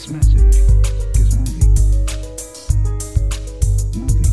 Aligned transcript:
This 0.00 0.08
message 0.08 0.56
is 1.20 1.36
moving. 1.36 1.74
Moving. 4.00 4.32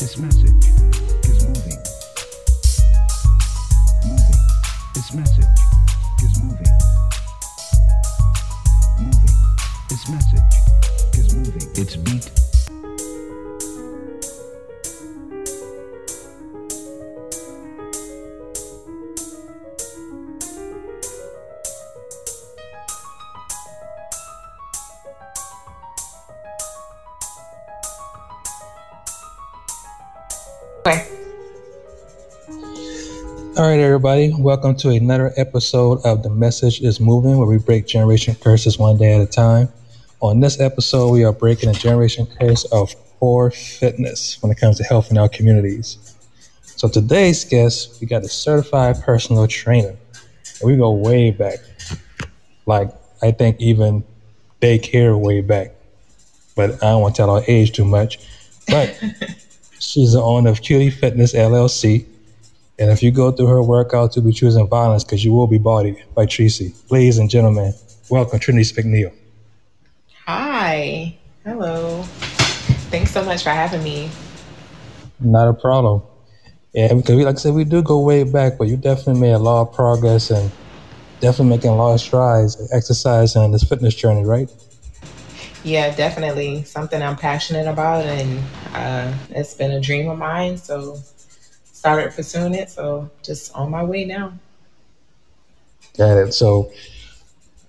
This 0.00 0.18
message 0.18 0.66
is 1.22 1.46
moving. 1.46 1.78
Moving. 4.04 4.40
This 4.92 5.14
message 5.14 5.44
is 6.20 6.42
moving. 6.42 6.74
Moving. 8.98 9.36
This 9.88 10.08
message 10.08 10.52
is 11.16 11.34
moving. 11.36 11.68
It's 11.76 11.94
beat. 11.94 12.33
All 33.64 33.70
right, 33.70 33.80
everybody. 33.80 34.30
Welcome 34.30 34.76
to 34.76 34.90
another 34.90 35.32
episode 35.38 36.04
of 36.04 36.22
The 36.22 36.28
Message 36.28 36.82
is 36.82 37.00
Moving, 37.00 37.38
where 37.38 37.46
we 37.46 37.56
break 37.56 37.86
generation 37.86 38.34
curses 38.34 38.78
one 38.78 38.98
day 38.98 39.14
at 39.14 39.22
a 39.22 39.26
time. 39.26 39.70
On 40.20 40.38
this 40.38 40.60
episode, 40.60 41.10
we 41.10 41.24
are 41.24 41.32
breaking 41.32 41.70
a 41.70 41.72
generation 41.72 42.26
curse 42.38 42.66
of 42.66 42.94
poor 43.18 43.50
fitness 43.50 44.36
when 44.42 44.52
it 44.52 44.58
comes 44.58 44.76
to 44.76 44.84
health 44.84 45.10
in 45.10 45.16
our 45.16 45.30
communities. 45.30 46.14
So 46.76 46.88
today's 46.88 47.42
guest, 47.46 48.02
we 48.02 48.06
got 48.06 48.22
a 48.22 48.28
certified 48.28 49.00
personal 49.00 49.48
trainer. 49.48 49.96
And 50.60 50.70
we 50.70 50.76
go 50.76 50.92
way 50.92 51.30
back. 51.30 51.56
Like, 52.66 52.90
I 53.22 53.30
think 53.30 53.62
even 53.62 54.04
daycare 54.60 55.18
way 55.18 55.40
back. 55.40 55.72
But 56.54 56.74
I 56.82 56.90
don't 56.90 57.00
want 57.00 57.14
to 57.14 57.22
tell 57.22 57.30
our 57.30 57.42
age 57.48 57.72
too 57.72 57.86
much. 57.86 58.18
But 58.68 58.94
she's 59.78 60.12
the 60.12 60.20
owner 60.20 60.50
of 60.50 60.60
Cutie 60.60 60.90
Fitness 60.90 61.32
LLC. 61.32 62.04
And 62.78 62.90
if 62.90 63.02
you 63.04 63.12
go 63.12 63.30
through 63.30 63.46
her 63.46 63.62
workout, 63.62 64.16
you'll 64.16 64.24
be 64.24 64.32
choosing 64.32 64.66
violence 64.66 65.04
because 65.04 65.24
you 65.24 65.32
will 65.32 65.46
be 65.46 65.58
bodied 65.58 66.02
by 66.14 66.26
Tracy. 66.26 66.74
Ladies 66.90 67.18
and 67.18 67.30
gentlemen, 67.30 67.72
welcome 68.10 68.40
Treneice 68.40 68.74
McNeil. 68.74 69.12
Hi. 70.26 71.16
Hello. 71.44 72.02
Thanks 72.90 73.12
so 73.12 73.24
much 73.24 73.44
for 73.44 73.50
having 73.50 73.84
me. 73.84 74.10
Not 75.20 75.48
a 75.48 75.54
problem. 75.54 76.02
Yeah, 76.72 76.94
because 76.94 77.14
we, 77.14 77.24
like 77.24 77.36
I 77.36 77.38
said, 77.38 77.54
we 77.54 77.62
do 77.62 77.80
go 77.80 78.00
way 78.00 78.24
back, 78.24 78.58
but 78.58 78.66
you 78.66 78.76
definitely 78.76 79.20
made 79.20 79.32
a 79.32 79.38
lot 79.38 79.68
of 79.68 79.72
progress 79.72 80.30
and 80.30 80.50
definitely 81.20 81.56
making 81.56 81.70
a 81.70 81.76
lot 81.76 81.94
of 81.94 82.00
strides, 82.00 82.56
exercise 82.72 83.36
and 83.36 83.54
this 83.54 83.62
fitness 83.62 83.94
journey, 83.94 84.24
right? 84.24 84.50
Yeah, 85.62 85.94
definitely 85.94 86.64
something 86.64 87.00
I'm 87.00 87.16
passionate 87.16 87.68
about, 87.68 88.04
and 88.04 88.42
uh, 88.74 89.14
it's 89.30 89.54
been 89.54 89.70
a 89.70 89.80
dream 89.80 90.10
of 90.10 90.18
mine. 90.18 90.58
So 90.58 90.98
started 91.84 92.14
pursuing 92.14 92.54
it. 92.54 92.70
So 92.70 93.10
just 93.22 93.52
on 93.54 93.70
my 93.70 93.84
way 93.84 94.06
now. 94.06 94.32
Got 95.98 96.16
it. 96.16 96.32
So, 96.32 96.70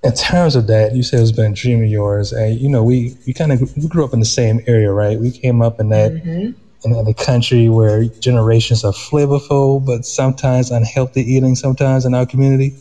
in 0.06 0.14
terms 0.14 0.56
of 0.56 0.68
that, 0.68 0.96
you 0.96 1.04
said 1.04 1.20
it's 1.20 1.34
been 1.34 1.52
a 1.52 1.54
dream 1.56 1.84
of 1.84 1.90
yours, 1.90 2.32
and 2.32 2.58
you 2.58 2.70
know, 2.70 2.82
we 2.82 3.14
we 3.28 3.34
kind 3.34 3.52
of 3.52 3.60
we 3.76 3.88
grew 3.90 4.06
up 4.06 4.14
in 4.14 4.22
the 4.22 4.26
same 4.26 4.62
area, 4.68 4.90
right? 4.94 5.20
We 5.20 5.32
came 5.32 5.62
up 5.62 5.82
in 5.82 5.90
that 5.90 6.14
hmm 6.14 6.52
in, 6.86 6.94
in 6.96 7.08
a 7.08 7.14
country 7.14 7.68
where 7.68 8.06
generations 8.22 8.84
are 8.86 8.94
flavorful 8.94 9.84
but 9.84 10.06
sometimes 10.06 10.70
unhealthy 10.72 11.22
eating, 11.22 11.56
sometimes 11.56 12.06
in 12.06 12.14
our 12.14 12.26
community. 12.26 12.74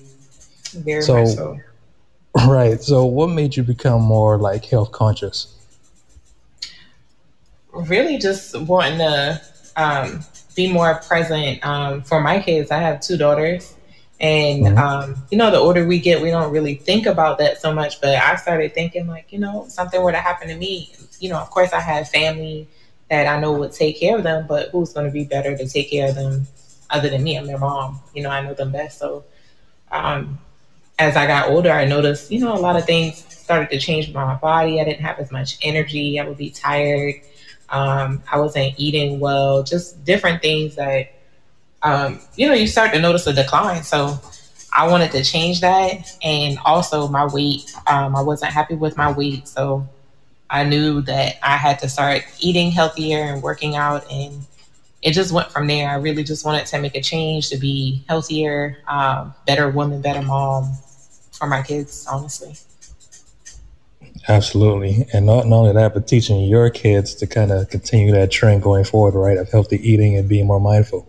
Very 0.73 1.03
So- 1.03 1.15
much 1.25 1.35
so. 1.35 1.61
Right. 2.47 2.81
So, 2.83 3.05
what 3.07 3.29
made 3.31 3.57
you 3.57 3.63
become 3.65 4.03
more 4.03 4.39
like 4.39 4.65
health 4.67 4.93
conscious? 4.93 5.49
Really, 7.73 8.19
just 8.19 8.57
wanting 8.61 8.99
to 8.99 9.41
um, 9.77 10.25
be 10.55 10.71
more 10.73 10.95
present 11.07 11.65
um, 11.67 12.03
for 12.03 12.21
my 12.21 12.41
kids. 12.41 12.71
I 12.71 12.79
have 12.79 13.01
two 13.01 13.17
daughters. 13.17 13.75
And 14.21 14.65
Mhm. 14.67 14.79
um, 14.79 15.17
you 15.31 15.37
know, 15.39 15.51
the 15.51 15.59
older 15.59 15.85
we 15.87 15.99
get, 15.99 16.23
we 16.23 16.31
don't 16.31 16.53
really 16.53 16.77
think 16.77 17.07
about 17.07 17.39
that 17.39 17.61
so 17.61 17.75
much. 17.75 18.01
But 18.01 18.17
I 18.17 18.37
started 18.37 18.73
thinking, 18.75 19.07
like, 19.09 19.27
you 19.33 19.39
know, 19.39 19.67
something 19.69 20.01
were 20.01 20.13
to 20.13 20.19
happen 20.19 20.49
to 20.49 20.57
me. 20.57 20.91
You 21.19 21.31
know, 21.31 21.39
of 21.39 21.51
course, 21.51 21.73
I 21.73 21.81
have 21.81 22.09
family 22.09 22.69
that 23.11 23.27
I 23.27 23.39
know 23.41 23.53
would 23.53 23.73
take 23.73 23.99
care 23.99 24.17
of 24.17 24.23
them, 24.23 24.47
but 24.49 24.71
who's 24.71 24.93
going 24.93 25.07
to 25.07 25.13
be 25.13 25.25
better 25.25 25.57
to 25.57 25.67
take 25.69 25.91
care 25.91 26.09
of 26.09 26.15
them 26.15 26.47
other 26.91 27.09
than 27.09 27.23
me? 27.25 27.37
I'm 27.37 27.47
their 27.47 27.59
mom. 27.59 28.01
You 28.15 28.23
know, 28.23 28.31
I 28.31 28.41
know 28.43 28.55
them 28.55 28.71
best. 28.73 28.99
So, 28.99 29.25
um, 29.91 30.39
as 30.99 31.17
I 31.17 31.27
got 31.27 31.49
older, 31.51 31.71
I 31.73 31.85
noticed, 31.85 32.31
you 32.31 32.41
know, 32.41 32.55
a 32.55 32.59
lot 32.59 32.77
of 32.77 32.85
things 32.87 33.25
started 33.29 33.71
to 33.71 33.79
change 33.79 34.13
my 34.13 34.35
body. 34.37 34.81
I 34.81 34.85
didn't 34.85 35.03
have 35.03 35.19
as 35.19 35.31
much 35.31 35.59
energy. 35.63 36.21
I 36.21 36.27
would 36.27 36.39
be 36.39 36.51
tired. 36.51 37.15
Um, 37.75 38.23
I 38.31 38.39
wasn't 38.39 38.75
eating 38.79 39.21
well. 39.21 39.63
Just 39.63 40.05
different 40.05 40.41
things 40.41 40.77
that 40.77 41.11
um, 41.85 42.19
you 42.35 42.49
know, 42.49 42.55
you 42.55 42.67
start 42.67 42.93
to 42.95 43.01
notice 43.01 43.27
a 43.27 43.33
decline. 43.33 43.83
So 43.83 44.19
I 44.73 44.89
wanted 44.89 45.13
to 45.13 45.23
change 45.23 45.61
that. 45.61 46.11
And 46.25 46.59
also 46.65 47.07
my 47.09 47.27
weight, 47.27 47.73
um, 47.87 48.17
I 48.17 48.23
wasn't 48.23 48.53
happy 48.53 48.75
with 48.75 48.97
my 48.97 49.13
weight. 49.13 49.47
So 49.47 49.87
I 50.51 50.65
knew 50.65 51.03
that 51.03 51.37
I 51.43 51.57
had 51.57 51.79
to 51.81 51.89
start 51.89 52.23
eating 52.41 52.73
healthier 52.73 53.19
and 53.19 53.43
working 53.43 53.77
out. 53.77 54.11
And 54.11 54.47
it 55.03 55.13
just 55.13 55.31
went 55.31 55.53
from 55.53 55.67
there. 55.67 55.91
I 55.91 55.97
really 55.97 56.25
just 56.25 56.47
wanted 56.47 56.67
to 56.67 56.81
make 56.81 56.97
a 56.97 57.03
change 57.03 57.51
to 57.51 57.59
be 57.59 58.03
healthier, 58.09 58.79
um, 58.89 59.35
better 59.47 59.69
woman, 59.69 60.01
better 60.01 60.23
mom 60.23 60.73
for 61.33 61.47
my 61.47 61.63
kids, 61.63 62.07
honestly. 62.11 62.57
Absolutely. 64.29 65.07
And 65.13 65.27
not, 65.27 65.47
not 65.47 65.57
only 65.57 65.73
that, 65.73 65.95
but 65.95 66.09
teaching 66.09 66.41
your 66.41 66.71
kids 66.71 67.15
to 67.17 67.27
kind 67.27 67.53
of 67.53 67.69
continue 67.69 68.13
that 68.13 68.31
trend 68.31 68.63
going 68.63 68.85
forward, 68.85 69.15
right? 69.19 69.37
Of 69.37 69.51
healthy 69.51 69.77
eating 69.89 70.17
and 70.17 70.29
being 70.29 70.47
more 70.47 70.61
mindful. 70.61 71.07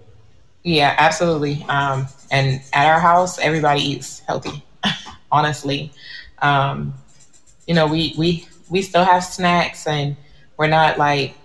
Yeah, 0.64 0.96
absolutely. 0.98 1.64
Um, 1.70 2.08
and 2.32 2.62
at 2.74 2.88
our 2.88 3.00
house, 3.00 3.40
everybody 3.40 3.82
eats 3.82 4.20
healthy. 4.22 4.64
honestly, 5.32 5.92
um, 6.42 6.94
you 7.68 7.74
know, 7.74 7.88
we 7.88 8.14
we 8.18 8.48
we 8.70 8.82
still 8.82 9.04
have 9.04 9.24
snacks, 9.24 9.88
and 9.88 10.16
we're 10.58 10.68
not 10.68 10.98
like, 10.98 11.36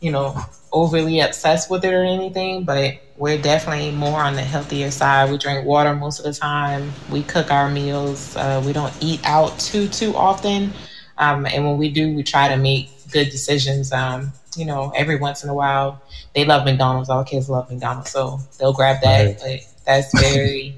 you 0.00 0.10
know, 0.10 0.36
overly 0.72 1.20
obsessed 1.20 1.70
with 1.70 1.84
it 1.84 1.92
or 1.92 2.04
anything. 2.04 2.64
But 2.64 3.00
we're 3.16 3.40
definitely 3.40 3.92
more 3.92 4.20
on 4.20 4.34
the 4.34 4.42
healthier 4.42 4.90
side. 4.90 5.30
We 5.30 5.38
drink 5.38 5.66
water 5.66 5.94
most 5.94 6.18
of 6.18 6.24
the 6.24 6.32
time. 6.32 6.92
We 7.10 7.22
cook 7.22 7.50
our 7.50 7.70
meals. 7.70 8.36
Uh, 8.36 8.62
we 8.64 8.72
don't 8.72 8.94
eat 9.00 9.20
out 9.24 9.58
too 9.58 9.88
too 9.88 10.14
often. 10.16 10.72
Um, 11.18 11.46
and 11.46 11.64
when 11.64 11.78
we 11.78 11.90
do, 11.90 12.14
we 12.14 12.22
try 12.22 12.48
to 12.48 12.56
make 12.56 12.90
good 13.10 13.30
decisions. 13.30 13.92
Um, 13.92 14.32
you 14.56 14.64
know, 14.64 14.92
every 14.96 15.16
once 15.16 15.44
in 15.44 15.50
a 15.50 15.54
while, 15.54 16.02
they 16.34 16.44
love 16.44 16.64
McDonald's. 16.64 17.08
All 17.08 17.24
kids 17.24 17.48
love 17.48 17.70
McDonald's, 17.70 18.10
so 18.10 18.40
they'll 18.58 18.72
grab 18.72 19.00
that. 19.02 19.24
Right. 19.24 19.38
But 19.40 19.84
that's 19.84 20.18
very, 20.20 20.76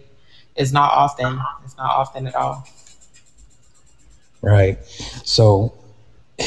it's 0.55 0.73
not 0.73 0.93
often. 0.93 1.41
It's 1.65 1.77
not 1.77 1.91
often 1.91 2.27
at 2.27 2.35
all. 2.35 2.67
Right. 4.43 4.79
So, 5.25 5.75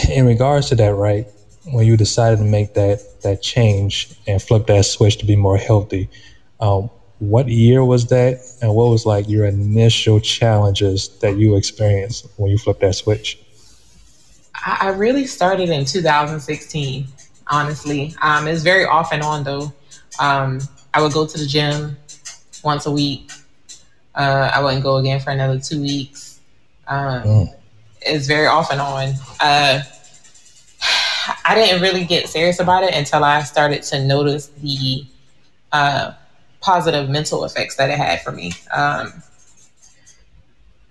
in 0.09 0.25
regards 0.25 0.69
to 0.69 0.75
that, 0.75 0.93
right, 0.93 1.27
when 1.71 1.85
you 1.85 1.97
decided 1.97 2.39
to 2.39 2.45
make 2.45 2.73
that 2.75 3.21
that 3.21 3.41
change 3.41 4.13
and 4.27 4.41
flip 4.41 4.67
that 4.67 4.85
switch 4.85 5.17
to 5.17 5.25
be 5.25 5.35
more 5.35 5.57
healthy, 5.57 6.09
um, 6.59 6.89
what 7.19 7.47
year 7.47 7.83
was 7.83 8.07
that, 8.07 8.39
and 8.61 8.73
what 8.73 8.89
was 8.89 9.05
like 9.05 9.27
your 9.27 9.45
initial 9.45 10.19
challenges 10.19 11.09
that 11.19 11.37
you 11.37 11.55
experienced 11.55 12.27
when 12.37 12.51
you 12.51 12.57
flipped 12.57 12.81
that 12.81 12.95
switch? 12.95 13.39
I, 14.65 14.89
really 14.89 15.25
started 15.25 15.69
in 15.69 15.85
2016. 15.85 17.07
Honestly, 17.47 18.13
um, 18.21 18.47
it's 18.47 18.63
very 18.63 18.85
off 18.85 19.13
and 19.13 19.23
on 19.23 19.43
though. 19.43 19.71
Um, 20.19 20.59
I 20.93 21.01
would 21.01 21.13
go 21.13 21.25
to 21.25 21.37
the 21.37 21.45
gym 21.45 21.95
once 22.63 22.85
a 22.85 22.91
week. 22.91 23.31
Uh, 24.13 24.51
I 24.53 24.61
wouldn't 24.61 24.83
go 24.83 24.97
again 24.97 25.19
for 25.19 25.29
another 25.29 25.59
two 25.59 25.81
weeks. 25.81 26.39
Um, 26.87 27.23
Mm. 27.23 27.53
It's 28.01 28.27
very 28.27 28.45
off 28.45 28.71
and 28.71 28.79
on. 28.79 29.13
Uh, 29.39 29.81
I 31.47 31.55
didn't 31.55 31.81
really 31.81 32.05
get 32.05 32.27
serious 32.29 32.59
about 32.59 32.83
it 32.83 32.93
until 32.93 33.23
I 33.23 33.43
started 33.43 33.83
to 33.83 34.03
notice 34.05 34.47
the 34.47 35.05
uh, 35.71 36.11
positive 36.61 37.09
mental 37.09 37.45
effects 37.45 37.75
that 37.77 37.89
it 37.89 37.97
had 37.97 38.21
for 38.21 38.31
me. 38.31 38.51
Um, 38.73 39.13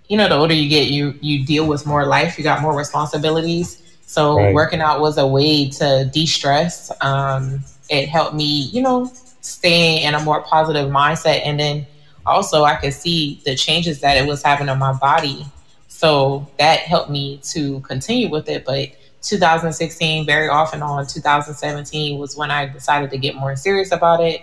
you 0.07 0.17
know, 0.17 0.27
the 0.29 0.35
older 0.35 0.53
you 0.53 0.69
get, 0.69 0.87
you 0.89 1.17
you 1.21 1.45
deal 1.45 1.67
with 1.67 1.85
more 1.85 2.05
life. 2.05 2.37
You 2.37 2.43
got 2.43 2.61
more 2.61 2.75
responsibilities. 2.75 3.81
So 4.05 4.37
Right. 4.37 4.53
working 4.53 4.81
out 4.81 5.01
was 5.01 5.17
a 5.17 5.27
way 5.27 5.69
to 5.69 6.09
de-stress. 6.13 6.91
Um, 7.01 7.59
it 7.89 8.07
helped 8.07 8.33
me, 8.35 8.69
you 8.71 8.81
know, 8.81 9.11
stay 9.41 10.01
in 10.03 10.15
a 10.15 10.19
more 10.23 10.41
positive 10.41 10.89
mindset, 10.89 11.41
and 11.45 11.59
then 11.59 11.85
also 12.25 12.63
I 12.63 12.75
could 12.75 12.93
see 12.93 13.41
the 13.45 13.55
changes 13.55 13.99
that 14.01 14.17
it 14.17 14.25
was 14.27 14.41
having 14.41 14.69
on 14.69 14.79
my 14.79 14.93
body. 14.93 15.45
So 15.87 16.47
that 16.57 16.79
helped 16.79 17.09
me 17.09 17.39
to 17.51 17.79
continue 17.81 18.29
with 18.29 18.47
it. 18.49 18.63
But 18.65 18.89
2016, 19.27 20.25
very 20.25 20.47
off 20.47 20.73
and 20.73 20.81
on. 20.81 21.05
2017 21.05 22.17
was 22.17 22.35
when 22.35 22.49
I 22.49 22.65
decided 22.65 23.09
to 23.11 23.17
get 23.17 23.35
more 23.35 23.55
serious 23.55 23.91
about 23.91 24.21
it. 24.21 24.41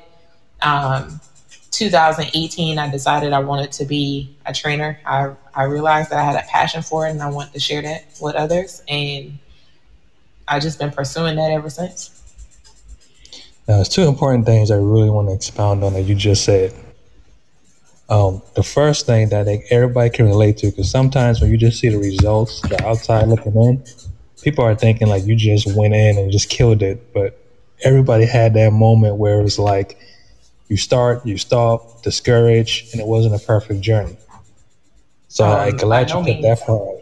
Um, 0.62 1.20
2018, 1.70 2.78
I 2.78 2.90
decided 2.90 3.32
I 3.32 3.40
wanted 3.40 3.72
to 3.72 3.84
be 3.84 4.36
a 4.46 4.52
trainer. 4.52 4.98
I, 5.04 5.32
I 5.54 5.64
realized 5.64 6.10
that 6.10 6.18
I 6.18 6.22
had 6.22 6.36
a 6.36 6.46
passion 6.46 6.82
for 6.82 7.06
it 7.06 7.10
and 7.10 7.22
I 7.22 7.30
wanted 7.30 7.54
to 7.54 7.60
share 7.60 7.82
that 7.82 8.04
with 8.20 8.34
others. 8.34 8.82
And 8.88 9.38
I've 10.46 10.62
just 10.62 10.78
been 10.78 10.90
pursuing 10.90 11.36
that 11.36 11.50
ever 11.50 11.70
since. 11.70 12.10
Now, 13.66 13.76
there's 13.76 13.88
two 13.88 14.02
important 14.02 14.44
things 14.44 14.70
I 14.70 14.76
really 14.76 15.10
want 15.10 15.28
to 15.28 15.34
expound 15.34 15.82
on 15.82 15.94
that 15.94 16.02
you 16.02 16.14
just 16.14 16.44
said. 16.44 16.74
Um, 18.10 18.42
the 18.54 18.62
first 18.62 19.06
thing 19.06 19.30
that 19.30 19.48
everybody 19.70 20.10
can 20.10 20.26
relate 20.26 20.58
to, 20.58 20.66
because 20.66 20.90
sometimes 20.90 21.40
when 21.40 21.50
you 21.50 21.56
just 21.56 21.80
see 21.80 21.88
the 21.88 21.96
results, 21.96 22.60
the 22.60 22.86
outside 22.86 23.26
looking 23.28 23.54
in, 23.54 23.82
people 24.44 24.64
are 24.64 24.74
thinking 24.74 25.08
like 25.08 25.24
you 25.24 25.34
just 25.34 25.66
went 25.76 25.94
in 25.94 26.18
and 26.18 26.30
just 26.30 26.50
killed 26.50 26.82
it. 26.82 27.12
But 27.12 27.38
everybody 27.82 28.26
had 28.26 28.54
that 28.54 28.72
moment 28.72 29.16
where 29.16 29.40
it 29.40 29.42
was 29.42 29.58
like 29.58 29.98
you 30.68 30.76
start, 30.76 31.26
you 31.26 31.38
stop, 31.38 32.02
discouraged, 32.02 32.92
and 32.92 33.00
it 33.00 33.06
wasn't 33.06 33.34
a 33.34 33.44
perfect 33.44 33.80
journey. 33.80 34.16
So 35.28 35.44
Um, 35.44 35.60
I'm 35.60 35.76
glad 35.76 36.10
you 36.10 36.16
put 36.16 36.42
that 36.42 36.60
part 36.64 37.00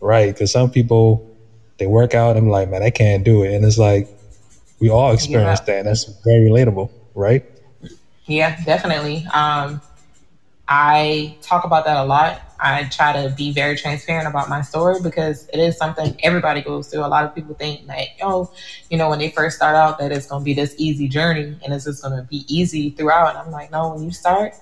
right, 0.00 0.32
because 0.32 0.50
some 0.50 0.70
people 0.70 1.24
they 1.78 1.86
work 1.86 2.14
out 2.14 2.36
and 2.36 2.46
be 2.46 2.50
like, 2.50 2.68
man, 2.68 2.82
I 2.82 2.90
can't 2.90 3.24
do 3.24 3.44
it, 3.44 3.54
and 3.54 3.64
it's 3.64 3.78
like 3.78 4.08
we 4.80 4.90
all 4.90 5.12
experience 5.12 5.60
up. 5.60 5.66
that. 5.66 5.78
And 5.78 5.88
that's 5.88 6.04
very 6.24 6.48
relatable, 6.50 6.90
right? 7.14 7.44
Yeah, 8.26 8.62
definitely. 8.64 9.26
Um, 9.32 9.80
I 10.66 11.36
talk 11.40 11.64
about 11.64 11.84
that 11.86 11.96
a 11.96 12.04
lot. 12.04 12.42
I 12.60 12.84
try 12.84 13.12
to 13.12 13.34
be 13.34 13.52
very 13.52 13.76
transparent 13.76 14.26
about 14.26 14.48
my 14.48 14.62
story 14.62 15.00
because 15.02 15.48
it 15.52 15.60
is 15.60 15.76
something 15.76 16.18
everybody 16.22 16.60
goes 16.60 16.88
through. 16.88 17.04
A 17.04 17.06
lot 17.06 17.24
of 17.24 17.34
people 17.34 17.54
think 17.54 17.86
that, 17.86 18.08
oh, 18.22 18.50
you 18.90 18.98
know, 18.98 19.08
when 19.08 19.20
they 19.20 19.30
first 19.30 19.56
start 19.56 19.76
out, 19.76 19.98
that 19.98 20.10
it's 20.10 20.26
going 20.26 20.40
to 20.40 20.44
be 20.44 20.54
this 20.54 20.74
easy 20.76 21.08
journey 21.08 21.56
and 21.64 21.72
it's 21.72 21.84
just 21.84 22.02
going 22.02 22.16
to 22.16 22.24
be 22.24 22.44
easy 22.48 22.90
throughout. 22.90 23.30
And 23.30 23.38
I'm 23.38 23.50
like, 23.50 23.70
no, 23.70 23.94
when 23.94 24.02
you 24.02 24.10
start, 24.10 24.54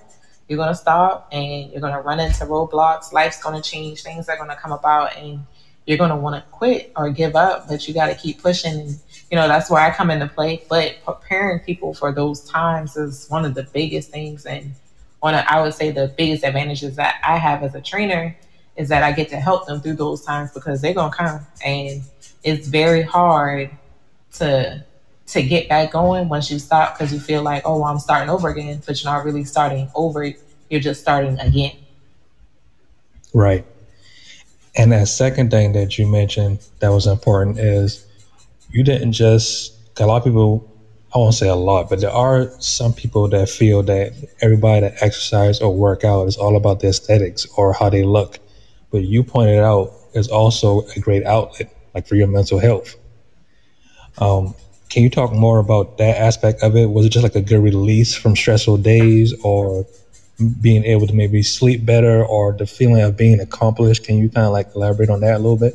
you're 0.47 0.57
going 0.57 0.69
to 0.69 0.75
stop 0.75 1.27
and 1.31 1.71
you're 1.71 1.81
going 1.81 1.93
to 1.93 2.01
run 2.01 2.19
into 2.19 2.45
roadblocks. 2.45 3.11
Life's 3.11 3.41
going 3.41 3.61
to 3.61 3.67
change. 3.67 4.03
Things 4.03 4.29
are 4.29 4.37
going 4.37 4.49
to 4.49 4.55
come 4.55 4.71
about 4.71 5.15
and 5.17 5.43
you're 5.87 5.97
going 5.97 6.09
to 6.09 6.15
want 6.15 6.35
to 6.35 6.49
quit 6.51 6.91
or 6.95 7.09
give 7.09 7.35
up, 7.35 7.67
but 7.67 7.87
you 7.87 7.93
got 7.93 8.07
to 8.07 8.15
keep 8.15 8.41
pushing. 8.41 8.95
You 9.31 9.37
know, 9.37 9.47
that's 9.47 9.69
where 9.69 9.81
I 9.81 9.89
come 9.91 10.11
into 10.11 10.27
play. 10.27 10.63
But 10.69 10.97
preparing 11.03 11.59
people 11.59 11.93
for 11.93 12.11
those 12.11 12.41
times 12.41 12.95
is 12.95 13.27
one 13.29 13.43
of 13.43 13.55
the 13.55 13.63
biggest 13.63 14.11
things. 14.11 14.45
And 14.45 14.73
one 15.19 15.33
of, 15.33 15.43
I 15.47 15.61
would 15.61 15.73
say 15.73 15.91
the 15.91 16.13
biggest 16.17 16.43
advantages 16.43 16.95
that 16.95 17.15
I 17.25 17.37
have 17.37 17.63
as 17.63 17.75
a 17.75 17.81
trainer 17.81 18.35
is 18.75 18.89
that 18.89 19.03
I 19.03 19.11
get 19.11 19.29
to 19.29 19.37
help 19.37 19.65
them 19.65 19.81
through 19.81 19.95
those 19.95 20.23
times 20.23 20.51
because 20.53 20.81
they're 20.81 20.93
to 20.93 21.09
come. 21.09 21.45
And 21.65 22.03
it's 22.43 22.67
very 22.67 23.01
hard 23.01 23.71
to 24.33 24.85
to 25.27 25.43
get 25.43 25.67
back 25.67 25.91
going 25.91 26.29
once 26.29 26.49
you 26.49 26.57
stop 26.57 26.97
because 26.97 27.11
you 27.13 27.19
feel 27.19 27.41
like, 27.41 27.61
oh, 27.65 27.83
I'm 27.83 27.99
starting 27.99 28.29
over 28.29 28.47
again, 28.47 28.81
but 28.85 29.03
you're 29.03 29.11
not 29.11 29.25
really 29.25 29.43
starting 29.43 29.89
over. 29.93 30.31
You're 30.69 30.79
just 30.79 31.01
starting 31.01 31.37
again. 31.39 31.75
Right. 33.33 33.65
And 34.75 34.91
that 34.93 35.09
second 35.09 35.51
thing 35.51 35.73
that 35.73 35.97
you 35.97 36.07
mentioned 36.07 36.59
that 36.79 36.89
was 36.89 37.07
important 37.07 37.59
is 37.59 38.05
you 38.71 38.83
didn't 38.83 39.11
just, 39.11 39.73
a 39.99 40.05
lot 40.05 40.17
of 40.17 40.23
people, 40.23 40.71
I 41.15 41.19
won't 41.19 41.33
say 41.33 41.47
a 41.47 41.55
lot, 41.55 41.89
but 41.89 42.01
there 42.01 42.11
are 42.11 42.51
some 42.59 42.93
people 42.93 43.29
that 43.29 43.49
feel 43.49 43.81
that 43.83 44.13
everybody 44.41 44.81
that 44.81 45.01
exercise 45.01 45.61
or 45.61 45.73
work 45.73 46.03
out 46.03 46.27
is 46.27 46.35
all 46.35 46.57
about 46.57 46.81
the 46.81 46.89
aesthetics 46.89 47.45
or 47.55 47.71
how 47.73 47.89
they 47.89 48.03
look. 48.03 48.39
But 48.91 49.03
you 49.03 49.23
pointed 49.23 49.59
out 49.59 49.93
is 50.13 50.27
also 50.27 50.81
a 50.95 50.99
great 50.99 51.25
outlet, 51.25 51.73
like 51.93 52.07
for 52.07 52.15
your 52.15 52.27
mental 52.27 52.59
health. 52.59 52.95
Um, 54.17 54.53
can 54.89 55.03
you 55.03 55.09
talk 55.09 55.31
more 55.31 55.59
about 55.59 55.97
that 55.97 56.17
aspect 56.17 56.61
of 56.61 56.75
it? 56.75 56.89
Was 56.89 57.05
it 57.05 57.09
just 57.09 57.23
like 57.23 57.35
a 57.35 57.41
good 57.41 57.59
release 57.59 58.13
from 58.13 58.35
stressful 58.35 58.77
days 58.77 59.33
or 59.43 59.85
being 60.61 60.83
able 60.85 61.07
to 61.07 61.13
maybe 61.13 61.41
sleep 61.41 61.85
better 61.85 62.23
or 62.23 62.53
the 62.53 62.65
feeling 62.65 63.01
of 63.01 63.15
being 63.17 63.39
accomplished? 63.39 64.03
Can 64.03 64.17
you 64.17 64.29
kind 64.29 64.45
of 64.45 64.53
like 64.53 64.75
elaborate 64.75 65.09
on 65.09 65.21
that 65.21 65.35
a 65.35 65.39
little 65.39 65.57
bit? 65.57 65.73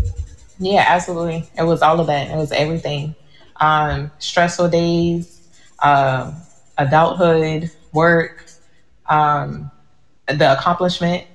Yeah, 0.58 0.84
absolutely. 0.86 1.48
It 1.58 1.64
was 1.64 1.82
all 1.82 2.00
of 2.00 2.06
that. 2.06 2.30
It 2.30 2.36
was 2.36 2.52
everything. 2.52 3.14
Um, 3.62 4.10
stressful 4.18 4.70
days, 4.70 5.48
um, 5.84 6.34
adulthood, 6.78 7.70
work, 7.92 8.44
um, 9.06 9.70
the 10.26 10.52
accomplishment 10.58 11.28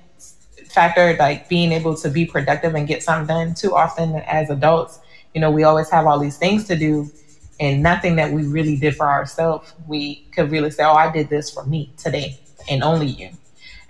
factor, 0.66 1.16
like 1.18 1.48
being 1.48 1.72
able 1.72 1.96
to 1.96 2.10
be 2.10 2.26
productive 2.26 2.74
and 2.74 2.86
get 2.86 3.02
something 3.02 3.26
done. 3.26 3.54
Too 3.54 3.74
often 3.74 4.16
as 4.16 4.50
adults, 4.50 4.98
you 5.32 5.40
know, 5.40 5.50
we 5.50 5.64
always 5.64 5.88
have 5.88 6.06
all 6.06 6.18
these 6.18 6.36
things 6.36 6.64
to 6.66 6.76
do 6.76 7.10
and 7.60 7.82
nothing 7.82 8.16
that 8.16 8.30
we 8.30 8.44
really 8.44 8.76
did 8.76 8.94
for 8.94 9.06
ourselves. 9.06 9.72
We 9.86 10.26
could 10.32 10.50
really 10.50 10.70
say, 10.70 10.84
oh, 10.84 10.92
I 10.92 11.10
did 11.10 11.30
this 11.30 11.50
for 11.50 11.64
me 11.64 11.94
today 11.96 12.38
and 12.70 12.82
only 12.82 13.06
you. 13.06 13.30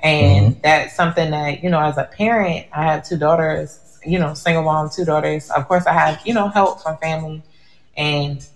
And 0.00 0.62
that's 0.62 0.94
something 0.94 1.32
that, 1.32 1.64
you 1.64 1.70
know, 1.70 1.80
as 1.80 1.98
a 1.98 2.04
parent, 2.04 2.66
I 2.72 2.84
have 2.84 3.04
two 3.06 3.18
daughters, 3.18 3.98
you 4.06 4.20
know, 4.20 4.34
single 4.34 4.62
mom, 4.62 4.90
two 4.90 5.04
daughters. 5.04 5.50
Of 5.50 5.66
course, 5.66 5.86
I 5.86 5.92
have, 5.92 6.24
you 6.24 6.34
know, 6.34 6.48
help 6.48 6.80
from 6.82 6.98
family 6.98 7.42
and 7.98 8.46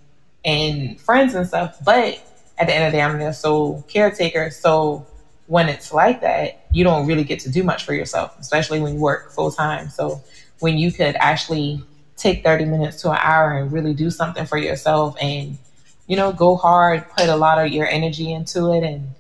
and 0.45 0.99
friends 1.01 1.35
and 1.35 1.47
stuff. 1.47 1.77
But 1.85 2.23
at 2.59 2.67
the 2.67 2.75
end 2.75 2.87
of 2.87 2.93
the 2.93 2.99
day, 2.99 3.03
I'm 3.03 3.19
their 3.19 3.33
sole 3.35 3.85
caretaker. 3.89 4.51
So 4.51 5.07
when 5.47 5.69
it's 5.69 5.93
like 5.93 6.23
that, 6.23 6.67
you 6.73 6.85
don't 6.85 7.07
really 7.07 7.25
get 7.25 7.41
to 7.41 7.51
do 7.51 7.63
much 7.63 7.85
for 7.85 7.93
yourself, 7.93 8.39
especially 8.39 8.81
when 8.81 8.95
you 8.95 9.01
work 9.01 9.33
full 9.33 9.51
time. 9.51 9.91
So 9.91 10.23
when 10.61 10.79
you 10.79 10.91
could 10.91 11.17
actually 11.17 11.85
take 12.17 12.45
30 12.45 12.67
minutes 12.67 13.03
to 13.03 13.11
an 13.11 13.19
hour 13.21 13.59
and 13.59 13.73
really 13.73 13.95
do 13.95 14.11
something 14.11 14.47
for 14.47 14.57
yourself 14.57 15.17
and, 15.21 15.59
you 16.07 16.17
know, 16.17 16.33
go 16.33 16.57
hard, 16.57 17.09
put 17.11 17.29
a 17.29 17.37
lot 17.37 17.59
of 17.65 17.73
your 17.73 17.87
energy 17.87 18.33
into 18.33 18.73
it 18.73 18.85
and 18.85 19.11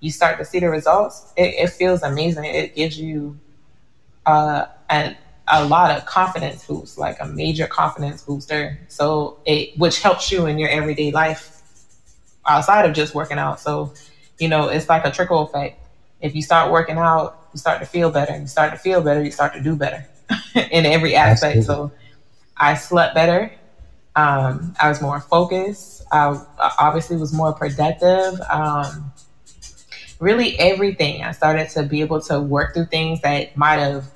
you 0.00 0.10
start 0.10 0.38
to 0.38 0.44
see 0.44 0.58
the 0.60 0.68
results, 0.68 1.32
it, 1.36 1.54
it 1.54 1.70
feels 1.70 2.02
amazing. 2.02 2.44
It 2.44 2.74
gives 2.74 2.98
you 2.98 3.38
uh, 4.26 4.66
a, 4.90 5.16
a 5.50 5.64
lot 5.64 5.90
of 5.96 6.04
confidence 6.06 6.66
boost, 6.66 6.98
like 6.98 7.16
a 7.20 7.26
major 7.26 7.66
confidence 7.66 8.22
booster. 8.22 8.78
So 8.88 9.36
it, 9.44 9.70
which 9.76 10.00
helps 10.02 10.30
you 10.30 10.46
in 10.46 10.58
your 10.58 10.68
everyday 10.70 11.10
life 11.10 11.62
outside 12.46 12.84
of 12.86 12.94
just 12.94 13.14
working 13.14 13.38
out. 13.38 13.60
So, 13.60 13.92
you 14.38 14.48
know, 14.48 14.68
it's 14.68 14.88
like 14.88 15.04
a 15.04 15.10
trickle 15.10 15.42
effect. 15.42 15.76
If 16.20 16.34
you 16.34 16.42
start 16.42 16.70
working 16.70 16.98
out, 16.98 17.36
you 17.52 17.58
start 17.58 17.80
to 17.80 17.86
feel 17.86 18.10
better. 18.10 18.32
And 18.32 18.42
you 18.42 18.48
start 18.48 18.72
to 18.72 18.78
feel 18.78 19.02
better, 19.02 19.22
you 19.22 19.30
start 19.30 19.52
to 19.54 19.60
do 19.60 19.76
better 19.76 20.06
in 20.54 20.86
every 20.86 21.14
aspect. 21.14 21.58
Absolutely. 21.58 21.62
So 21.62 21.92
I 22.56 22.74
slept 22.74 23.14
better. 23.14 23.52
Um, 24.16 24.74
I 24.80 24.88
was 24.88 25.00
more 25.00 25.20
focused. 25.20 26.02
I 26.12 26.40
obviously 26.78 27.16
was 27.16 27.32
more 27.32 27.52
productive. 27.52 28.40
Um, 28.50 29.12
really 30.20 30.58
everything. 30.58 31.22
I 31.22 31.32
started 31.32 31.68
to 31.70 31.82
be 31.84 32.00
able 32.00 32.20
to 32.22 32.40
work 32.40 32.74
through 32.74 32.86
things 32.86 33.20
that 33.22 33.56
might 33.56 33.78
have 33.78 34.10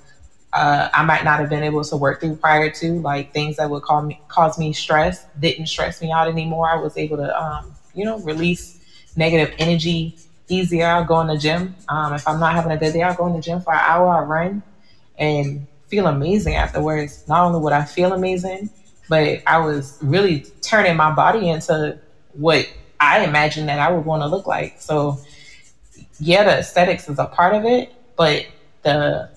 uh, 0.52 0.88
I 0.92 1.04
might 1.04 1.24
not 1.24 1.40
have 1.40 1.48
been 1.48 1.62
able 1.62 1.82
to 1.84 1.96
work 1.96 2.20
through 2.20 2.36
prior 2.36 2.70
to, 2.70 3.00
like 3.00 3.32
things 3.32 3.56
that 3.56 3.70
would 3.70 3.82
call 3.82 4.02
me, 4.02 4.20
cause 4.28 4.58
me 4.58 4.72
stress, 4.72 5.24
didn't 5.40 5.66
stress 5.66 6.02
me 6.02 6.12
out 6.12 6.28
anymore. 6.28 6.68
I 6.68 6.76
was 6.76 6.96
able 6.96 7.16
to, 7.16 7.42
um, 7.42 7.72
you 7.94 8.04
know, 8.04 8.18
release 8.18 8.78
negative 9.16 9.54
energy 9.58 10.16
easier. 10.48 10.86
I'll 10.86 11.04
go 11.04 11.20
in 11.20 11.28
the 11.28 11.38
gym. 11.38 11.74
Um, 11.88 12.12
if 12.12 12.28
I'm 12.28 12.38
not 12.38 12.54
having 12.54 12.72
a 12.72 12.76
good 12.76 12.92
day, 12.92 13.02
I'll 13.02 13.14
go 13.14 13.26
in 13.26 13.32
the 13.32 13.40
gym 13.40 13.60
for 13.62 13.72
an 13.72 13.80
hour, 13.82 14.08
I'll 14.08 14.24
run 14.24 14.62
and 15.18 15.66
feel 15.88 16.06
amazing 16.06 16.54
afterwards. 16.54 17.24
Not 17.28 17.44
only 17.44 17.60
would 17.60 17.72
I 17.72 17.84
feel 17.84 18.12
amazing, 18.12 18.70
but 19.08 19.42
I 19.46 19.58
was 19.58 19.98
really 20.02 20.40
turning 20.60 20.96
my 20.96 21.12
body 21.12 21.48
into 21.48 21.98
what 22.34 22.68
I 23.00 23.24
imagined 23.24 23.68
that 23.68 23.78
I 23.78 23.90
would 23.90 24.04
want 24.04 24.22
to 24.22 24.26
look 24.26 24.46
like. 24.46 24.80
So, 24.80 25.18
yeah, 26.18 26.44
the 26.44 26.58
aesthetics 26.58 27.08
is 27.08 27.18
a 27.18 27.26
part 27.26 27.54
of 27.54 27.64
it, 27.64 27.92
but 28.16 28.46
the 28.82 29.28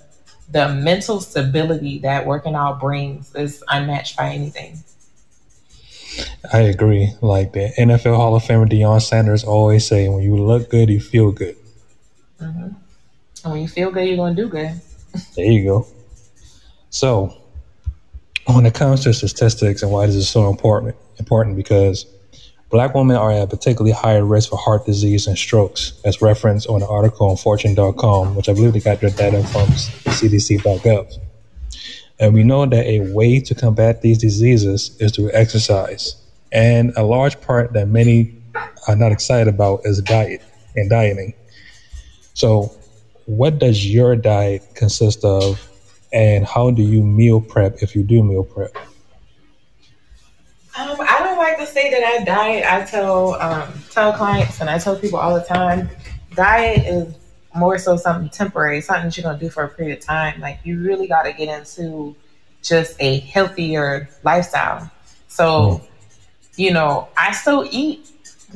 the 0.51 0.69
mental 0.69 1.19
stability 1.21 1.99
that 1.99 2.25
working 2.25 2.55
out 2.55 2.79
brings 2.79 3.33
is 3.35 3.63
unmatched 3.69 4.17
by 4.17 4.29
anything. 4.29 4.83
I 6.51 6.59
agree. 6.59 7.13
Like 7.21 7.53
the 7.53 7.73
NFL 7.77 8.15
Hall 8.15 8.35
of 8.35 8.43
Famer 8.43 8.69
Deion 8.69 9.01
Sanders 9.01 9.43
always 9.43 9.85
say, 9.85 10.07
when 10.07 10.21
you 10.21 10.35
look 10.35 10.69
good, 10.69 10.89
you 10.89 10.99
feel 10.99 11.31
good. 11.31 11.57
Mm-hmm. 12.39 12.69
And 13.43 13.53
when 13.53 13.61
you 13.61 13.67
feel 13.67 13.91
good, 13.91 14.07
you're 14.07 14.17
gonna 14.17 14.35
do 14.35 14.47
good. 14.47 14.81
There 15.35 15.45
you 15.45 15.63
go. 15.63 15.87
So, 16.89 17.41
when 18.47 18.65
it 18.65 18.73
comes 18.73 19.03
to 19.03 19.13
statistics 19.13 19.81
and 19.81 19.91
why 19.91 20.05
this 20.07 20.15
is 20.15 20.29
so 20.29 20.49
important, 20.49 20.95
important 21.19 21.55
because 21.55 22.05
black 22.75 22.93
women 22.93 23.15
are 23.15 23.31
at 23.31 23.49
particularly 23.49 23.93
higher 23.93 24.25
risk 24.25 24.49
for 24.49 24.57
heart 24.57 24.85
disease 24.85 25.27
and 25.27 25.37
strokes, 25.37 25.93
as 26.03 26.21
referenced 26.21 26.67
on 26.67 26.81
an 26.81 26.87
article 26.89 27.29
on 27.29 27.37
Fortune.com, 27.37 28.35
which 28.35 28.49
I 28.49 28.53
believe 28.53 28.73
they 28.73 28.81
got 28.81 28.99
their 28.99 29.11
data 29.11 29.41
from 29.47 29.67
CDC.gov. 30.11 31.17
And 32.19 32.33
we 32.33 32.43
know 32.43 32.65
that 32.65 32.85
a 32.85 33.13
way 33.13 33.39
to 33.39 33.55
combat 33.55 34.01
these 34.01 34.17
diseases 34.17 34.93
is 34.99 35.15
through 35.15 35.31
exercise. 35.31 36.17
And 36.51 36.91
a 36.97 37.03
large 37.03 37.39
part 37.39 37.71
that 37.71 37.87
many 37.87 38.35
are 38.89 38.97
not 38.97 39.13
excited 39.13 39.47
about 39.47 39.85
is 39.85 40.01
diet 40.01 40.41
and 40.75 40.89
dieting. 40.89 41.33
So, 42.33 42.75
what 43.25 43.57
does 43.57 43.87
your 43.87 44.17
diet 44.17 44.63
consist 44.75 45.23
of, 45.23 45.65
and 46.11 46.45
how 46.45 46.71
do 46.71 46.81
you 46.81 47.03
meal 47.03 47.39
prep 47.39 47.81
if 47.81 47.95
you 47.95 48.03
do 48.03 48.21
meal 48.21 48.43
prep? 48.43 48.75
Um, 50.77 50.97
I 50.99 51.14
like 51.57 51.67
to 51.67 51.73
say 51.73 51.89
that 51.89 52.03
I 52.03 52.23
diet. 52.23 52.65
I 52.65 52.85
tell 52.85 53.35
um, 53.35 53.71
tell 53.91 54.13
clients 54.13 54.61
and 54.61 54.69
I 54.69 54.77
tell 54.77 54.97
people 54.97 55.19
all 55.19 55.35
the 55.35 55.45
time 55.45 55.89
diet 56.35 56.85
is 56.85 57.15
more 57.55 57.77
so 57.77 57.95
something 57.95 58.29
temporary, 58.29 58.81
something 58.81 59.05
that 59.05 59.17
you're 59.17 59.23
gonna 59.23 59.39
do 59.39 59.49
for 59.49 59.63
a 59.63 59.69
period 59.69 59.99
of 59.99 60.03
time. 60.03 60.41
Like 60.41 60.59
you 60.63 60.81
really 60.81 61.07
got 61.07 61.23
to 61.23 61.33
get 61.33 61.47
into 61.47 62.15
just 62.61 62.95
a 62.99 63.19
healthier 63.19 64.09
lifestyle. 64.23 64.91
So, 65.27 65.81
you 66.55 66.71
know, 66.71 67.07
I 67.17 67.31
still 67.31 67.67
eat 67.71 68.09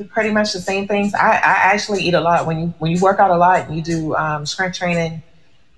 pretty 0.09 0.31
much 0.31 0.53
the 0.53 0.59
same 0.59 0.87
things. 0.87 1.13
I, 1.13 1.35
I 1.35 1.71
actually 1.73 2.03
eat 2.03 2.13
a 2.13 2.21
lot. 2.21 2.45
When 2.45 2.59
you 2.59 2.73
when 2.79 2.91
you 2.91 3.01
work 3.01 3.19
out 3.19 3.31
a 3.31 3.37
lot 3.37 3.67
and 3.67 3.75
you 3.75 3.81
do 3.81 4.15
um, 4.15 4.45
strength 4.45 4.77
training, 4.77 5.23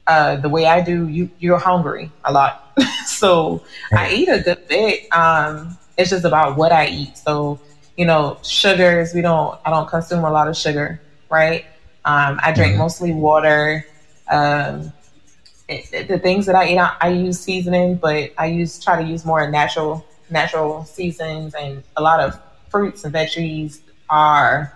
uh, 0.08 0.38
the 0.38 0.50
way 0.50 0.66
I 0.66 0.82
do, 0.82 1.08
you 1.08 1.30
you're 1.40 1.60
hungry 1.60 2.12
a 2.26 2.34
lot. 2.34 2.74
so 3.06 3.64
I 3.92 4.12
eat 4.12 4.30
a 4.30 4.40
good 4.40 4.68
bit. 4.68 5.14
Um, 5.14 5.78
it's 6.02 6.10
just 6.10 6.26
about 6.26 6.58
what 6.58 6.72
I 6.72 6.88
eat. 6.88 7.18
So 7.18 7.60
you 7.98 8.06
know, 8.06 8.38
sugars. 8.42 9.14
We 9.14 9.22
don't. 9.22 9.60
I 9.66 9.70
don't 9.70 9.88
consume 9.88 10.24
a 10.24 10.32
lot 10.32 10.48
of 10.48 10.58
sugar. 10.58 11.00
Right. 11.30 11.66
Um, 12.04 12.40
I 12.42 12.52
drink 12.52 12.72
mm-hmm. 12.72 12.82
mostly 12.82 13.14
water. 13.14 13.86
Um, 14.30 14.92
it, 15.68 15.94
it, 15.94 16.08
the 16.08 16.20
things 16.20 16.46
that 16.48 16.56
I 16.56 16.70
eat, 16.70 16.78
I, 16.78 16.96
I 17.00 17.10
use 17.10 17.40
seasoning, 17.40 17.96
but 17.96 18.32
I 18.38 18.48
use 18.48 18.80
try 18.84 19.02
to 19.02 19.08
use 19.08 19.26
more 19.26 19.50
natural 19.50 20.06
natural 20.30 20.86
seasonings 20.86 21.54
and 21.54 21.84
a 21.98 22.02
lot 22.02 22.22
of 22.22 22.40
fruits 22.70 23.04
and 23.04 23.14
veggies 23.14 23.82
are 24.10 24.74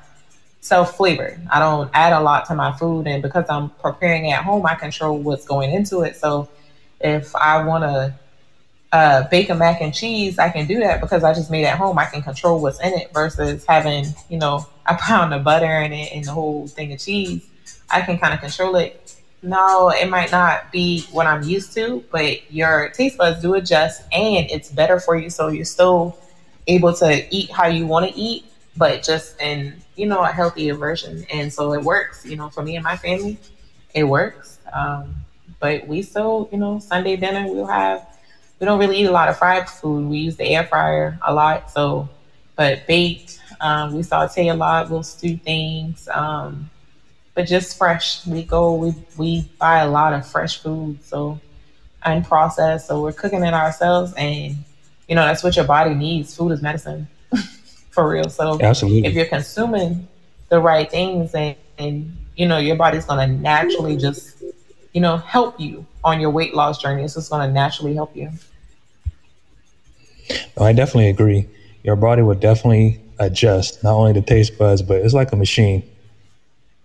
self 0.59 0.95
flavored. 0.97 1.39
I 1.51 1.59
don't 1.59 1.89
add 1.93 2.13
a 2.13 2.19
lot 2.19 2.45
to 2.45 2.55
my 2.55 2.77
food, 2.77 3.07
and 3.07 3.21
because 3.21 3.45
I'm 3.49 3.69
preparing 3.69 4.31
at 4.31 4.43
home, 4.43 4.65
I 4.65 4.75
control 4.75 5.17
what's 5.17 5.45
going 5.45 5.71
into 5.71 6.01
it. 6.01 6.15
So 6.17 6.49
if 6.99 7.35
I 7.35 7.63
want 7.63 7.83
to 7.83 8.13
uh, 8.95 9.27
bake 9.27 9.49
a 9.49 9.55
mac 9.55 9.81
and 9.81 9.93
cheese, 9.93 10.39
I 10.39 10.49
can 10.49 10.67
do 10.67 10.79
that 10.79 11.01
because 11.01 11.23
I 11.23 11.33
just 11.33 11.51
made 11.51 11.65
at 11.65 11.77
home. 11.77 11.99
I 11.99 12.05
can 12.05 12.21
control 12.21 12.61
what's 12.61 12.79
in 12.79 12.93
it 12.93 13.13
versus 13.13 13.65
having, 13.65 14.05
you 14.29 14.37
know, 14.37 14.65
a 14.85 14.95
pound 14.95 15.33
of 15.33 15.43
butter 15.43 15.79
in 15.81 15.91
it 15.91 16.13
and 16.13 16.23
the 16.23 16.31
whole 16.31 16.67
thing 16.67 16.93
of 16.93 16.99
cheese. 16.99 17.45
I 17.89 18.01
can 18.01 18.17
kind 18.17 18.33
of 18.33 18.39
control 18.39 18.77
it. 18.77 19.15
No, 19.41 19.89
it 19.89 20.09
might 20.09 20.31
not 20.31 20.71
be 20.71 21.01
what 21.11 21.27
I'm 21.27 21.43
used 21.43 21.73
to, 21.73 22.05
but 22.09 22.49
your 22.51 22.89
taste 22.89 23.17
buds 23.17 23.41
do 23.41 23.55
adjust 23.55 24.01
and 24.13 24.49
it's 24.49 24.71
better 24.71 24.99
for 24.99 25.17
you. 25.17 25.29
So 25.29 25.49
you're 25.49 25.65
still 25.65 26.17
able 26.67 26.93
to 26.93 27.35
eat 27.35 27.51
how 27.51 27.67
you 27.67 27.85
want 27.85 28.09
to 28.09 28.17
eat 28.17 28.45
but 28.77 29.03
just 29.03 29.39
in 29.41 29.73
you 29.95 30.05
know 30.05 30.21
a 30.21 30.27
healthier 30.27 30.75
version. 30.75 31.25
And 31.31 31.51
so 31.51 31.73
it 31.73 31.81
works. 31.81 32.25
You 32.25 32.35
know, 32.37 32.49
for 32.49 32.63
me 32.63 32.75
and 32.75 32.83
my 32.83 32.97
family, 32.97 33.37
it 33.93 34.03
works. 34.05 34.59
Um, 34.73 35.15
but 35.59 35.87
we 35.87 36.01
still, 36.01 36.49
you 36.51 36.57
know, 36.57 36.79
Sunday 36.79 37.15
dinner 37.15 37.45
we'll 37.47 37.67
have. 37.67 38.05
We 38.59 38.65
don't 38.65 38.79
really 38.79 38.97
eat 38.97 39.05
a 39.05 39.11
lot 39.11 39.29
of 39.29 39.37
fried 39.37 39.69
food. 39.69 40.09
We 40.09 40.19
use 40.19 40.37
the 40.37 40.45
air 40.45 40.65
fryer 40.65 41.19
a 41.25 41.33
lot. 41.33 41.69
So, 41.71 42.07
but 42.55 42.87
baked, 42.87 43.39
um, 43.59 43.93
we 43.93 44.03
saute 44.03 44.47
a 44.47 44.53
lot. 44.53 44.89
We'll 44.89 45.03
stew 45.03 45.37
things. 45.37 46.07
Um, 46.11 46.69
but 47.33 47.47
just 47.47 47.77
fresh. 47.77 48.25
We 48.25 48.43
go. 48.43 48.75
We 48.75 48.95
we 49.17 49.49
buy 49.59 49.79
a 49.79 49.89
lot 49.89 50.13
of 50.13 50.25
fresh 50.25 50.61
food. 50.61 51.03
So 51.03 51.39
unprocessed. 52.05 52.81
So 52.81 53.01
we're 53.01 53.11
cooking 53.11 53.43
it 53.43 53.53
ourselves, 53.53 54.13
and 54.17 54.55
you 55.07 55.15
know 55.15 55.25
that's 55.25 55.43
what 55.43 55.55
your 55.55 55.65
body 55.65 55.93
needs. 55.93 56.35
Food 56.35 56.51
is 56.51 56.61
medicine 56.61 57.07
for 57.89 58.09
real. 58.09 58.29
So 58.29 58.59
Absolutely. 58.61 59.05
if 59.05 59.13
you're 59.13 59.25
consuming 59.25 60.07
the 60.49 60.59
right 60.59 60.89
things 60.89 61.33
and, 61.33 61.55
and 61.77 62.15
you 62.35 62.47
know, 62.47 62.57
your 62.57 62.75
body's 62.75 63.05
gonna 63.05 63.27
naturally 63.27 63.97
just, 63.97 64.43
you 64.93 65.01
know, 65.01 65.17
help 65.17 65.59
you 65.59 65.85
on 66.05 66.21
your 66.21 66.29
weight 66.29 66.53
loss 66.53 66.81
journey. 66.81 67.03
It's 67.03 67.15
just 67.15 67.29
gonna 67.29 67.51
naturally 67.51 67.95
help 67.95 68.15
you. 68.15 68.31
I 70.57 70.71
definitely 70.71 71.09
agree. 71.09 71.49
Your 71.83 71.95
body 71.95 72.21
would 72.21 72.39
definitely 72.39 73.01
adjust, 73.19 73.83
not 73.83 73.93
only 73.93 74.13
the 74.13 74.21
taste 74.21 74.57
buds, 74.57 74.81
but 74.81 74.97
it's 75.01 75.13
like 75.13 75.31
a 75.31 75.35
machine. 75.35 75.83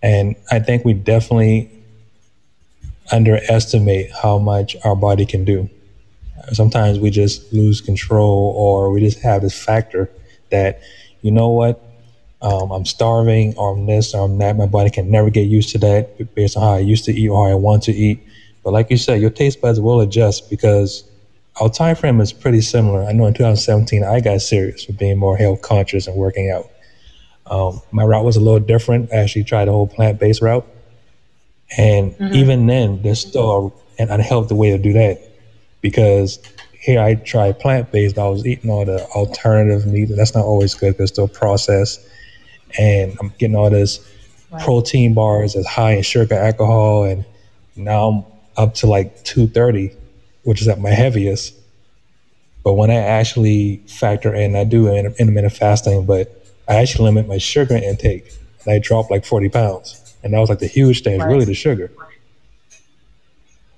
And 0.02 0.34
I 0.50 0.58
think 0.58 0.84
we 0.84 0.94
definitely 0.94 1.70
underestimate 3.12 4.10
how 4.10 4.38
much 4.38 4.76
our 4.84 4.96
body 4.96 5.26
can 5.26 5.44
do. 5.44 5.68
Sometimes 6.52 6.98
we 6.98 7.10
just 7.10 7.52
lose 7.52 7.80
control 7.80 8.54
or 8.56 8.90
we 8.90 9.00
just 9.00 9.20
have 9.20 9.42
this 9.42 9.62
factor 9.62 10.10
that 10.50 10.80
you 11.22 11.30
know 11.30 11.48
what, 11.48 11.82
um, 12.40 12.70
I'm 12.70 12.86
starving 12.86 13.54
or 13.58 13.74
I'm 13.74 13.84
this 13.84 14.14
or 14.14 14.24
I'm 14.24 14.38
that. 14.38 14.56
My 14.56 14.66
body 14.66 14.88
can 14.88 15.10
never 15.10 15.28
get 15.28 15.42
used 15.42 15.70
to 15.70 15.78
that 15.78 16.34
based 16.34 16.56
on 16.56 16.62
how 16.62 16.72
I 16.72 16.78
used 16.78 17.04
to 17.04 17.12
eat 17.12 17.28
or 17.28 17.46
how 17.46 17.52
I 17.52 17.56
want 17.56 17.82
to 17.84 17.92
eat. 17.92 18.20
But 18.62 18.72
like 18.72 18.90
you 18.90 18.96
said, 18.96 19.20
your 19.20 19.30
taste 19.30 19.60
buds 19.60 19.80
will 19.80 20.00
adjust 20.00 20.50
because 20.50 21.04
our 21.60 21.68
time 21.68 21.96
frame 21.96 22.20
is 22.20 22.32
pretty 22.32 22.60
similar. 22.60 23.02
I 23.04 23.12
know 23.12 23.26
in 23.26 23.34
2017 23.34 24.04
I 24.04 24.20
got 24.20 24.40
serious 24.40 24.86
with 24.86 24.98
being 24.98 25.18
more 25.18 25.36
health 25.36 25.62
conscious 25.62 26.06
and 26.06 26.16
working 26.16 26.50
out. 26.50 26.70
Um, 27.46 27.80
my 27.90 28.04
route 28.04 28.24
was 28.24 28.36
a 28.36 28.40
little 28.40 28.60
different. 28.60 29.12
I 29.12 29.16
actually 29.16 29.44
tried 29.44 29.66
the 29.66 29.72
whole 29.72 29.86
plant 29.86 30.20
based 30.20 30.40
route, 30.40 30.66
and 31.76 32.12
mm-hmm. 32.12 32.34
even 32.34 32.66
then, 32.66 33.02
there's 33.02 33.20
still 33.20 33.74
a, 33.98 34.02
an 34.02 34.10
unhealthy 34.10 34.54
way 34.54 34.70
to 34.70 34.78
do 34.78 34.92
that 34.92 35.20
because 35.80 36.38
here 36.72 37.00
I 37.00 37.14
tried 37.14 37.58
plant 37.58 37.90
based. 37.90 38.18
I 38.18 38.28
was 38.28 38.46
eating 38.46 38.70
all 38.70 38.84
the 38.84 39.04
alternative 39.08 39.86
meat, 39.86 40.10
and 40.10 40.18
that's 40.18 40.34
not 40.34 40.44
always 40.44 40.74
good 40.74 40.92
because 40.92 41.10
it's 41.10 41.12
still 41.12 41.28
processed. 41.28 42.00
And 42.78 43.16
I'm 43.20 43.32
getting 43.38 43.56
all 43.56 43.68
this 43.68 43.98
protein 44.60 45.14
bars 45.14 45.54
that's 45.54 45.66
high 45.66 45.92
in 45.92 46.02
sugar, 46.02 46.36
alcohol, 46.36 47.04
and 47.04 47.24
now 47.76 48.08
I'm 48.08 48.24
up 48.56 48.74
to 48.74 48.86
like 48.86 49.24
230, 49.24 49.92
which 50.44 50.60
is 50.60 50.68
at 50.68 50.80
my 50.80 50.90
heaviest. 50.90 51.54
But 52.62 52.74
when 52.74 52.90
I 52.90 52.96
actually 52.96 53.76
factor 53.86 54.34
in, 54.34 54.54
I 54.54 54.64
do 54.64 54.88
intermittent 54.88 55.52
fasting, 55.52 56.04
but 56.04 56.46
I 56.68 56.74
actually 56.76 57.04
limit 57.04 57.26
my 57.26 57.38
sugar 57.38 57.74
intake, 57.74 58.32
and 58.64 58.74
I 58.74 58.78
dropped 58.78 59.10
like 59.10 59.24
40 59.24 59.48
pounds. 59.48 60.14
And 60.22 60.34
that 60.34 60.38
was 60.38 60.50
like 60.50 60.58
the 60.58 60.66
huge 60.66 61.02
thing, 61.02 61.20
right. 61.20 61.26
really 61.26 61.46
the 61.46 61.54
sugar. 61.54 61.90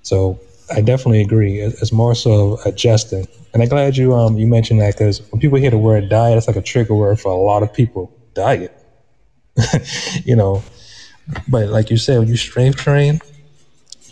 So 0.01 0.39
I 0.69 0.81
definitely 0.81 1.21
agree. 1.21 1.59
It's 1.59 1.91
more 1.91 2.15
so 2.15 2.59
adjusting, 2.65 3.27
and 3.53 3.63
I'm 3.63 3.69
glad 3.69 3.95
you 3.95 4.13
um 4.13 4.37
you 4.37 4.47
mentioned 4.47 4.81
that 4.81 4.93
because 4.93 5.21
when 5.31 5.39
people 5.39 5.57
hear 5.57 5.71
the 5.71 5.77
word 5.77 6.09
diet, 6.09 6.37
it's 6.37 6.47
like 6.47 6.57
a 6.57 6.61
trigger 6.61 6.93
word 6.93 7.19
for 7.19 7.31
a 7.31 7.37
lot 7.37 7.63
of 7.63 7.73
people. 7.73 8.11
Diet, 8.33 8.75
you 10.25 10.35
know. 10.35 10.63
But 11.47 11.69
like 11.69 11.89
you 11.89 11.97
said, 11.97 12.19
when 12.19 12.27
you 12.27 12.35
strength 12.35 12.77
train, 12.77 13.21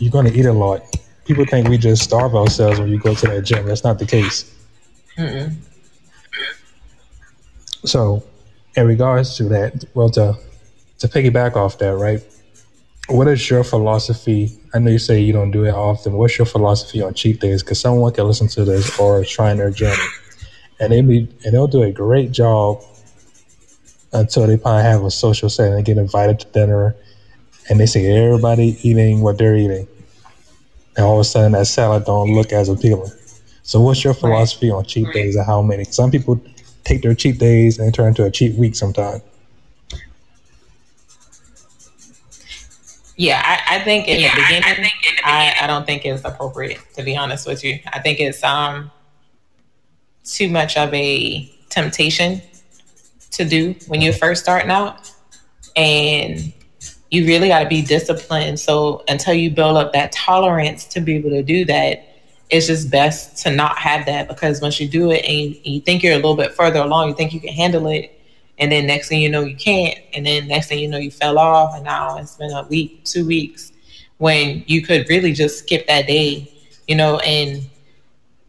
you're 0.02 0.12
going 0.12 0.26
to 0.26 0.36
eat 0.38 0.46
a 0.46 0.52
lot. 0.52 0.82
People 1.24 1.44
think 1.44 1.68
we 1.68 1.78
just 1.78 2.02
starve 2.02 2.34
ourselves 2.34 2.80
when 2.80 2.88
you 2.88 2.98
go 2.98 3.14
to 3.14 3.26
that 3.28 3.42
gym. 3.42 3.66
That's 3.66 3.84
not 3.84 3.98
the 3.98 4.06
case. 4.06 4.52
Mm-mm. 5.16 5.54
So, 7.84 8.24
in 8.76 8.86
regards 8.86 9.36
to 9.36 9.44
that, 9.44 9.84
well, 9.94 10.10
to 10.10 10.36
to 10.98 11.08
piggyback 11.08 11.56
off 11.56 11.78
that, 11.78 11.96
right? 11.96 12.22
what 13.08 13.28
is 13.28 13.50
your 13.50 13.64
philosophy? 13.64 14.50
I 14.74 14.78
know 14.78 14.90
you 14.90 14.98
say 14.98 15.20
you 15.20 15.32
don't 15.32 15.50
do 15.50 15.64
it 15.64 15.74
often. 15.74 16.12
What's 16.14 16.38
your 16.38 16.46
philosophy 16.46 17.02
on 17.02 17.14
cheat 17.14 17.40
days? 17.40 17.62
Because 17.62 17.80
someone 17.80 18.12
can 18.12 18.26
listen 18.26 18.48
to 18.48 18.64
this 18.64 18.98
or 18.98 19.24
trying 19.24 19.58
their 19.58 19.70
journey, 19.70 20.02
and 20.80 20.92
they 20.92 21.00
be 21.00 21.28
and 21.44 21.54
they'll 21.54 21.66
do 21.66 21.82
a 21.82 21.92
great 21.92 22.32
job 22.32 22.82
until 24.12 24.46
they 24.46 24.56
probably 24.56 24.82
have 24.82 25.04
a 25.04 25.10
social 25.10 25.48
setting 25.48 25.74
and 25.74 25.84
get 25.84 25.98
invited 25.98 26.40
to 26.40 26.46
dinner, 26.48 26.94
and 27.68 27.78
they 27.78 27.86
see 27.86 28.06
everybody 28.06 28.76
eating 28.82 29.20
what 29.20 29.38
they're 29.38 29.56
eating, 29.56 29.86
and 30.96 31.06
all 31.06 31.14
of 31.14 31.20
a 31.20 31.24
sudden 31.24 31.52
that 31.52 31.66
salad 31.66 32.04
don't 32.04 32.34
look 32.34 32.52
as 32.52 32.68
appealing. 32.68 33.10
So, 33.62 33.80
what's 33.80 34.02
your 34.02 34.14
philosophy 34.14 34.70
on 34.70 34.84
cheat 34.84 35.12
days 35.12 35.36
and 35.36 35.46
how 35.46 35.62
many? 35.62 35.84
Some 35.84 36.10
people 36.10 36.40
take 36.84 37.02
their 37.02 37.14
cheat 37.14 37.38
days 37.38 37.78
and 37.78 37.94
turn 37.94 38.08
into 38.08 38.24
a 38.24 38.30
cheat 38.30 38.56
week 38.56 38.74
sometimes. 38.74 39.22
Yeah, 43.16 43.42
I, 43.44 43.76
I 43.76 43.84
think 43.84 44.08
in 44.08 44.20
yeah, 44.20 44.34
the 44.34 44.42
beginning, 44.42 44.64
I, 44.64 44.70
I, 44.70 44.74
think 44.74 44.78
in 44.78 44.82
the 44.82 44.98
beginning 44.98 45.24
I, 45.24 45.54
I 45.60 45.66
don't 45.66 45.86
think 45.86 46.04
it's 46.04 46.24
appropriate 46.24 46.80
to 46.94 47.02
be 47.02 47.16
honest 47.16 47.46
with 47.46 47.62
you. 47.62 47.78
I 47.92 48.00
think 48.00 48.20
it's 48.20 48.42
um 48.42 48.90
too 50.24 50.48
much 50.48 50.76
of 50.76 50.92
a 50.94 51.48
temptation 51.68 52.40
to 53.32 53.44
do 53.44 53.74
when 53.88 54.00
you're 54.00 54.12
first 54.12 54.42
starting 54.42 54.70
out, 54.70 55.10
and 55.76 56.52
you 57.12 57.26
really 57.26 57.48
got 57.48 57.62
to 57.62 57.68
be 57.68 57.82
disciplined. 57.82 58.58
So 58.58 59.04
until 59.06 59.34
you 59.34 59.50
build 59.50 59.76
up 59.76 59.92
that 59.92 60.10
tolerance 60.12 60.84
to 60.86 61.00
be 61.00 61.14
able 61.16 61.30
to 61.30 61.42
do 61.42 61.64
that, 61.66 62.08
it's 62.50 62.66
just 62.66 62.90
best 62.90 63.36
to 63.44 63.50
not 63.50 63.78
have 63.78 64.06
that 64.06 64.28
because 64.28 64.60
once 64.60 64.80
you 64.80 64.88
do 64.88 65.10
it 65.12 65.24
and 65.24 65.32
you, 65.32 65.60
you 65.62 65.80
think 65.80 66.02
you're 66.02 66.14
a 66.14 66.16
little 66.16 66.36
bit 66.36 66.52
further 66.54 66.80
along, 66.80 67.10
you 67.10 67.14
think 67.14 67.32
you 67.32 67.40
can 67.40 67.52
handle 67.52 67.86
it 67.86 68.18
and 68.58 68.70
then 68.70 68.86
next 68.86 69.08
thing 69.08 69.20
you 69.20 69.28
know 69.28 69.42
you 69.42 69.56
can't 69.56 69.98
and 70.14 70.24
then 70.24 70.46
next 70.46 70.68
thing 70.68 70.78
you 70.78 70.88
know 70.88 70.98
you 70.98 71.10
fell 71.10 71.38
off 71.38 71.74
and 71.74 71.84
now 71.84 72.16
it's 72.16 72.36
been 72.36 72.52
a 72.52 72.62
week 72.64 73.02
two 73.04 73.26
weeks 73.26 73.72
when 74.18 74.62
you 74.66 74.82
could 74.82 75.08
really 75.08 75.32
just 75.32 75.58
skip 75.58 75.86
that 75.86 76.06
day 76.06 76.50
you 76.86 76.94
know 76.94 77.18
and 77.20 77.68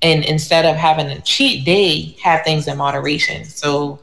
and 0.01 0.23
instead 0.25 0.65
of 0.65 0.75
having 0.75 1.07
a 1.07 1.21
cheat 1.21 1.65
day 1.65 2.15
have 2.21 2.43
things 2.43 2.67
in 2.67 2.77
moderation 2.77 3.43
so 3.45 3.99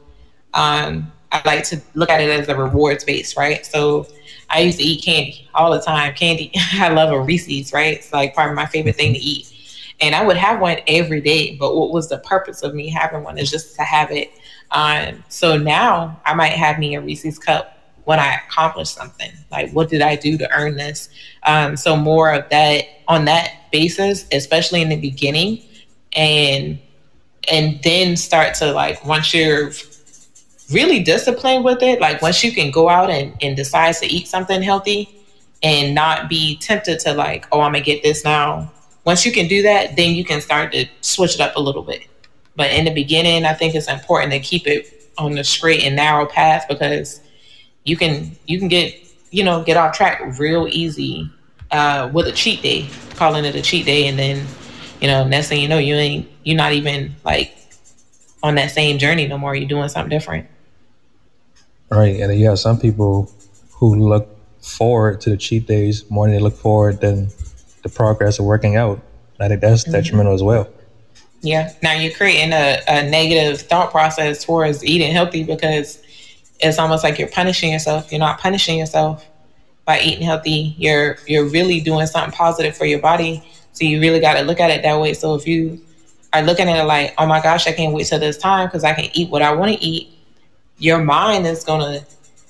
um 0.53 1.11
i 1.31 1.41
like 1.45 1.63
to 1.63 1.79
look 1.93 2.09
at 2.09 2.19
it 2.19 2.29
as 2.29 2.47
a 2.49 2.55
rewards 2.55 3.03
base 3.03 3.37
right 3.37 3.65
so 3.65 4.05
i 4.51 4.59
used 4.59 4.79
to 4.79 4.83
eat 4.83 5.03
candy 5.03 5.47
all 5.53 5.71
the 5.71 5.81
time. 5.81 6.13
Candy 6.13 6.51
i 6.73 6.89
love 6.89 7.11
a 7.11 7.19
reese's 7.21 7.73
right? 7.73 7.97
It's 7.97 8.13
like 8.13 8.33
probably 8.33 8.55
my 8.55 8.65
favorite 8.65 8.95
thing 8.95 9.13
to 9.13 9.19
eat. 9.19 9.53
And 10.01 10.15
i 10.15 10.25
would 10.25 10.37
have 10.37 10.59
one 10.59 10.77
every 10.87 11.21
day 11.21 11.55
but 11.55 11.75
what 11.75 11.91
was 11.91 12.09
the 12.09 12.19
purpose 12.19 12.63
of 12.63 12.73
me 12.73 12.89
having 12.89 13.23
one 13.23 13.37
is 13.37 13.49
just 13.49 13.75
to 13.75 13.83
have 13.83 14.11
it 14.11 14.31
um, 14.71 15.23
so 15.27 15.57
now 15.57 16.19
I 16.25 16.33
might 16.33 16.53
have 16.53 16.79
me 16.79 16.95
a 16.95 17.01
Reese's 17.01 17.37
cup 17.37 17.77
when 18.05 18.19
I 18.19 18.35
accomplish 18.47 18.89
something. 18.89 19.31
Like, 19.51 19.71
what 19.71 19.89
did 19.89 20.01
I 20.01 20.15
do 20.15 20.37
to 20.37 20.49
earn 20.51 20.75
this? 20.75 21.09
Um, 21.43 21.75
so 21.75 21.95
more 21.95 22.33
of 22.33 22.49
that 22.49 22.85
on 23.07 23.25
that 23.25 23.71
basis, 23.71 24.25
especially 24.31 24.81
in 24.81 24.89
the 24.89 24.99
beginning, 24.99 25.63
and 26.13 26.79
and 27.51 27.81
then 27.83 28.15
start 28.15 28.53
to 28.55 28.71
like 28.71 29.03
once 29.05 29.33
you're 29.33 29.71
really 30.73 31.01
disciplined 31.03 31.63
with 31.63 31.81
it, 31.81 31.99
like 31.99 32.21
once 32.21 32.43
you 32.43 32.51
can 32.51 32.71
go 32.71 32.89
out 32.89 33.09
and, 33.09 33.35
and 33.41 33.55
decide 33.55 33.95
to 33.95 34.05
eat 34.05 34.27
something 34.27 34.61
healthy 34.61 35.09
and 35.63 35.93
not 35.93 36.29
be 36.29 36.57
tempted 36.57 36.99
to 36.99 37.13
like, 37.13 37.45
oh, 37.51 37.61
I'm 37.61 37.73
gonna 37.73 37.83
get 37.83 38.03
this 38.03 38.23
now. 38.23 38.71
Once 39.05 39.25
you 39.25 39.31
can 39.31 39.47
do 39.47 39.61
that, 39.63 39.95
then 39.95 40.13
you 40.13 40.23
can 40.23 40.41
start 40.41 40.71
to 40.73 40.85
switch 41.01 41.35
it 41.35 41.41
up 41.41 41.55
a 41.55 41.59
little 41.59 41.81
bit. 41.81 42.03
But 42.55 42.71
in 42.71 42.85
the 42.85 42.93
beginning, 42.93 43.45
I 43.45 43.53
think 43.53 43.75
it's 43.75 43.87
important 43.87 44.31
to 44.33 44.39
keep 44.39 44.67
it 44.67 45.11
on 45.17 45.33
the 45.33 45.43
straight 45.43 45.83
and 45.83 45.95
narrow 45.95 46.25
path 46.25 46.65
because 46.67 47.21
you 47.83 47.97
can 47.97 48.35
you 48.45 48.59
can 48.59 48.67
get 48.67 48.93
you 49.31 49.43
know 49.43 49.63
get 49.63 49.77
off 49.77 49.95
track 49.95 50.21
real 50.39 50.67
easy 50.67 51.29
uh, 51.71 52.09
with 52.13 52.27
a 52.27 52.31
cheat 52.31 52.61
day, 52.61 52.87
calling 53.15 53.45
it 53.45 53.55
a 53.55 53.61
cheat 53.61 53.85
day, 53.85 54.07
and 54.07 54.19
then 54.19 54.45
you 54.99 55.07
know 55.07 55.27
next 55.27 55.49
thing 55.49 55.61
you 55.61 55.67
know 55.67 55.77
you 55.77 55.95
ain't 55.95 56.29
you're 56.43 56.57
not 56.57 56.73
even 56.73 57.15
like 57.23 57.55
on 58.43 58.55
that 58.55 58.71
same 58.71 58.97
journey 58.97 59.27
no 59.27 59.37
more. 59.37 59.55
You're 59.55 59.69
doing 59.69 59.89
something 59.89 60.09
different. 60.09 60.47
Right, 61.91 62.19
and 62.21 62.39
you 62.39 62.47
have 62.47 62.59
some 62.59 62.79
people 62.79 63.29
who 63.73 64.07
look 64.07 64.29
forward 64.61 65.19
to 65.21 65.29
the 65.29 65.37
cheat 65.37 65.67
days 65.67 66.09
more 66.09 66.25
than 66.25 66.35
they 66.35 66.41
look 66.41 66.55
forward 66.55 67.01
than 67.01 67.29
the 67.83 67.89
progress 67.89 68.39
of 68.39 68.45
working 68.45 68.77
out. 68.77 69.01
I 69.39 69.47
think 69.47 69.61
that's 69.61 69.83
mm-hmm. 69.83 69.91
detrimental 69.91 70.33
as 70.33 70.43
well. 70.43 70.69
Yeah. 71.41 71.73
Now 71.81 71.93
you're 71.93 72.13
creating 72.13 72.53
a, 72.53 72.79
a 72.87 73.09
negative 73.09 73.61
thought 73.61 73.91
process 73.91 74.43
towards 74.43 74.85
eating 74.85 75.11
healthy 75.11 75.43
because 75.43 76.01
it's 76.59 76.77
almost 76.77 77.03
like 77.03 77.17
you're 77.17 77.27
punishing 77.27 77.71
yourself. 77.71 78.11
You're 78.11 78.19
not 78.19 78.39
punishing 78.39 78.77
yourself 78.77 79.25
by 79.85 79.99
eating 79.99 80.23
healthy. 80.23 80.75
You're 80.77 81.17
you're 81.27 81.45
really 81.45 81.81
doing 81.81 82.05
something 82.05 82.31
positive 82.31 82.77
for 82.77 82.85
your 82.85 82.99
body. 82.99 83.43
So 83.73 83.85
you 83.85 83.99
really 83.99 84.19
got 84.19 84.35
to 84.35 84.43
look 84.43 84.59
at 84.59 84.69
it 84.69 84.83
that 84.83 84.99
way. 84.99 85.13
So 85.15 85.33
if 85.33 85.47
you 85.47 85.81
are 86.33 86.43
looking 86.43 86.69
at 86.69 86.77
it 86.77 86.83
like, 86.83 87.15
oh 87.17 87.25
my 87.25 87.41
gosh, 87.41 87.67
I 87.67 87.71
can't 87.71 87.93
wait 87.93 88.05
till 88.05 88.19
this 88.19 88.37
time 88.37 88.67
because 88.67 88.83
I 88.83 88.93
can 88.93 89.09
eat 89.13 89.31
what 89.31 89.41
I 89.41 89.51
want 89.53 89.73
to 89.73 89.83
eat, 89.83 90.13
your 90.81 91.03
mind 91.03 91.45
is 91.47 91.63
gonna 91.63 92.05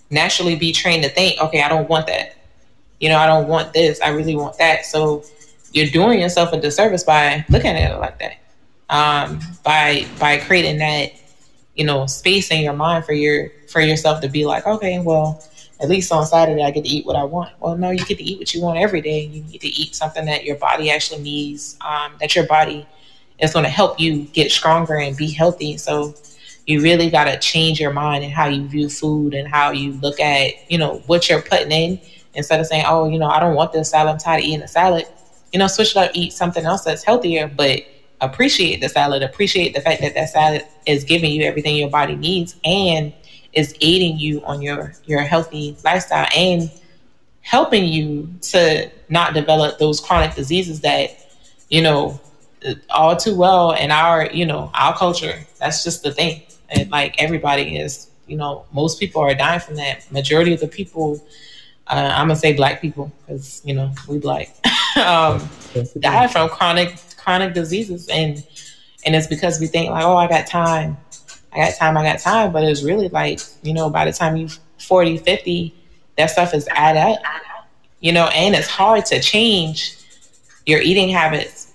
naturally 0.10 0.56
be 0.56 0.72
trained 0.72 1.04
to 1.04 1.10
think, 1.10 1.40
okay, 1.40 1.62
I 1.62 1.70
don't 1.70 1.88
want 1.90 2.08
that. 2.08 2.36
You 3.00 3.10
know, 3.10 3.18
I 3.18 3.28
don't 3.28 3.48
want 3.48 3.74
this. 3.74 4.02
I 4.02 4.10
really 4.10 4.36
want 4.36 4.58
that. 4.58 4.86
So 4.86 5.24
you're 5.72 5.88
doing 5.88 6.20
yourself 6.20 6.54
a 6.54 6.60
disservice 6.60 7.04
by 7.04 7.46
looking 7.50 7.72
at 7.72 7.92
it 7.92 7.98
like 7.98 8.20
that 8.20 8.38
um, 8.92 9.40
by 9.64 10.06
by 10.20 10.38
creating 10.38 10.78
that 10.80 11.14
you 11.76 11.86
know 11.86 12.06
space 12.06 12.52
in 12.52 12.62
your 12.62 12.74
mind 12.74 13.06
for 13.06 13.14
your 13.14 13.50
for 13.70 13.82
yourself 13.82 14.22
to 14.22 14.28
be 14.28 14.46
like 14.46 14.68
okay 14.68 15.00
well 15.00 15.44
at 15.80 15.90
least 15.90 16.12
on 16.12 16.26
saturday 16.26 16.62
i 16.62 16.70
get 16.70 16.84
to 16.84 16.90
eat 16.90 17.06
what 17.06 17.16
i 17.16 17.24
want 17.24 17.50
well 17.60 17.76
no 17.78 17.90
you 17.90 18.04
get 18.06 18.18
to 18.18 18.24
eat 18.24 18.38
what 18.38 18.54
you 18.54 18.62
want 18.62 18.78
every 18.78 19.02
day 19.02 19.22
you 19.26 19.42
get 19.44 19.62
to 19.62 19.70
eat 19.70 19.96
something 19.96 20.26
that 20.26 20.44
your 20.44 20.58
body 20.58 20.92
actually 20.92 21.22
needs 21.22 21.78
um, 21.82 22.12
that 22.20 22.36
your 22.36 22.46
body 22.46 22.86
is 23.40 23.54
going 23.54 23.64
to 23.64 23.72
help 23.72 24.00
you 24.00 24.24
get 24.34 24.52
stronger 24.52 24.98
and 24.98 25.16
be 25.16 25.32
healthy 25.32 25.78
so 25.78 26.14
you 26.72 26.82
really 26.82 27.10
got 27.10 27.26
to 27.26 27.38
change 27.40 27.80
your 27.80 27.92
mind 27.92 28.24
and 28.24 28.34
how 28.34 28.48
you 28.48 28.68
view 28.68 28.90
food 28.90 29.34
and 29.34 29.48
how 29.48 29.72
you 29.72 29.94
look 29.94 30.20
at 30.20 30.54
you 30.72 30.78
know 30.78 31.04
what 31.08 31.30
you're 31.30 31.42
putting 31.42 31.72
in. 31.72 32.00
Instead 32.34 32.60
of 32.60 32.66
saying 32.66 32.86
oh 32.88 33.10
you 33.10 33.20
know 33.20 33.28
i 33.28 33.40
don't 33.40 33.56
want 33.56 33.74
this 33.74 33.90
salad 33.92 34.14
i'm 34.14 34.18
tired 34.18 34.40
of 34.40 34.46
eating 34.46 34.62
a 34.62 34.68
salad. 34.68 35.06
You 35.52 35.60
know 35.60 35.68
switch 35.68 35.92
it 35.92 35.98
up 35.98 36.12
eat 36.14 36.34
something 36.34 36.66
else 36.66 36.84
that's 36.84 37.04
healthier 37.04 37.48
but 37.48 37.82
appreciate 38.22 38.80
the 38.82 38.88
salad, 38.88 39.24
appreciate 39.24 39.74
the 39.74 39.82
fact 39.82 40.02
that 40.02 40.14
that 40.14 40.30
salad 40.30 40.66
is 40.86 41.04
giving 41.04 41.32
you 41.32 41.44
everything 41.44 41.76
your 41.76 41.90
body 41.90 42.16
needs 42.16 42.56
and 42.64 43.12
is 43.54 43.76
aiding 43.82 44.18
you 44.18 44.42
on 44.46 44.62
your 44.62 44.94
your 45.06 45.22
healthy 45.22 45.76
lifestyle 45.84 46.28
and 46.36 46.72
helping 47.42 47.86
you 47.86 48.30
to 48.42 48.90
not 49.10 49.34
develop 49.34 49.78
those 49.80 50.00
chronic 50.00 50.34
diseases 50.36 50.82
that 50.82 51.10
you 51.70 51.82
know 51.82 52.20
all 52.92 53.16
too 53.16 53.36
well 53.36 53.72
in 53.72 53.92
our 53.92 54.28
you 54.32 54.46
know 54.46 54.72
our 54.74 54.96
culture. 54.96 55.40
That's 55.60 55.84
just 55.84 56.04
the 56.04 56.14
thing 56.14 56.44
and 56.72 56.90
like 56.90 57.16
everybody 57.22 57.78
is 57.78 58.10
you 58.28 58.38
know 58.38 58.66
most 58.72 59.00
people 59.00 59.22
are 59.22 59.36
dying 59.36 59.60
from 59.60 59.76
that. 59.76 60.10
Majority 60.12 60.54
of 60.54 60.60
the 60.60 60.68
people 60.68 61.22
uh, 61.88 62.14
i'm 62.16 62.28
gonna 62.28 62.36
say 62.36 62.54
black 62.54 62.82
people 62.82 63.12
because 63.22 63.62
you 63.66 63.74
know 63.74 63.92
we 64.08 64.18
black 64.18 64.56
um, 65.06 65.48
die 66.00 66.28
from 66.28 66.48
chronic 66.50 66.96
chronic 67.18 67.54
diseases. 67.54 68.08
And 68.10 68.44
and 69.06 69.16
it's 69.16 69.28
because 69.28 69.60
we 69.60 69.68
think 69.68 69.92
like 69.92 70.04
oh 70.04 70.16
i 70.16 70.28
got 70.28 70.48
time. 70.48 70.98
I 71.54 71.58
got 71.58 71.76
time 71.76 71.98
i 71.98 72.04
got 72.04 72.20
time. 72.20 72.52
But 72.52 72.64
it's 72.64 72.84
really 72.84 73.10
like 73.10 73.40
you 73.62 73.74
know 73.74 73.90
by 73.90 74.06
the 74.06 74.14
time 74.14 74.38
you 74.38 74.50
40 74.80 75.18
50 75.18 75.76
that 76.18 76.28
stuff 76.28 76.54
is 76.54 76.68
add 76.72 76.98
up 76.98 77.20
you 78.00 78.12
know 78.12 78.26
and 78.28 78.56
it's 78.56 78.68
hard 78.68 79.06
to 79.06 79.20
change 79.20 79.98
your 80.66 80.82
eating 80.82 81.10
habits 81.10 81.71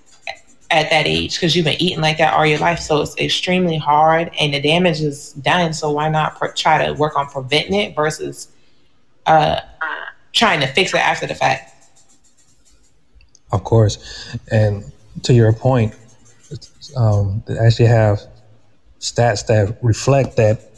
at 0.70 0.90
that 0.90 1.06
age 1.06 1.34
because 1.34 1.54
you've 1.54 1.64
been 1.64 1.80
eating 1.80 2.00
like 2.00 2.18
that 2.18 2.34
all 2.34 2.44
your 2.44 2.58
life 2.58 2.80
so 2.80 3.00
it's 3.00 3.16
extremely 3.18 3.78
hard 3.78 4.30
and 4.40 4.52
the 4.52 4.60
damage 4.60 5.00
is 5.00 5.32
done 5.34 5.72
so 5.72 5.90
why 5.90 6.08
not 6.08 6.36
pr- 6.36 6.46
try 6.48 6.84
to 6.84 6.92
work 6.94 7.16
on 7.16 7.26
preventing 7.28 7.74
it 7.74 7.94
versus 7.94 8.48
uh, 9.26 9.60
trying 10.32 10.60
to 10.60 10.66
fix 10.66 10.92
it 10.92 10.98
after 10.98 11.26
the 11.26 11.34
fact 11.34 11.72
of 13.52 13.62
course 13.62 14.36
and 14.50 14.90
to 15.22 15.34
your 15.34 15.52
point, 15.52 15.94
um, 16.96 17.42
they 17.46 17.58
actually 17.58 17.88
have 17.88 18.20
stats 19.00 19.46
that 19.46 19.78
reflect 19.82 20.36
that 20.36 20.70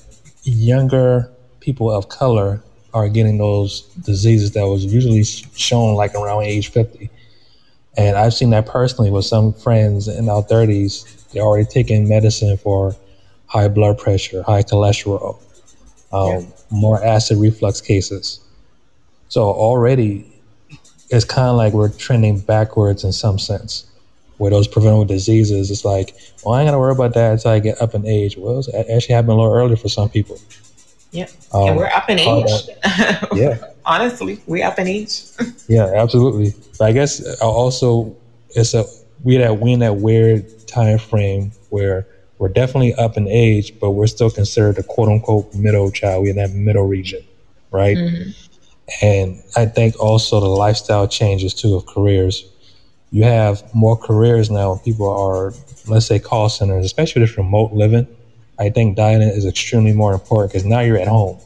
younger 0.42 1.30
people 1.60 1.90
of 1.90 2.08
color 2.08 2.62
are 2.94 3.08
getting 3.08 3.38
those 3.38 3.82
diseases 4.04 4.52
that 4.52 4.66
was 4.66 4.84
usually 4.84 5.22
shown 5.22 5.94
like 5.94 6.14
around 6.14 6.42
age 6.42 6.68
50. 6.70 7.10
And 7.98 8.16
I've 8.16 8.32
seen 8.32 8.50
that 8.50 8.66
personally 8.66 9.10
with 9.10 9.24
some 9.24 9.52
friends 9.52 10.06
in 10.06 10.28
our 10.28 10.42
30s. 10.44 11.30
They're 11.32 11.42
already 11.42 11.66
taking 11.66 12.08
medicine 12.08 12.56
for 12.56 12.94
high 13.46 13.66
blood 13.66 13.98
pressure, 13.98 14.42
high 14.42 14.62
cholesterol, 14.62 15.36
um, 16.12 16.28
yeah. 16.28 16.42
more 16.70 17.02
acid 17.04 17.38
reflux 17.38 17.80
cases. 17.80 18.40
So 19.28 19.42
already 19.42 20.32
it's 21.10 21.24
kind 21.24 21.48
of 21.48 21.56
like 21.56 21.72
we're 21.72 21.88
trending 21.88 22.38
backwards 22.38 23.02
in 23.02 23.12
some 23.12 23.38
sense 23.38 23.84
where 24.36 24.50
those 24.50 24.68
preventable 24.68 25.04
diseases, 25.04 25.70
it's 25.70 25.84
like, 25.84 26.14
well, 26.44 26.54
I 26.54 26.60
ain't 26.60 26.68
gotta 26.68 26.78
worry 26.78 26.92
about 26.92 27.14
that 27.14 27.32
until 27.32 27.50
I 27.50 27.58
get 27.58 27.82
up 27.82 27.94
in 27.94 28.06
age. 28.06 28.36
Well, 28.36 28.60
it's 28.60 28.68
actually 28.72 29.14
happened 29.14 29.32
a 29.32 29.34
little 29.34 29.52
earlier 29.52 29.76
for 29.76 29.88
some 29.88 30.08
people. 30.08 30.38
Yeah, 31.10 31.26
um, 31.52 31.68
and 31.68 31.76
we're 31.76 31.86
up 31.86 32.10
in 32.10 32.18
age. 32.18 32.50
yeah, 33.34 33.58
honestly, 33.86 34.40
we 34.46 34.62
up 34.62 34.78
in 34.78 34.86
age. 34.86 35.22
yeah, 35.68 35.90
absolutely. 35.94 36.54
But 36.78 36.86
I 36.86 36.92
guess 36.92 37.24
uh, 37.40 37.50
also 37.50 38.16
it's 38.50 38.74
a 38.74 38.84
we're 39.24 39.40
that 39.40 39.58
we 39.58 39.72
in 39.72 39.80
that 39.80 39.96
weird 39.96 40.66
time 40.66 40.98
frame 40.98 41.52
where 41.70 42.06
we're 42.38 42.48
definitely 42.48 42.94
up 42.94 43.16
in 43.16 43.26
age, 43.26 43.78
but 43.80 43.92
we're 43.92 44.06
still 44.06 44.30
considered 44.30 44.78
a 44.78 44.82
quote 44.82 45.08
unquote 45.08 45.52
middle 45.54 45.90
child. 45.90 46.22
We're 46.22 46.30
in 46.30 46.36
that 46.36 46.52
middle 46.52 46.86
region, 46.86 47.24
right? 47.70 47.96
Mm-hmm. 47.96 48.30
And 49.02 49.42
I 49.56 49.66
think 49.66 49.98
also 50.00 50.40
the 50.40 50.46
lifestyle 50.46 51.08
changes 51.08 51.52
too 51.54 51.74
of 51.74 51.86
careers 51.86 52.44
you 53.10 53.24
have 53.24 53.62
more 53.74 53.96
careers 53.96 54.50
now. 54.50 54.80
People 54.84 55.08
are, 55.08 55.52
let's 55.86 56.06
say, 56.06 56.18
call 56.18 56.48
centers, 56.48 56.84
especially 56.84 57.22
with 57.22 57.36
remote 57.36 57.72
living. 57.72 58.06
I 58.58 58.70
think 58.70 58.96
dining 58.96 59.28
is 59.28 59.46
extremely 59.46 59.92
more 59.92 60.12
important 60.12 60.52
because 60.52 60.64
now 60.64 60.80
you're 60.80 60.98
at 60.98 61.08
home. 61.08 61.38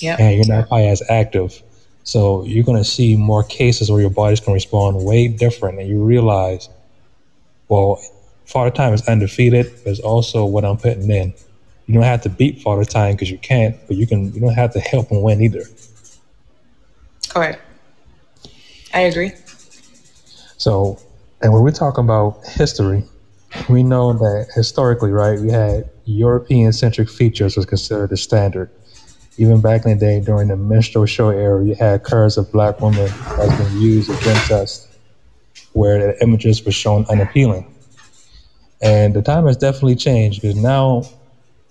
Yeah. 0.00 0.16
And 0.18 0.36
you're 0.36 0.56
not 0.56 0.68
probably 0.68 0.88
as 0.88 1.02
active. 1.08 1.62
So 2.02 2.44
you're 2.44 2.64
going 2.64 2.78
to 2.78 2.88
see 2.88 3.16
more 3.16 3.44
cases 3.44 3.90
where 3.90 4.00
your 4.00 4.10
body's 4.10 4.40
going 4.40 4.50
to 4.50 4.54
respond 4.54 5.04
way 5.04 5.28
different. 5.28 5.78
And 5.78 5.88
you 5.88 6.02
realize, 6.02 6.68
well, 7.68 8.02
Father 8.44 8.70
Time 8.70 8.92
is 8.92 9.06
undefeated, 9.08 9.72
but 9.84 9.90
it's 9.90 10.00
also 10.00 10.44
what 10.44 10.64
I'm 10.64 10.76
putting 10.76 11.10
in. 11.10 11.32
You 11.86 11.94
don't 11.94 12.02
have 12.02 12.22
to 12.22 12.28
beat 12.28 12.60
Father 12.62 12.84
Time 12.84 13.12
because 13.12 13.30
you 13.30 13.38
can't, 13.38 13.76
but 13.86 13.96
you 13.96 14.06
can. 14.06 14.32
You 14.32 14.40
don't 14.40 14.54
have 14.54 14.72
to 14.72 14.80
help 14.80 15.08
him 15.10 15.22
win 15.22 15.42
either. 15.42 15.64
Correct. 17.28 17.60
I 18.92 19.00
agree. 19.00 19.32
So, 20.56 20.98
and 21.42 21.52
when 21.52 21.62
we're 21.62 21.72
talking 21.72 22.04
about 22.04 22.46
history, 22.46 23.04
we 23.68 23.82
know 23.82 24.12
that 24.14 24.48
historically, 24.54 25.10
right, 25.10 25.38
we 25.38 25.50
had 25.50 25.90
European 26.06 26.72
centric 26.72 27.08
features 27.08 27.56
was 27.56 27.66
considered 27.66 28.10
the 28.10 28.16
standard. 28.16 28.70
Even 29.36 29.60
back 29.60 29.84
in 29.84 29.92
the 29.92 29.96
day 29.96 30.20
during 30.20 30.48
the 30.48 30.56
minstrel 30.56 31.06
show 31.06 31.30
era, 31.30 31.64
you 31.64 31.74
had 31.74 32.04
curves 32.04 32.36
of 32.36 32.50
black 32.52 32.80
women 32.80 33.10
that's 33.36 33.56
been 33.56 33.80
used 33.80 34.10
against 34.10 34.50
us 34.50 34.88
where 35.72 35.98
the 35.98 36.22
images 36.22 36.64
were 36.64 36.72
shown 36.72 37.04
unappealing. 37.10 37.66
And 38.80 39.14
the 39.14 39.22
time 39.22 39.46
has 39.46 39.56
definitely 39.56 39.96
changed 39.96 40.42
because 40.42 40.56
now, 40.56 41.04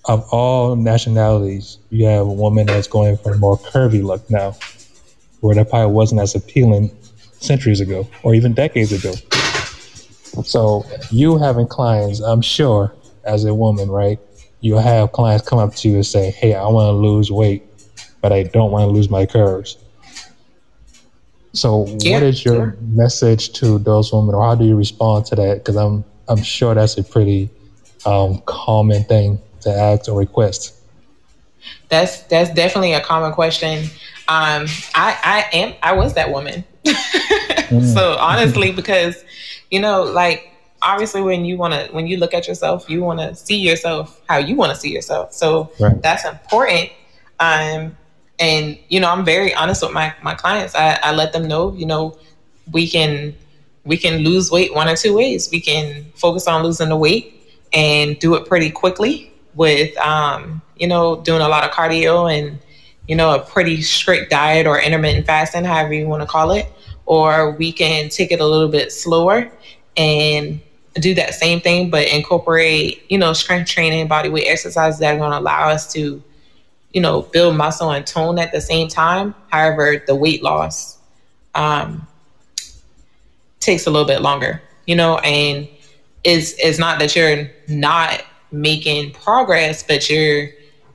of 0.05 0.27
all 0.31 0.75
nationalities, 0.75 1.77
you 1.89 2.05
have 2.05 2.27
a 2.27 2.33
woman 2.33 2.65
that's 2.65 2.87
going 2.87 3.17
for 3.17 3.33
a 3.33 3.37
more 3.37 3.57
curvy 3.57 4.03
look 4.03 4.29
now, 4.29 4.55
where 5.39 5.55
that 5.55 5.69
probably 5.69 5.93
wasn't 5.93 6.19
as 6.19 6.35
appealing 6.35 6.91
centuries 7.39 7.79
ago 7.79 8.07
or 8.23 8.35
even 8.35 8.53
decades 8.53 8.91
ago. 8.91 9.13
So 10.43 10.85
you 11.11 11.37
having 11.37 11.67
clients, 11.67 12.19
I'm 12.19 12.41
sure, 12.41 12.93
as 13.25 13.45
a 13.45 13.53
woman, 13.53 13.89
right? 13.89 14.19
You'll 14.61 14.79
have 14.79 15.11
clients 15.11 15.47
come 15.47 15.59
up 15.59 15.75
to 15.75 15.89
you 15.89 15.95
and 15.95 16.05
say, 16.05 16.31
"Hey, 16.31 16.53
I 16.55 16.67
want 16.67 16.87
to 16.87 16.91
lose 16.93 17.31
weight. 17.31 17.63
but 18.21 18.31
I 18.31 18.43
don't 18.43 18.71
want 18.71 18.83
to 18.83 18.87
lose 18.87 19.09
my 19.09 19.25
curves. 19.25 19.75
So, 21.51 21.85
Yeah, 21.99 22.13
what 22.13 22.23
is 22.23 22.45
your 22.45 22.55
sure. 22.55 22.77
message 22.79 23.51
to 23.59 23.77
those 23.77 24.13
women, 24.13 24.33
or 24.33 24.45
how 24.45 24.55
do 24.55 24.63
you 24.63 24.77
respond 24.77 25.25
to 25.25 25.35
that? 25.35 25.55
Because 25.55 25.75
I'm 25.75 26.05
I'm 26.29 26.41
sure 26.41 26.73
that's 26.73 26.97
a 26.97 27.03
pretty 27.03 27.49
um, 28.05 28.41
common 28.45 29.03
thing 29.03 29.39
to 29.61 29.69
ask 29.69 30.07
or 30.09 30.17
request. 30.17 30.73
That's 31.89 32.21
that's 32.23 32.49
definitely 32.53 32.93
a 32.93 33.01
common 33.01 33.33
question. 33.33 33.83
Um, 34.29 34.67
I 34.95 35.17
I 35.23 35.45
am 35.51 35.73
I 35.83 35.91
was 35.91 36.13
that 36.13 36.31
woman. 36.31 36.63
so 37.93 38.15
honestly, 38.19 38.71
because 38.71 39.23
you 39.69 39.81
know, 39.81 40.03
like 40.03 40.49
obviously 40.83 41.21
when 41.21 41.45
you 41.45 41.57
want 41.57 41.73
to 41.73 41.87
when 41.91 42.05
you 42.05 42.17
look 42.17 42.33
at 42.33 42.47
yourself, 42.47 42.89
you 42.89 43.01
want 43.01 43.19
to 43.19 43.35
see 43.35 43.57
yourself 43.57 44.21
how 44.27 44.37
you 44.37 44.55
want 44.55 44.71
to 44.71 44.79
see 44.79 44.91
yourself. 44.91 45.33
So 45.33 45.71
Right. 45.79 45.99
that's 46.01 46.25
important. 46.25 46.91
Um, 47.39 47.97
and 48.39 48.77
you 48.89 48.99
know, 48.99 49.09
I'm 49.09 49.25
very 49.25 49.53
honest 49.55 49.81
with 49.81 49.93
my 49.93 50.13
my 50.21 50.35
clients. 50.35 50.75
I, 50.75 50.99
I 51.01 51.13
let 51.13 51.33
them 51.33 51.47
know, 51.47 51.73
you 51.73 51.85
know, 51.85 52.17
we 52.71 52.87
can 52.87 53.33
we 53.85 53.97
can 53.97 54.19
lose 54.19 54.51
weight 54.51 54.73
one 54.73 54.87
or 54.87 54.95
two 54.95 55.13
ways. 55.13 55.49
We 55.51 55.61
can 55.61 56.05
focus 56.15 56.47
on 56.47 56.63
losing 56.63 56.89
the 56.89 56.97
weight 56.97 57.41
and 57.73 58.19
do 58.19 58.35
it 58.35 58.47
pretty 58.47 58.69
quickly 58.69 59.31
with 59.55 59.97
um, 59.97 60.61
you 60.75 60.87
know, 60.87 61.21
doing 61.21 61.41
a 61.41 61.47
lot 61.47 61.63
of 61.63 61.71
cardio 61.71 62.31
and 62.31 62.59
you 63.07 63.15
know, 63.17 63.35
a 63.35 63.39
pretty 63.39 63.81
strict 63.81 64.31
diet 64.31 64.65
or 64.65 64.79
intermittent 64.79 65.25
fasting, 65.25 65.65
however 65.65 65.93
you 65.93 66.07
want 66.07 66.21
to 66.21 66.27
call 66.27 66.51
it, 66.51 66.71
or 67.05 67.51
we 67.51 67.69
can 67.69 68.07
take 68.07 68.31
it 68.31 68.39
a 68.39 68.45
little 68.45 68.69
bit 68.69 68.93
slower 68.93 69.51
and 69.97 70.61
do 70.95 71.13
that 71.15 71.33
same 71.33 71.59
thing, 71.59 71.89
but 71.89 72.07
incorporate, 72.07 73.03
you 73.09 73.17
know, 73.17 73.33
strength 73.33 73.69
training, 73.69 74.07
body 74.07 74.29
weight 74.29 74.47
exercises 74.47 74.99
that 74.99 75.15
are 75.15 75.17
going 75.17 75.31
to 75.31 75.39
allow 75.39 75.69
us 75.69 75.91
to, 75.93 76.21
you 76.91 77.01
know, 77.01 77.23
build 77.23 77.55
muscle 77.55 77.91
and 77.91 78.05
tone 78.05 78.37
at 78.37 78.51
the 78.51 78.61
same 78.61 78.87
time. 78.87 79.33
However, 79.49 80.03
the 80.05 80.15
weight 80.15 80.43
loss 80.43 80.99
um, 81.55 82.07
takes 83.59 83.87
a 83.87 83.91
little 83.91 84.07
bit 84.07 84.21
longer, 84.21 84.61
you 84.85 84.95
know, 84.95 85.17
and 85.19 85.67
it's 86.23 86.53
it's 86.53 86.79
not 86.79 86.99
that 86.99 87.15
you're 87.15 87.49
not 87.67 88.23
making 88.51 89.11
progress, 89.11 89.83
but 89.83 90.09
you're 90.09 90.49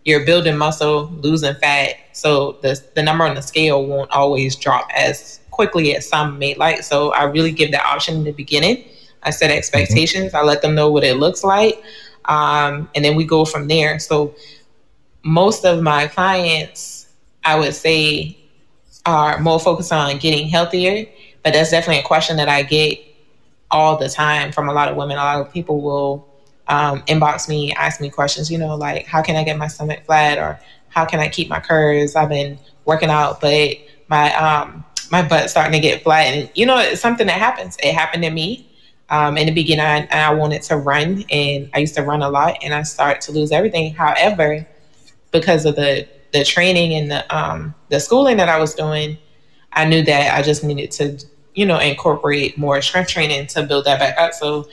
you're 0.05 0.25
building 0.25 0.57
muscle, 0.57 1.11
losing 1.21 1.55
fat. 1.57 1.97
So 2.13 2.53
the 2.63 2.81
the 2.95 3.03
number 3.03 3.25
on 3.25 3.35
the 3.35 3.43
scale 3.43 3.85
won't 3.85 4.11
always 4.11 4.55
drop 4.57 4.89
as 4.95 5.41
quickly 5.51 5.97
as 5.97 6.09
some 6.09 6.39
may 6.39 6.55
like. 6.55 6.83
So 6.83 7.13
I 7.13 7.25
really 7.25 7.51
give 7.51 7.73
that 7.73 7.85
option 7.85 8.15
in 8.15 8.25
the 8.25 8.33
beginning. 8.33 8.85
I 9.23 9.31
set 9.31 9.51
expectations. 9.51 10.35
I 10.35 10.43
let 10.43 10.63
them 10.63 10.75
know 10.75 10.91
what 10.91 11.05
it 11.05 11.17
looks 11.17 11.45
like, 11.45 11.83
um, 12.27 12.89
and 12.95 13.05
then 13.05 13.17
we 13.17 13.25
go 13.25 13.45
from 13.45 13.69
there. 13.69 13.99
So 13.99 14.35
most 15.23 15.65
of 15.65 15.83
my 15.83 16.07
clients, 16.07 17.09
I 17.45 17.59
would 17.59 17.75
say, 17.75 18.39
are 19.07 19.39
more 19.41 19.59
focused 19.59 19.93
on 19.93 20.19
getting 20.19 20.49
healthier. 20.49 21.07
But 21.43 21.53
that's 21.53 21.71
definitely 21.71 22.01
a 22.01 22.07
question 22.07 22.37
that 22.37 22.49
I 22.49 22.63
get 22.63 22.99
all 23.71 23.97
the 23.97 24.09
time 24.09 24.53
from 24.53 24.69
a 24.69 24.73
lot 24.73 24.89
of 24.89 24.97
women. 24.97 25.17
A 25.17 25.21
lot 25.21 25.41
of 25.41 25.53
people 25.53 25.81
will 25.81 26.29
um, 26.69 27.03
inbox 27.03 27.49
me, 27.49 27.73
ask 27.73 28.01
me 28.01 28.11
questions, 28.11 28.51
you 28.51 28.59
know, 28.59 28.75
like 28.77 29.07
how 29.07 29.23
can 29.23 29.37
I 29.37 29.45
get 29.45 29.57
my 29.57 29.69
stomach 29.69 30.05
flat 30.05 30.39
or 30.39 30.61
how 30.89 31.05
can 31.05 31.21
I 31.21 31.29
keep 31.29 31.49
my 31.49 31.61
curves? 31.61 32.17
I've 32.17 32.29
been 32.29 32.59
working 32.85 33.11
out, 33.11 33.41
but 33.41 33.77
my 34.09 34.35
um, 34.35 34.85
my 35.11 35.27
butt's 35.27 35.53
starting 35.53 35.73
to 35.73 35.81
get 35.81 36.03
flat, 36.03 36.27
and 36.27 36.51
you 36.55 36.67
know, 36.67 36.79
it's 36.79 37.01
something 37.01 37.27
that 37.27 37.39
happens. 37.39 37.77
It 37.83 37.95
happened 37.95 38.23
to 38.25 38.31
me. 38.31 38.68
Um, 39.11 39.39
in 39.39 39.47
the 39.47 39.53
beginning, 39.53 39.85
I, 39.85 40.07
I 40.11 40.35
wanted 40.35 40.63
to 40.63 40.77
run, 40.77 41.25
and 41.31 41.71
I 41.75 41.79
used 41.79 41.95
to 41.95 42.03
run 42.03 42.23
a 42.23 42.29
lot, 42.29 42.59
and 42.63 42.75
I 42.75 42.83
started 42.83 43.23
to 43.23 43.33
lose 43.33 43.53
everything. 43.53 43.95
However, 43.95 44.67
because 45.31 45.65
of 45.65 45.77
the 45.77 46.07
the 46.33 46.45
training 46.45 46.93
and 46.95 47.11
the 47.11 47.37
um, 47.37 47.75
the 47.89 48.01
schooling 48.01 48.37
that 48.37 48.49
I 48.49 48.59
was 48.59 48.75
doing, 48.75 49.17
I 49.73 49.87
knew 49.87 50.03
that 50.05 50.39
I 50.39 50.43
just 50.43 50.63
needed 50.63 50.91
to, 50.93 51.19
you 51.55 51.65
know, 51.65 51.79
incorporate 51.79 52.59
more 52.59 52.81
strength 52.83 53.11
training 53.11 53.47
to 53.49 53.63
build 53.63 53.87
that 53.87 53.99
back 53.99 54.19
up. 54.19 54.35
So 54.35 54.69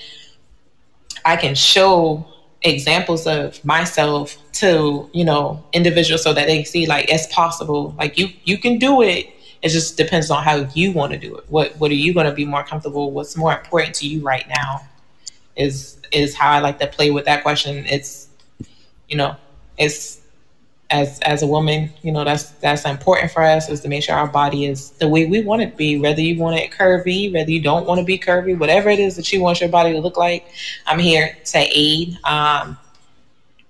I 1.23 1.37
can 1.37 1.55
show 1.55 2.25
examples 2.61 3.27
of 3.27 3.63
myself 3.63 4.37
to, 4.53 5.09
you 5.13 5.23
know, 5.23 5.63
individuals 5.73 6.23
so 6.23 6.33
that 6.33 6.47
they 6.47 6.63
see 6.63 6.87
like 6.87 7.09
it's 7.09 7.27
possible. 7.33 7.95
Like 7.97 8.17
you 8.17 8.29
you 8.43 8.57
can 8.57 8.77
do 8.77 9.01
it. 9.01 9.29
It 9.65 9.69
just 9.69 9.97
depends 9.97 10.29
on 10.29 10.43
how 10.43 10.57
you 10.75 10.91
want 10.91 11.11
to 11.13 11.17
do 11.17 11.35
it. 11.37 11.45
What 11.49 11.75
what 11.77 11.89
are 11.89 11.95
you 11.95 12.13
going 12.13 12.27
to 12.27 12.31
be 12.31 12.45
more 12.45 12.63
comfortable? 12.63 13.09
What's 13.09 13.35
more 13.35 13.51
important 13.51 13.95
to 13.95 14.07
you 14.07 14.21
right 14.21 14.47
now? 14.47 14.87
Is 15.55 15.97
is 16.11 16.35
how 16.35 16.51
I 16.51 16.59
like 16.59 16.77
to 16.81 16.87
play 16.87 17.09
with 17.09 17.25
that 17.25 17.41
question. 17.41 17.83
It's 17.87 18.29
you 19.09 19.17
know, 19.17 19.35
it's 19.79 20.21
as 20.91 21.19
as 21.21 21.41
a 21.41 21.47
woman, 21.47 21.89
you 22.03 22.11
know, 22.11 22.23
that's 22.23 22.51
that's 22.51 22.85
important 22.85 23.31
for 23.31 23.41
us 23.41 23.67
is 23.67 23.81
to 23.81 23.89
make 23.89 24.03
sure 24.03 24.15
our 24.15 24.27
body 24.27 24.65
is 24.67 24.91
the 24.91 25.07
way 25.07 25.25
we 25.25 25.41
want 25.41 25.63
it 25.63 25.71
to 25.71 25.75
be. 25.75 25.97
Whether 25.99 26.21
you 26.21 26.39
want 26.39 26.57
it 26.57 26.69
curvy, 26.69 27.33
whether 27.33 27.49
you 27.49 27.59
don't 27.59 27.87
want 27.87 27.99
to 27.99 28.05
be 28.05 28.19
curvy, 28.19 28.55
whatever 28.55 28.89
it 28.89 28.99
is 28.99 29.15
that 29.15 29.33
you 29.33 29.41
want 29.41 29.61
your 29.61 29.69
body 29.69 29.93
to 29.93 29.99
look 29.99 30.17
like, 30.17 30.45
I'm 30.85 30.99
here 30.99 31.35
to 31.45 31.57
aid. 31.57 32.19
Um, 32.23 32.77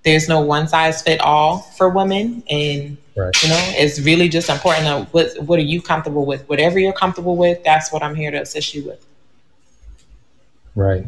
there's 0.04 0.28
no 0.28 0.40
one 0.40 0.68
size 0.68 1.00
fit 1.00 1.20
all 1.20 1.60
for 1.76 1.88
women, 1.88 2.42
and 2.50 2.98
Right. 3.16 3.42
you 3.42 3.48
know, 3.48 3.58
it's 3.76 3.98
really 4.00 4.28
just 4.28 4.50
important. 4.50 4.84
To, 4.86 5.10
what 5.12 5.42
what 5.42 5.58
are 5.58 5.62
you 5.62 5.80
comfortable 5.80 6.26
with? 6.26 6.46
Whatever 6.48 6.78
you're 6.78 6.92
comfortable 6.92 7.36
with, 7.36 7.64
that's 7.64 7.90
what 7.90 8.02
I'm 8.02 8.14
here 8.14 8.30
to 8.30 8.42
assist 8.42 8.74
you 8.74 8.84
with. 8.84 9.06
Right. 10.74 11.06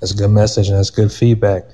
That's 0.00 0.12
a 0.12 0.16
good 0.16 0.30
message 0.30 0.68
and 0.68 0.78
that's 0.78 0.90
good 0.90 1.12
feedback. 1.12 1.64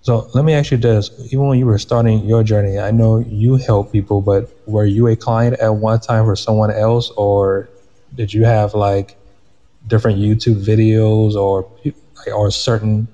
So 0.00 0.30
let 0.34 0.44
me 0.44 0.54
ask 0.54 0.70
you 0.70 0.78
this. 0.78 1.10
Even 1.26 1.48
when 1.48 1.58
you 1.58 1.66
were 1.66 1.78
starting 1.78 2.24
your 2.24 2.42
journey, 2.42 2.78
I 2.78 2.90
know 2.90 3.18
you 3.18 3.56
help 3.56 3.92
people, 3.92 4.22
but 4.22 4.48
were 4.66 4.86
you 4.86 5.08
a 5.08 5.16
client 5.16 5.58
at 5.58 5.74
one 5.74 6.00
time 6.00 6.24
for 6.24 6.36
someone 6.36 6.70
else 6.70 7.10
or 7.16 7.68
did 8.14 8.32
you 8.32 8.44
have 8.44 8.72
like 8.72 9.16
different 9.88 10.18
YouTube 10.18 10.64
videos 10.64 11.34
or 11.34 11.68
or 12.34 12.50
certain 12.50 13.08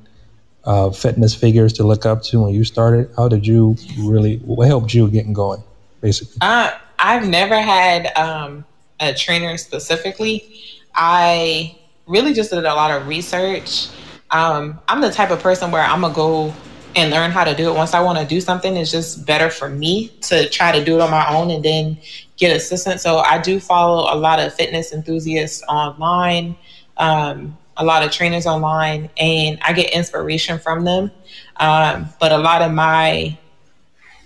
uh, 0.64 0.90
fitness 0.90 1.34
figures 1.34 1.72
to 1.74 1.82
look 1.82 2.06
up 2.06 2.22
to 2.24 2.42
when 2.42 2.54
you 2.54 2.62
started? 2.62 3.10
How 3.16 3.28
did 3.28 3.46
you 3.46 3.76
really, 3.98 4.36
what 4.38 4.68
helped 4.68 4.94
you 4.94 5.10
getting 5.10 5.32
going, 5.32 5.62
basically? 6.02 6.36
Uh, 6.42 6.72
I've 6.98 7.26
never 7.26 7.58
had 7.58 8.14
um, 8.18 8.66
a 9.00 9.14
trainer 9.14 9.56
specifically. 9.56 10.60
I 10.94 11.78
really 12.06 12.34
just 12.34 12.50
did 12.50 12.64
a 12.64 12.74
lot 12.74 12.90
of 12.90 13.06
research. 13.08 13.88
Um, 14.30 14.78
I'm 14.88 15.00
the 15.00 15.10
type 15.10 15.30
of 15.30 15.40
person 15.40 15.70
where 15.70 15.82
I'm 15.82 16.02
gonna 16.02 16.14
go 16.14 16.52
and 16.94 17.10
learn 17.10 17.30
how 17.30 17.44
to 17.44 17.54
do 17.54 17.70
it. 17.70 17.74
Once 17.74 17.94
I 17.94 18.00
want 18.00 18.18
to 18.18 18.24
do 18.24 18.40
something, 18.40 18.76
it's 18.76 18.90
just 18.90 19.26
better 19.26 19.48
for 19.48 19.68
me 19.68 20.08
to 20.22 20.48
try 20.48 20.72
to 20.72 20.84
do 20.84 20.96
it 20.96 21.00
on 21.00 21.10
my 21.10 21.26
own 21.34 21.50
and 21.50 21.64
then 21.64 21.98
get 22.36 22.54
assistance. 22.54 23.02
So 23.02 23.18
I 23.18 23.40
do 23.40 23.60
follow 23.60 24.12
a 24.12 24.16
lot 24.16 24.40
of 24.40 24.52
fitness 24.54 24.92
enthusiasts 24.92 25.62
online, 25.68 26.56
um, 26.98 27.56
a 27.78 27.84
lot 27.84 28.02
of 28.02 28.10
trainers 28.10 28.46
online, 28.46 29.08
and 29.16 29.58
I 29.62 29.72
get 29.72 29.90
inspiration 29.90 30.58
from 30.58 30.84
them. 30.84 31.10
Um, 31.56 32.08
but 32.20 32.32
a 32.32 32.38
lot 32.38 32.62
of 32.62 32.72
my 32.72 33.38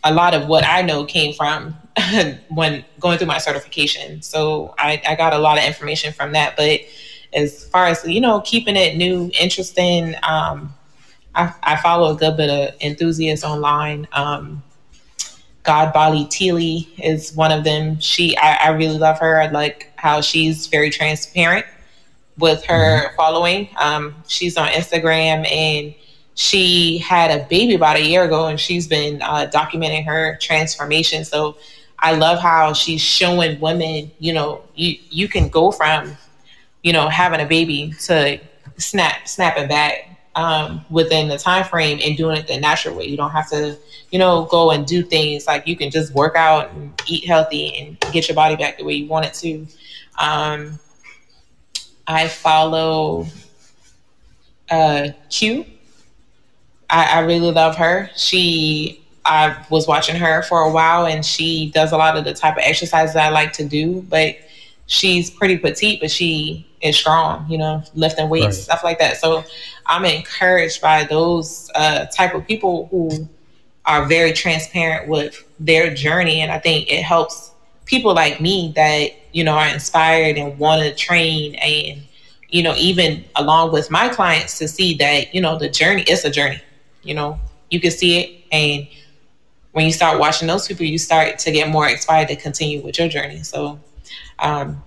a 0.07 0.14
lot 0.14 0.35
of 0.35 0.47
what 0.47 0.64
I 0.64 0.83
know 0.83 1.05
came 1.05 1.35
from 1.35 1.75
when 2.49 2.85
going 3.01 3.19
through 3.19 3.27
my 3.27 3.38
certification. 3.38 4.23
So 4.23 4.75
I, 4.79 5.03
I 5.07 5.16
got 5.16 5.33
a 5.33 5.38
lot 5.38 5.59
of 5.59 5.64
information 5.64 6.12
from 6.12 6.33
that. 6.33 6.57
But 6.57 6.81
as 7.33 7.69
far 7.69 7.87
as, 7.87 8.05
you 8.07 8.21
know, 8.21 8.40
keeping 8.42 8.77
it 8.77 8.97
new, 8.97 9.31
interesting, 9.38 10.14
um, 10.23 10.73
I, 11.35 11.53
I 11.62 11.77
follow 11.77 12.14
a 12.14 12.16
good 12.16 12.37
bit 12.37 12.51
of 12.51 12.81
enthusiasts 12.81 13.45
online. 13.45 14.07
Um, 14.12 14.62
God 15.64 15.92
Bali 15.92 16.27
Teely 16.27 16.88
is 17.03 17.35
one 17.35 17.51
of 17.51 17.64
them. 17.64 17.99
She, 17.99 18.37
I, 18.37 18.66
I 18.66 18.69
really 18.69 18.99
love 18.99 19.19
her. 19.19 19.40
I 19.40 19.49
like 19.49 19.92
how 19.97 20.21
she's 20.21 20.69
very 20.69 20.90
transparent 20.90 21.66
with 22.38 22.64
her 22.66 23.12
following. 23.16 23.69
Um, 23.77 24.14
she's 24.29 24.57
on 24.57 24.69
Instagram 24.69 25.51
and 25.51 25.95
she 26.37 26.99
had 26.99 27.31
a 27.31 27.44
baby 27.46 27.75
about 27.75 27.96
a 27.96 28.03
year 28.03 28.25
ago 28.25 28.46
and 28.46 28.61
she's 28.61 28.87
been 28.87 29.20
uh, 29.22 29.51
documenting 29.53 30.05
her 30.05 30.37
transformation. 30.37 31.25
So 31.25 31.57
I 31.99 32.12
love 32.12 32.38
how 32.38 32.75
she's 32.75 33.01
showing 33.01 33.59
women, 33.59 34.11
you 34.18 34.35
know, 34.35 34.62
you, 34.75 34.99
you 35.09 35.29
can 35.29 35.49
go 35.49 35.72
from, 35.72 36.16
you 36.83 36.92
know, 36.92 37.09
having 37.09 37.40
a 37.40 37.46
baby 37.46 37.94
to 38.03 38.38
snap, 38.77 39.27
snapping 39.27 39.66
back 39.66 40.11
um, 40.35 40.85
within 40.90 41.29
the 41.29 41.38
time 41.38 41.64
frame 41.64 42.01
and 42.05 42.18
doing 42.18 42.37
it 42.37 42.46
the 42.46 42.61
natural 42.61 42.94
way. 42.94 43.07
You 43.07 43.16
don't 43.16 43.31
have 43.31 43.49
to, 43.49 43.79
you 44.11 44.18
know, 44.18 44.44
go 44.44 44.72
and 44.72 44.87
do 44.87 45.03
things 45.03 45.46
like 45.46 45.66
you 45.66 45.75
can 45.75 45.90
just 45.90 46.14
work 46.14 46.37
out 46.37 46.70
and 46.72 46.92
eat 47.07 47.25
healthy 47.27 47.75
and 47.79 47.99
get 48.12 48.29
your 48.29 48.35
body 48.35 48.57
back 48.57 48.77
the 48.77 48.85
way 48.85 48.92
you 48.92 49.09
want 49.09 49.25
it 49.25 49.33
to. 49.35 49.66
Um, 50.18 50.79
I 52.07 52.29
follow 52.29 53.27
uh, 54.70 55.09
Q. 55.31 55.64
I, 56.90 57.18
I 57.18 57.20
really 57.20 57.51
love 57.53 57.77
her. 57.77 58.11
She, 58.16 59.03
I 59.25 59.64
was 59.70 59.87
watching 59.87 60.16
her 60.16 60.42
for 60.42 60.61
a 60.61 60.70
while, 60.70 61.07
and 61.07 61.25
she 61.25 61.70
does 61.72 61.92
a 61.92 61.96
lot 61.96 62.16
of 62.16 62.25
the 62.25 62.35
type 62.35 62.57
of 62.57 62.62
exercises 62.62 63.16
I 63.16 63.29
like 63.31 63.53
to 63.55 63.64
do. 63.64 64.03
But 64.09 64.37
she's 64.87 65.31
pretty 65.31 65.59
petite, 65.59 66.01
but 66.01 66.11
she 66.11 66.66
is 66.81 66.96
strong. 66.96 67.49
You 67.51 67.59
know, 67.59 67.83
lifting 67.94 68.29
weights, 68.29 68.44
Right. 68.44 68.55
stuff 68.55 68.85
like 68.85 68.99
that. 68.99 69.16
So 69.16 69.44
I'm 69.87 70.05
encouraged 70.05 70.81
by 70.81 71.05
those 71.05 71.70
uh, 71.75 72.07
type 72.07 72.35
of 72.35 72.46
people 72.46 72.88
who 72.90 73.29
are 73.85 74.05
very 74.07 74.33
transparent 74.33 75.09
with 75.09 75.44
their 75.61 75.94
journey. 75.94 76.40
And 76.40 76.51
I 76.51 76.59
think 76.59 76.90
it 76.90 77.03
helps 77.03 77.53
people 77.85 78.14
like 78.14 78.40
me 78.40 78.72
that, 78.75 79.11
you 79.33 79.44
know, 79.44 79.53
are 79.53 79.68
inspired 79.68 80.37
and 80.37 80.59
want 80.59 80.83
to 80.83 80.94
train 80.94 81.55
and, 81.57 82.03
you 82.49 82.62
know, 82.62 82.75
even 82.77 83.25
along 83.37 83.72
with 83.72 83.90
my 83.90 84.09
clients 84.09 84.59
to 84.59 84.66
see 84.68 84.94
that, 84.96 85.33
you 85.35 85.40
know, 85.40 85.57
the 85.59 85.68
journey 85.68 86.03
is 86.03 86.25
a 86.25 86.31
journey. 86.31 86.61
You 87.07 87.14
know, 87.14 87.38
you 87.71 87.81
can 87.81 87.90
see 87.90 88.19
it. 88.19 88.45
And 88.53 88.88
when 89.73 89.85
you 89.85 89.92
start 89.92 90.19
watching 90.19 90.49
those 90.49 90.66
people, 90.66 90.85
you 90.87 90.99
start 90.99 91.38
to 91.40 91.53
get 91.53 91.69
more 91.69 91.88
inspired 91.88 92.29
to 92.29 92.37
continue 92.37 92.81
with 92.83 92.99
your 92.99 93.09
journey. 93.09 93.42
So, 93.42 93.79
um, 94.38 94.83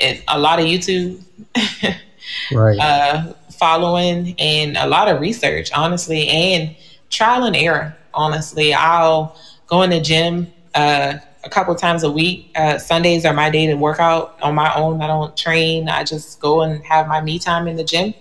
and 0.00 0.22
a 0.28 0.38
lot 0.38 0.58
of 0.58 0.66
YouTube, 0.66 1.22
right? 2.52 2.78
Uh, 2.78 3.32
following 3.52 4.34
and 4.38 4.76
a 4.76 4.86
lot 4.86 5.08
of 5.08 5.20
research, 5.20 5.72
honestly, 5.72 6.28
and 6.28 6.76
trial 7.10 7.44
and 7.44 7.56
error. 7.56 7.96
Honestly, 8.12 8.74
I'll 8.74 9.36
go 9.66 9.82
in 9.82 9.90
the 9.90 10.00
gym 10.00 10.52
uh, 10.74 11.14
a 11.44 11.48
couple 11.48 11.74
times 11.74 12.02
a 12.02 12.10
week. 12.10 12.50
Uh, 12.54 12.78
Sundays 12.78 13.24
are 13.24 13.32
my 13.32 13.50
day 13.50 13.66
to 13.66 13.74
work 13.74 14.00
out 14.00 14.38
on 14.42 14.54
my 14.54 14.74
own. 14.74 15.00
I 15.00 15.06
don't 15.06 15.36
train. 15.36 15.88
I 15.88 16.04
just 16.04 16.40
go 16.40 16.62
and 16.62 16.84
have 16.84 17.08
my 17.08 17.20
me 17.20 17.38
time 17.38 17.66
in 17.68 17.76
the 17.76 17.84
gym, 17.84 18.14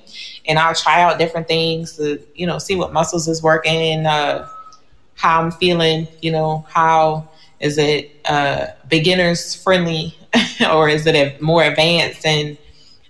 and 0.47 0.59
I'll 0.59 0.75
try 0.75 1.01
out 1.01 1.17
different 1.17 1.47
things 1.47 1.97
to 1.97 2.21
you 2.35 2.47
know 2.47 2.57
see 2.57 2.75
what 2.75 2.93
muscles 2.93 3.27
is 3.27 3.41
working, 3.41 4.05
uh, 4.05 4.47
how 5.15 5.41
I'm 5.41 5.51
feeling. 5.51 6.07
You 6.21 6.31
know 6.31 6.65
how 6.69 7.29
is 7.59 7.77
it 7.77 8.11
uh, 8.25 8.67
beginners 8.89 9.55
friendly 9.55 10.17
or 10.69 10.89
is 10.89 11.07
it 11.07 11.41
more 11.41 11.63
advanced 11.63 12.25
and 12.25 12.57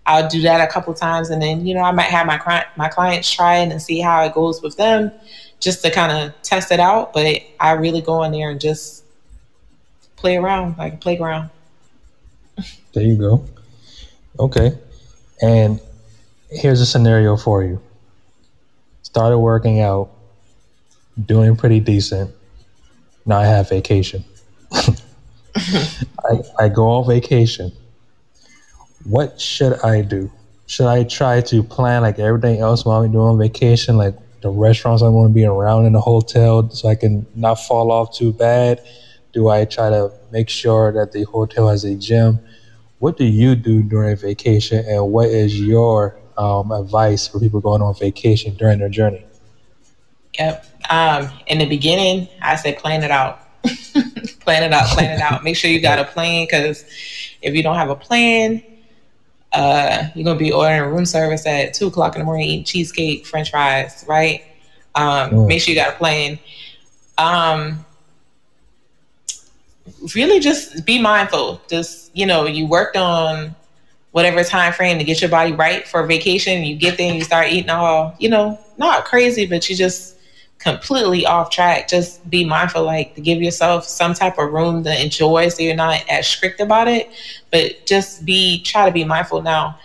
I'll 0.07 0.27
do 0.27 0.41
that 0.41 0.61
a 0.61 0.71
couple 0.71 0.93
times, 0.93 1.29
and 1.31 1.41
then 1.41 1.65
you 1.65 1.73
know 1.73 1.81
I 1.81 1.91
might 1.91 2.03
have 2.03 2.27
my 2.27 2.65
my 2.75 2.89
clients 2.89 3.31
try 3.31 3.57
it 3.57 3.71
and 3.71 3.81
see 3.81 3.99
how 3.99 4.23
it 4.23 4.33
goes 4.33 4.61
with 4.61 4.77
them, 4.77 5.11
just 5.59 5.83
to 5.83 5.89
kind 5.89 6.11
of 6.11 6.41
test 6.43 6.71
it 6.71 6.79
out. 6.79 7.11
But 7.13 7.41
I 7.59 7.71
really 7.71 8.01
go 8.01 8.23
in 8.23 8.31
there 8.31 8.51
and 8.51 8.61
just 8.61 9.03
play 10.15 10.37
around 10.37 10.77
like 10.77 10.93
a 10.93 10.97
playground. 10.97 11.49
There 12.93 13.03
you 13.03 13.15
go. 13.15 13.45
Okay, 14.39 14.77
and 15.41 15.79
here's 16.49 16.81
a 16.81 16.85
scenario 16.85 17.37
for 17.37 17.63
you. 17.63 17.81
Started 19.03 19.39
working 19.39 19.79
out, 19.81 20.11
doing 21.25 21.55
pretty 21.55 21.79
decent. 21.79 22.31
Now 23.25 23.39
I 23.39 23.45
have 23.45 23.69
vacation. 23.69 24.23
I, 25.55 26.41
I 26.59 26.69
go 26.69 26.87
on 26.87 27.07
vacation 27.07 27.71
what 29.05 29.39
should 29.39 29.73
I 29.81 30.01
do? 30.01 30.31
Should 30.65 30.87
I 30.87 31.03
try 31.03 31.41
to 31.41 31.63
plan 31.63 32.01
like 32.01 32.19
everything 32.19 32.59
else 32.59 32.85
while 32.85 33.03
I'm 33.03 33.11
doing 33.11 33.37
vacation, 33.37 33.97
like 33.97 34.15
the 34.41 34.49
restaurants 34.49 35.03
I 35.03 35.09
want 35.09 35.29
to 35.29 35.33
be 35.33 35.45
around 35.45 35.85
in 35.85 35.93
the 35.93 36.01
hotel 36.01 36.69
so 36.71 36.89
I 36.89 36.95
can 36.95 37.25
not 37.35 37.55
fall 37.55 37.91
off 37.91 38.15
too 38.15 38.33
bad? 38.33 38.81
Do 39.31 39.49
I 39.49 39.65
try 39.65 39.89
to 39.89 40.11
make 40.31 40.49
sure 40.49 40.91
that 40.93 41.11
the 41.11 41.23
hotel 41.23 41.69
has 41.69 41.83
a 41.83 41.95
gym? 41.95 42.39
What 42.99 43.17
do 43.17 43.25
you 43.25 43.55
do 43.55 43.83
during 43.83 44.15
vacation, 44.15 44.83
and 44.87 45.11
what 45.11 45.27
is 45.27 45.59
your 45.59 46.17
um, 46.37 46.71
advice 46.71 47.27
for 47.27 47.39
people 47.39 47.61
going 47.61 47.81
on 47.81 47.93
vacation 47.95 48.55
during 48.55 48.79
their 48.79 48.89
journey? 48.89 49.25
Yep. 50.37 50.65
Um, 50.89 51.29
in 51.47 51.59
the 51.59 51.65
beginning, 51.65 52.27
I 52.41 52.55
said 52.55 52.77
plan 52.77 53.03
it 53.03 53.11
out. 53.11 53.41
plan 54.41 54.63
it 54.63 54.73
out, 54.73 54.87
plan 54.89 55.11
it 55.11 55.21
out. 55.21 55.43
Make 55.43 55.55
sure 55.55 55.69
you 55.69 55.81
got 55.81 55.99
a 55.99 56.05
plan 56.05 56.45
because 56.45 56.83
if 57.41 57.55
you 57.55 57.63
don't 57.63 57.75
have 57.75 57.89
a 57.89 57.95
plan, 57.95 58.61
uh, 59.53 60.09
you're 60.13 60.25
gonna 60.25 60.37
be 60.37 60.51
ordering 60.51 60.93
room 60.93 61.05
service 61.05 61.45
at 61.45 61.73
two 61.73 61.87
o'clock 61.87 62.15
in 62.15 62.19
the 62.19 62.25
morning, 62.25 62.47
eating 62.47 62.65
cheesecake, 62.65 63.25
French 63.25 63.51
fries, 63.51 64.03
right? 64.07 64.43
Um, 64.95 65.31
mm. 65.31 65.47
Make 65.47 65.61
sure 65.61 65.73
you 65.73 65.79
got 65.79 65.93
a 65.93 65.97
plan. 65.97 66.37
Um, 67.17 67.85
really, 70.13 70.39
just 70.39 70.85
be 70.85 71.01
mindful. 71.01 71.61
Just 71.69 72.15
you 72.15 72.25
know, 72.25 72.45
you 72.45 72.67
worked 72.67 72.97
on 72.97 73.55
whatever 74.15 74.45
time 74.45 74.71
frame 74.71 74.97
to 74.97 75.03
get 75.03 75.19
your 75.19 75.29
body 75.29 75.51
right 75.51 75.85
for 75.85 76.07
vacation. 76.07 76.63
You 76.63 76.77
get 76.77 76.97
there 76.97 77.07
and 77.07 77.17
you 77.17 77.25
start 77.25 77.51
eating 77.51 77.69
all, 77.69 78.15
you 78.17 78.29
know, 78.29 78.57
not 78.77 79.03
crazy, 79.03 79.45
but 79.45 79.69
you 79.69 79.75
just 79.75 80.15
completely 80.57 81.25
off 81.25 81.49
track, 81.49 81.89
just 81.89 82.27
be 82.29 82.45
mindful, 82.45 82.83
like 82.83 83.13
to 83.15 83.19
give 83.19 83.41
yourself 83.41 83.83
some 83.83 84.13
type 84.13 84.37
of 84.37 84.53
room 84.53 84.85
to 84.85 85.03
enjoy 85.03 85.49
so 85.49 85.61
you're 85.61 85.75
not 85.75 86.01
as 86.09 86.25
strict 86.25 86.61
about 86.61 86.87
it. 86.87 87.09
But 87.51 87.85
just 87.85 88.23
be, 88.23 88.63
try 88.63 88.85
to 88.85 88.91
be 88.93 89.03
mindful 89.03 89.41
now. 89.41 89.77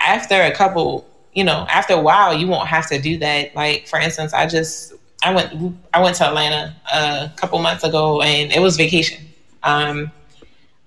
After 0.00 0.34
a 0.34 0.50
couple, 0.50 1.06
you 1.32 1.44
know, 1.44 1.64
after 1.70 1.94
a 1.94 2.00
while, 2.00 2.34
you 2.36 2.48
won't 2.48 2.66
have 2.66 2.88
to 2.88 3.00
do 3.00 3.18
that. 3.18 3.54
Like, 3.54 3.86
for 3.86 4.00
instance, 4.00 4.32
I 4.32 4.48
just, 4.48 4.94
I 5.22 5.32
went, 5.32 5.76
I 5.94 6.02
went 6.02 6.16
to 6.16 6.26
Atlanta 6.26 6.74
a 6.92 7.30
couple 7.36 7.60
months 7.60 7.84
ago 7.84 8.20
and 8.20 8.50
it 8.50 8.58
was 8.58 8.76
vacation. 8.76 9.24
Um, 9.62 10.10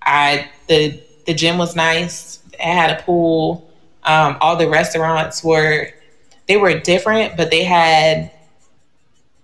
I, 0.02 0.50
the, 0.67 1.02
the 1.26 1.34
gym 1.34 1.58
was 1.58 1.78
nice. 1.78 2.42
It 2.63 2.73
had 2.73 2.99
a 2.99 3.04
pool. 3.04 3.69
Um, 4.04 4.38
all 4.41 4.56
the 4.56 4.67
restaurants 4.67 5.43
were, 5.43 5.89
they 6.47 6.58
were 6.58 6.80
different, 6.80 7.38
but 7.38 7.52
they 7.52 7.63
had 7.63 8.32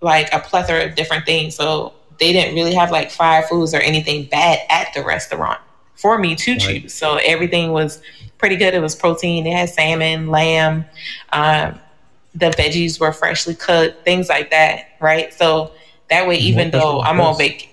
like 0.02 0.32
a 0.34 0.40
plethora 0.40 0.86
of 0.86 0.96
different 0.96 1.26
things. 1.26 1.56
So 1.56 1.94
they 2.20 2.34
didn't 2.34 2.56
really 2.56 2.74
have 2.74 2.92
like 2.92 3.12
fried 3.12 3.46
foods 3.46 3.74
or 3.74 3.80
anything 3.80 4.26
bad 4.26 4.60
at 4.70 4.94
the 4.94 5.04
restaurant 5.04 5.60
for 5.96 6.18
me 6.18 6.36
to 6.36 6.52
right. 6.52 6.62
choose. 6.62 6.94
So 6.94 7.18
everything 7.18 7.72
was 7.72 8.02
pretty 8.38 8.56
good. 8.56 8.74
It 8.74 8.82
was 8.82 8.96
protein. 8.96 9.46
It 9.46 9.56
had 9.56 9.70
salmon, 9.70 10.28
lamb. 10.28 10.86
Um, 11.34 11.80
the 12.36 12.52
veggies 12.52 13.00
were 13.00 13.12
freshly 13.12 13.56
cooked, 13.56 14.04
things 14.06 14.30
like 14.30 14.52
that. 14.52 14.86
Right. 15.00 15.34
So 15.34 15.72
that 16.10 16.28
way, 16.28 16.38
even 16.38 16.72
though 16.72 17.02
I'm 17.02 17.20
on 17.20 17.38
vacation, 17.38 17.70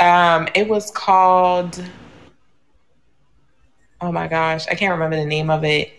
um, 0.00 0.48
it 0.54 0.68
was 0.68 0.90
called. 0.90 1.82
Oh 4.00 4.12
my 4.12 4.28
gosh, 4.28 4.66
I 4.68 4.74
can't 4.74 4.92
remember 4.92 5.16
the 5.16 5.26
name 5.26 5.50
of 5.50 5.64
it 5.64 5.92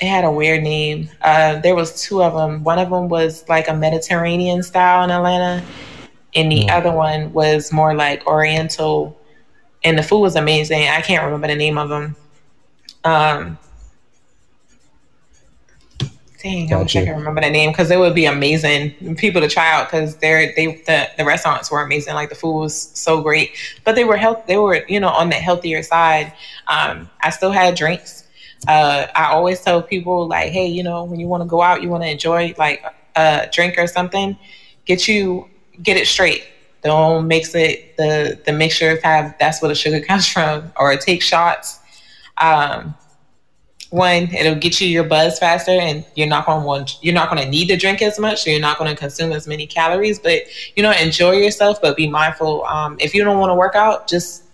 it 0.00 0.08
had 0.08 0.24
a 0.24 0.30
weird 0.30 0.62
name. 0.62 1.10
Uh, 1.20 1.60
there 1.60 1.74
was 1.74 2.02
two 2.02 2.22
of 2.22 2.32
them. 2.32 2.64
One 2.64 2.78
of 2.78 2.88
them 2.88 3.08
was 3.08 3.46
like 3.48 3.68
a 3.68 3.74
Mediterranean 3.74 4.62
style 4.62 5.04
in 5.04 5.10
Atlanta, 5.10 5.62
and 6.34 6.50
the 6.50 6.64
mm. 6.64 6.70
other 6.70 6.90
one 6.90 7.32
was 7.32 7.72
more 7.72 7.94
like 7.94 8.26
Oriental. 8.26 9.18
And 9.84 9.98
the 9.98 10.02
food 10.02 10.20
was 10.20 10.36
amazing. 10.36 10.88
I 10.88 11.00
can't 11.02 11.24
remember 11.24 11.48
the 11.48 11.54
name 11.54 11.78
of 11.78 11.88
them. 11.88 12.16
Um, 13.04 13.58
dang, 16.42 16.66
gotcha. 16.66 16.74
I 16.74 16.82
wish 16.82 16.96
I 16.96 17.04
could 17.04 17.18
remember 17.18 17.40
the 17.40 17.50
name 17.50 17.70
because 17.70 17.90
it 17.90 17.98
would 17.98 18.14
be 18.14 18.26
amazing 18.26 19.16
people 19.16 19.40
to 19.40 19.48
try 19.48 19.72
out 19.72 19.88
because 19.90 20.16
they're 20.16 20.52
they 20.56 20.82
the, 20.86 21.08
the 21.16 21.24
restaurants 21.24 21.70
were 21.70 21.82
amazing. 21.82 22.14
Like 22.14 22.28
the 22.28 22.34
food 22.34 22.58
was 22.58 22.90
so 22.98 23.20
great, 23.22 23.52
but 23.84 23.94
they 23.94 24.04
were 24.04 24.16
health. 24.16 24.46
They 24.46 24.56
were 24.56 24.84
you 24.88 25.00
know 25.00 25.08
on 25.08 25.28
the 25.28 25.36
healthier 25.36 25.82
side. 25.82 26.32
Um, 26.68 27.10
I 27.20 27.30
still 27.30 27.50
had 27.50 27.74
drinks 27.74 28.20
uh, 28.68 29.06
I 29.14 29.26
always 29.30 29.60
tell 29.62 29.82
people 29.82 30.28
like, 30.28 30.52
hey, 30.52 30.66
you 30.66 30.82
know, 30.82 31.04
when 31.04 31.18
you 31.18 31.26
want 31.26 31.42
to 31.42 31.48
go 31.48 31.62
out, 31.62 31.82
you 31.82 31.88
want 31.88 32.02
to 32.02 32.10
enjoy 32.10 32.54
like 32.58 32.84
a 33.16 33.48
drink 33.52 33.78
or 33.78 33.86
something, 33.86 34.36
get 34.84 35.08
you 35.08 35.48
get 35.82 35.96
it 35.96 36.06
straight. 36.06 36.44
Don't 36.82 37.26
mix 37.26 37.54
it 37.54 37.96
the 37.96 38.40
the 38.44 38.52
mixture 38.52 38.90
of 38.90 39.02
have 39.02 39.34
that's 39.38 39.62
where 39.62 39.68
the 39.68 39.74
sugar 39.74 40.00
comes 40.06 40.26
from, 40.26 40.72
or 40.76 40.94
take 40.96 41.22
shots. 41.22 41.78
Um, 42.38 42.94
one, 43.90 44.32
it'll 44.32 44.54
get 44.54 44.80
you 44.80 44.88
your 44.88 45.04
buzz 45.04 45.38
faster, 45.38 45.72
and 45.72 46.04
you're 46.14 46.28
not 46.28 46.46
gonna 46.46 46.64
want 46.64 46.98
you're 47.02 47.14
not 47.14 47.28
gonna 47.28 47.46
need 47.46 47.66
to 47.68 47.76
drink 47.76 48.00
as 48.02 48.18
much, 48.18 48.42
so 48.42 48.50
you're 48.50 48.60
not 48.60 48.78
gonna 48.78 48.96
consume 48.96 49.32
as 49.32 49.46
many 49.46 49.66
calories. 49.66 50.18
But 50.18 50.42
you 50.76 50.82
know, 50.82 50.92
enjoy 50.92 51.32
yourself, 51.32 51.82
but 51.82 51.96
be 51.96 52.08
mindful. 52.08 52.64
Um, 52.64 52.96
if 53.00 53.14
you 53.14 53.24
don't 53.24 53.38
want 53.38 53.50
to 53.50 53.54
work 53.54 53.74
out, 53.74 54.08
just 54.08 54.44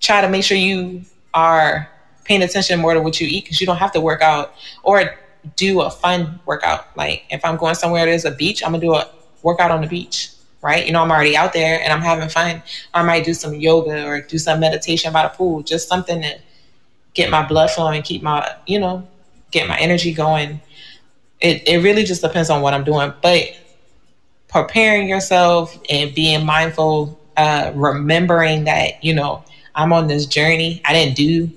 try 0.00 0.20
to 0.20 0.28
make 0.28 0.44
sure 0.44 0.56
you 0.56 1.02
are 1.34 1.88
paying 2.24 2.42
attention 2.42 2.80
more 2.80 2.94
to 2.94 3.00
what 3.00 3.20
you 3.20 3.28
eat 3.28 3.44
because 3.44 3.60
you 3.60 3.66
don't 3.66 3.76
have 3.76 3.92
to 3.92 4.00
work 4.00 4.22
out 4.22 4.54
or 4.82 5.14
do 5.54 5.82
a 5.82 5.90
fun 5.90 6.40
workout. 6.46 6.86
Like 6.96 7.24
if 7.30 7.44
I'm 7.44 7.56
going 7.56 7.74
somewhere 7.74 8.06
there's 8.06 8.24
a 8.24 8.32
beach, 8.32 8.64
I'm 8.64 8.72
gonna 8.72 8.80
do 8.80 8.94
a 8.94 9.08
workout 9.42 9.70
on 9.70 9.82
the 9.82 9.86
beach, 9.86 10.30
right? 10.62 10.84
You 10.84 10.92
know, 10.92 11.02
I'm 11.02 11.10
already 11.10 11.36
out 11.36 11.52
there 11.52 11.80
and 11.80 11.92
I'm 11.92 12.00
having 12.00 12.28
fun. 12.28 12.62
I 12.94 13.02
might 13.02 13.24
do 13.24 13.34
some 13.34 13.54
yoga 13.54 14.06
or 14.06 14.22
do 14.22 14.38
some 14.38 14.58
meditation 14.58 15.12
by 15.12 15.22
the 15.22 15.28
pool, 15.28 15.62
just 15.62 15.88
something 15.88 16.22
to 16.22 16.38
get 17.16 17.30
my 17.30 17.44
blood 17.44 17.70
flowing, 17.70 18.02
keep 18.02 18.22
my, 18.22 18.54
you 18.66 18.78
know, 18.78 19.08
get 19.50 19.66
my 19.66 19.76
energy 19.78 20.12
going. 20.12 20.60
It 21.40 21.66
it 21.66 21.82
really 21.82 22.04
just 22.04 22.22
depends 22.22 22.50
on 22.50 22.62
what 22.62 22.74
I'm 22.74 22.84
doing, 22.84 23.12
but 23.22 23.42
preparing 24.48 25.08
yourself 25.08 25.76
and 25.90 26.14
being 26.14 26.46
mindful, 26.46 27.18
uh, 27.36 27.72
remembering 27.74 28.64
that 28.64 29.02
you 29.02 29.14
know 29.14 29.42
I'm 29.74 29.92
on 29.92 30.06
this 30.06 30.26
journey. 30.26 30.80
I 30.84 30.92
didn't 30.92 31.16
do 31.16 31.50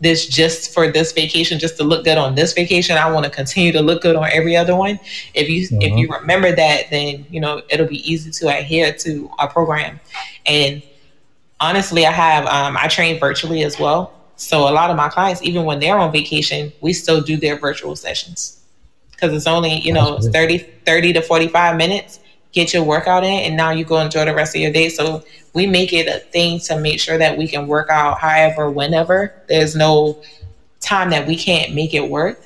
this 0.00 0.26
just 0.26 0.74
for 0.74 0.90
this 0.90 1.12
vacation, 1.12 1.58
just 1.58 1.76
to 1.78 1.84
look 1.84 2.04
good 2.04 2.18
on 2.18 2.34
this 2.34 2.52
vacation. 2.52 2.96
I 2.96 3.10
want 3.10 3.24
to 3.24 3.30
continue 3.30 3.72
to 3.72 3.80
look 3.80 4.02
good 4.02 4.16
on 4.16 4.28
every 4.32 4.56
other 4.56 4.76
one. 4.76 4.98
If 5.34 5.48
you 5.48 5.66
if 5.80 5.98
you 5.98 6.08
uh-huh. 6.08 6.20
remember 6.20 6.54
that, 6.54 6.90
then 6.90 7.26
you 7.30 7.40
know 7.40 7.62
it'll 7.70 7.88
be 7.88 8.10
easy 8.10 8.30
to 8.30 8.48
adhere 8.48 8.92
to 8.92 9.30
our 9.38 9.48
program. 9.48 10.00
And 10.46 10.82
honestly, 11.60 12.06
I 12.06 12.12
have 12.12 12.46
um, 12.46 12.76
I 12.78 12.88
train 12.88 13.18
virtually 13.18 13.64
as 13.64 13.78
well. 13.78 14.15
So 14.36 14.68
a 14.68 14.72
lot 14.72 14.90
of 14.90 14.96
my 14.96 15.08
clients, 15.08 15.42
even 15.42 15.64
when 15.64 15.80
they're 15.80 15.98
on 15.98 16.12
vacation, 16.12 16.72
we 16.80 16.92
still 16.92 17.20
do 17.22 17.36
their 17.36 17.58
virtual 17.58 17.96
sessions 17.96 18.62
because 19.12 19.32
it's 19.32 19.46
only 19.46 19.80
you 19.80 19.92
know 19.92 20.18
30, 20.18 20.58
30 20.84 21.12
to 21.14 21.22
forty 21.22 21.48
five 21.48 21.76
minutes. 21.76 22.20
get 22.52 22.72
your 22.72 22.82
workout 22.84 23.24
in, 23.24 23.40
and 23.44 23.56
now 23.56 23.70
you 23.70 23.84
go 23.84 23.98
enjoy 24.00 24.24
the 24.24 24.34
rest 24.34 24.54
of 24.56 24.62
your 24.62 24.72
day. 24.72 24.88
So 24.88 25.22
we 25.54 25.66
make 25.66 25.92
it 25.92 26.06
a 26.06 26.20
thing 26.30 26.58
to 26.60 26.78
make 26.80 27.00
sure 27.00 27.18
that 27.18 27.36
we 27.36 27.46
can 27.48 27.66
work 27.66 27.90
out 27.90 28.18
however, 28.18 28.70
whenever. 28.70 29.34
There's 29.48 29.74
no 29.76 30.18
time 30.80 31.10
that 31.10 31.26
we 31.26 31.36
can't 31.36 31.74
make 31.74 31.94
it 31.94 32.08
work. 32.08 32.40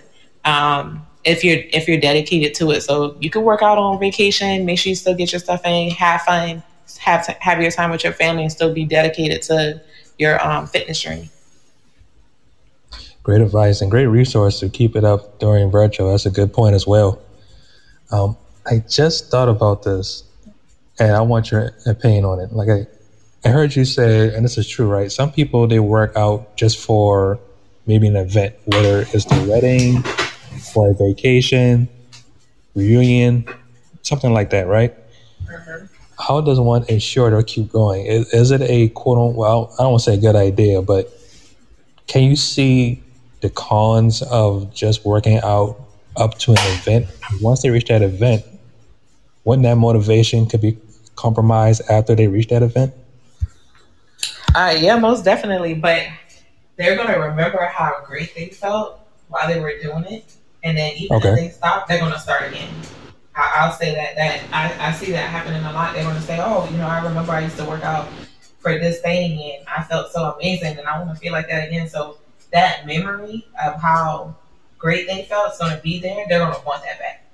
Um, 0.44 1.06
if 1.24 1.44
you're 1.44 1.60
if 1.72 1.86
you're 1.88 2.00
dedicated 2.00 2.54
to 2.54 2.70
it, 2.72 2.82
so 2.82 3.16
you 3.20 3.30
can 3.30 3.42
work 3.42 3.62
out 3.62 3.78
on 3.78 3.98
vacation. 4.00 4.64
Make 4.64 4.78
sure 4.78 4.90
you 4.90 4.96
still 4.96 5.14
get 5.14 5.32
your 5.32 5.40
stuff 5.40 5.62
in, 5.64 5.90
have 5.90 6.22
fun, 6.22 6.62
have 6.98 7.26
have 7.40 7.60
your 7.60 7.70
time 7.70 7.90
with 7.90 8.04
your 8.04 8.12
family, 8.12 8.42
and 8.42 8.52
still 8.52 8.72
be 8.72 8.84
dedicated 8.84 9.42
to 9.42 9.80
your 10.18 10.44
um, 10.44 10.66
fitness 10.66 11.00
journey. 11.00 11.30
Great 13.22 13.42
advice 13.42 13.80
and 13.80 13.90
great 13.90 14.06
resource 14.06 14.60
to 14.60 14.68
keep 14.68 14.96
it 14.96 15.04
up 15.04 15.38
during 15.38 15.70
virtual. 15.70 16.10
That's 16.10 16.26
a 16.26 16.30
good 16.30 16.52
point 16.52 16.74
as 16.74 16.86
well. 16.86 17.20
Um, 18.10 18.36
I 18.66 18.82
just 18.88 19.30
thought 19.30 19.48
about 19.48 19.82
this, 19.82 20.24
and 20.98 21.12
I 21.12 21.20
want 21.20 21.50
your 21.50 21.72
opinion 21.86 22.24
on 22.24 22.40
it. 22.40 22.52
Like 22.52 22.68
I, 22.68 22.86
I 23.44 23.52
heard 23.52 23.76
you 23.76 23.84
say, 23.84 24.34
and 24.34 24.44
this 24.44 24.58
is 24.58 24.68
true, 24.68 24.86
right? 24.86 25.12
Some 25.12 25.32
people 25.32 25.66
they 25.66 25.80
work 25.80 26.16
out 26.16 26.56
just 26.56 26.78
for 26.78 27.38
maybe 27.86 28.08
an 28.08 28.16
event, 28.16 28.54
whether 28.66 29.06
it's 29.12 29.24
the 29.24 29.46
wedding, 29.48 30.02
for 30.72 30.90
a 30.90 30.94
vacation, 30.94 31.88
reunion, 32.74 33.44
something 34.02 34.32
like 34.32 34.50
that, 34.50 34.66
right? 34.66 34.94
Mm-hmm. 35.44 35.86
How 36.18 36.40
does 36.40 36.60
one 36.60 36.84
ensure 36.88 37.30
to 37.30 37.42
keep 37.42 37.72
going? 37.72 38.06
Is, 38.06 38.32
is 38.32 38.50
it 38.50 38.60
a 38.62 38.88
quote 38.90 39.18
unquote, 39.18 39.36
well, 39.36 39.74
I 39.78 39.82
don't 39.82 39.92
want 39.92 40.04
to 40.04 40.10
say 40.10 40.14
a 40.16 40.20
good 40.20 40.36
idea, 40.36 40.82
but 40.82 41.10
can 42.06 42.24
you 42.24 42.36
see 42.36 43.02
the 43.40 43.50
cons 43.50 44.22
of 44.22 44.72
just 44.74 45.04
working 45.04 45.38
out 45.42 45.80
up 46.16 46.38
to 46.38 46.52
an 46.52 46.58
event? 46.78 47.06
Once 47.40 47.62
they 47.62 47.70
reach 47.70 47.86
that 47.86 48.02
event, 48.02 48.44
wouldn't 49.44 49.64
that 49.64 49.76
motivation 49.76 50.46
could 50.46 50.60
be 50.60 50.78
compromised 51.16 51.82
after 51.88 52.14
they 52.14 52.26
reach 52.26 52.48
that 52.48 52.62
event? 52.62 52.94
Uh, 54.54 54.74
yeah, 54.78 54.98
most 54.98 55.24
definitely. 55.24 55.74
But 55.74 56.06
they're 56.76 56.96
going 56.96 57.08
to 57.08 57.18
remember 57.18 57.64
how 57.66 58.02
great 58.04 58.34
they 58.34 58.48
felt 58.48 59.00
while 59.28 59.46
they 59.48 59.60
were 59.60 59.78
doing 59.80 60.04
it. 60.04 60.24
And 60.62 60.76
then 60.76 60.92
even 60.96 61.16
okay. 61.16 61.28
if 61.28 61.36
they 61.36 61.48
stop, 61.50 61.88
they're 61.88 62.00
going 62.00 62.12
to 62.12 62.18
start 62.18 62.50
again. 62.50 62.68
I, 63.34 63.66
will 63.66 63.74
say 63.74 63.94
that 63.94 64.16
that 64.16 64.42
I, 64.52 64.88
I 64.88 64.92
see 64.92 65.12
that 65.12 65.30
happening 65.30 65.62
a 65.64 65.72
lot. 65.72 65.94
They're 65.94 66.04
going 66.04 66.16
to 66.16 66.22
say, 66.22 66.38
"Oh, 66.40 66.68
you 66.70 66.76
know, 66.76 66.86
I 66.86 67.02
remember 67.02 67.32
I 67.32 67.40
used 67.40 67.56
to 67.56 67.64
work 67.64 67.82
out 67.82 68.08
for 68.58 68.78
this 68.78 69.00
thing, 69.00 69.40
and 69.40 69.66
I 69.68 69.82
felt 69.84 70.12
so 70.12 70.32
amazing, 70.32 70.78
and 70.78 70.86
I 70.86 70.98
want 70.98 71.14
to 71.14 71.16
feel 71.16 71.32
like 71.32 71.48
that 71.48 71.68
again." 71.68 71.88
So 71.88 72.18
that 72.52 72.86
memory 72.86 73.46
of 73.64 73.80
how 73.80 74.34
great 74.78 75.06
they 75.06 75.24
felt 75.24 75.52
is 75.52 75.58
going 75.58 75.76
to 75.76 75.82
be 75.82 76.00
there. 76.00 76.24
They're 76.28 76.40
going 76.40 76.54
to 76.54 76.66
want 76.66 76.82
that 76.84 76.98
back. 76.98 77.24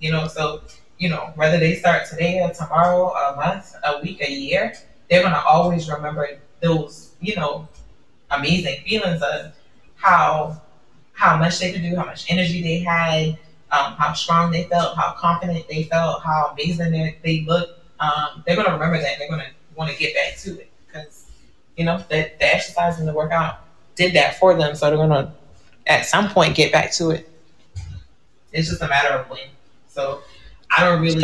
You 0.00 0.12
know, 0.12 0.26
so 0.26 0.62
you 0.98 1.08
know 1.08 1.32
whether 1.36 1.58
they 1.58 1.76
start 1.76 2.08
today 2.08 2.40
or 2.40 2.52
tomorrow, 2.52 3.10
a 3.10 3.36
month, 3.36 3.74
a 3.84 4.00
week, 4.02 4.20
a 4.20 4.30
year, 4.30 4.74
they're 5.08 5.22
going 5.22 5.34
to 5.34 5.44
always 5.44 5.88
remember 5.88 6.28
those 6.60 7.14
you 7.20 7.36
know 7.36 7.68
amazing 8.30 8.82
feelings 8.84 9.22
of 9.22 9.52
how 9.96 10.60
how 11.12 11.36
much 11.36 11.60
they 11.60 11.72
could 11.72 11.82
do, 11.82 11.94
how 11.94 12.04
much 12.04 12.30
energy 12.30 12.62
they 12.62 12.80
had, 12.80 13.38
um, 13.70 13.92
how 13.94 14.12
strong 14.12 14.50
they 14.50 14.64
felt, 14.64 14.96
how 14.96 15.14
confident 15.16 15.66
they 15.68 15.84
felt, 15.84 16.22
how 16.22 16.50
amazing 16.52 16.90
they, 16.90 17.16
they 17.22 17.40
looked. 17.42 17.80
Um, 18.00 18.42
they're 18.44 18.56
going 18.56 18.66
to 18.66 18.72
remember 18.72 19.00
that. 19.00 19.18
They're 19.18 19.28
going 19.28 19.40
to 19.40 19.50
want 19.76 19.90
to 19.90 19.96
get 19.96 20.14
back 20.14 20.36
to 20.40 20.60
it 20.60 20.70
because, 20.86 21.30
you 21.76 21.84
know, 21.84 21.98
the, 21.98 22.30
the 22.38 22.54
exercise 22.54 22.98
and 22.98 23.06
the 23.06 23.12
workout 23.12 23.61
did 23.94 24.14
that 24.14 24.38
for 24.38 24.54
them. 24.54 24.74
So 24.74 24.86
they're 24.86 24.96
going 24.96 25.10
to, 25.10 25.32
at 25.86 26.06
some 26.06 26.28
point, 26.30 26.54
get 26.54 26.72
back 26.72 26.92
to 26.94 27.10
it. 27.10 27.28
It's 28.52 28.68
just 28.68 28.82
a 28.82 28.88
matter 28.88 29.14
of 29.14 29.30
when. 29.30 29.40
So 29.88 30.22
I 30.76 30.84
don't 30.84 31.00
really. 31.00 31.20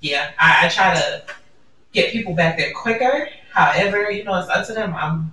Yeah, 0.00 0.30
I, 0.38 0.66
I 0.66 0.68
try 0.68 0.94
to 0.94 1.22
get 1.92 2.12
people 2.12 2.34
back 2.34 2.58
there 2.58 2.72
quicker. 2.72 3.28
However, 3.52 4.10
you 4.10 4.24
know, 4.24 4.38
it's 4.38 4.48
up 4.48 4.66
to 4.66 4.72
them. 4.72 4.94
I'm, 4.94 5.32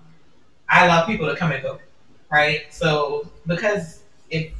I 0.68 0.86
allow 0.86 1.06
people 1.06 1.28
to 1.28 1.36
come 1.36 1.52
and 1.52 1.64
go 1.64 1.80
right? 2.30 2.74
So 2.74 3.30
because 3.48 4.02
if 4.30 4.54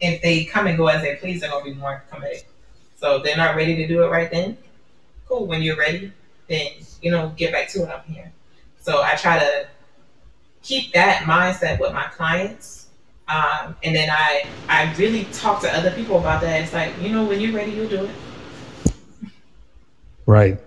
if 0.00 0.22
they 0.22 0.44
come 0.44 0.66
and 0.66 0.76
go 0.76 0.86
as 0.86 1.02
they 1.02 1.16
please, 1.16 1.40
they're 1.40 1.50
gonna 1.50 1.64
be 1.64 1.74
more 1.74 2.04
committed. 2.10 2.44
So 2.96 3.16
if 3.16 3.24
they're 3.24 3.36
not 3.36 3.56
ready 3.56 3.76
to 3.76 3.88
do 3.88 4.04
it 4.04 4.08
right 4.08 4.30
then, 4.30 4.56
cool. 5.26 5.46
When 5.46 5.62
you're 5.62 5.76
ready, 5.76 6.12
then 6.48 6.68
you 7.02 7.10
know 7.10 7.32
get 7.36 7.52
back 7.52 7.68
to 7.70 7.82
it 7.82 7.88
I'm 7.88 8.12
here. 8.12 8.32
So 8.80 9.02
I 9.02 9.14
try 9.16 9.38
to 9.38 9.68
keep 10.62 10.92
that 10.92 11.22
mindset 11.22 11.80
with 11.80 11.92
my 11.92 12.04
clients, 12.04 12.88
um, 13.28 13.76
and 13.82 13.94
then 13.94 14.08
I 14.10 14.46
I 14.68 14.94
really 14.96 15.24
talk 15.32 15.60
to 15.62 15.76
other 15.76 15.90
people 15.92 16.18
about 16.18 16.40
that. 16.42 16.62
It's 16.62 16.72
like 16.72 16.92
you 17.00 17.10
know 17.10 17.24
when 17.24 17.40
you're 17.40 17.54
ready, 17.54 17.72
you'll 17.72 17.88
do 17.88 18.04
it. 18.04 18.10
Right. 20.26 20.58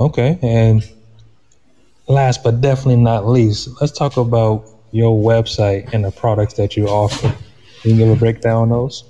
Okay, 0.00 0.38
and 0.42 0.88
last 2.08 2.42
but 2.42 2.60
definitely 2.60 3.02
not 3.02 3.28
least, 3.28 3.68
let's 3.80 3.92
talk 3.92 4.16
about 4.16 4.68
your 4.90 5.20
website 5.20 5.92
and 5.92 6.04
the 6.04 6.10
products 6.10 6.54
that 6.54 6.76
you 6.76 6.88
offer. 6.88 7.34
Can 7.82 7.90
you 7.90 7.96
give 7.96 8.08
a 8.08 8.16
breakdown 8.16 8.62
on 8.62 8.68
those? 8.70 9.04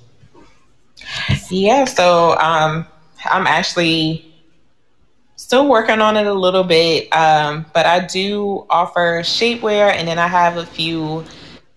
Yeah, 1.49 1.85
so 1.85 2.37
um, 2.39 2.85
I'm 3.25 3.47
actually 3.47 4.34
still 5.45 5.69
working 5.69 6.01
on 6.01 6.17
it 6.17 6.25
a 6.25 6.33
little 6.33 6.63
bit, 6.63 7.07
um, 7.15 7.67
but 7.71 7.85
I 7.85 7.99
do 7.99 8.65
offer 8.67 9.19
shapewear, 9.21 9.91
and 9.91 10.07
then 10.07 10.17
I 10.17 10.27
have 10.27 10.57
a 10.57 10.65
few 10.65 11.23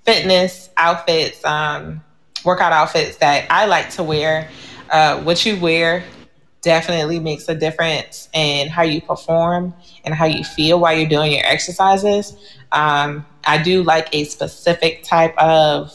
fitness 0.07 0.71
outfits, 0.79 1.45
um, 1.45 2.03
workout 2.47 2.73
outfits 2.73 3.19
that 3.19 3.47
I 3.51 3.67
like 3.67 3.91
to 3.91 4.03
wear. 4.03 4.49
Uh, 4.91 5.21
what 5.21 5.45
you 5.45 5.61
wear 5.61 6.03
definitely 6.63 7.21
makes 7.21 7.47
a 7.51 7.55
difference 7.55 8.31
in 8.33 8.69
how 8.69 8.85
you 8.85 9.03
perform 9.03 9.75
and 10.03 10.15
how 10.15 10.25
you 10.25 10.45
feel 10.45 10.81
while 10.81 10.97
you're 10.97 11.07
doing 11.07 11.33
your 11.33 11.45
exercises. 11.45 12.39
Um, 12.73 13.27
I 13.45 13.63
do 13.63 13.83
like 13.83 14.09
a 14.15 14.25
specific 14.25 15.03
type 15.03 15.37
of 15.37 15.93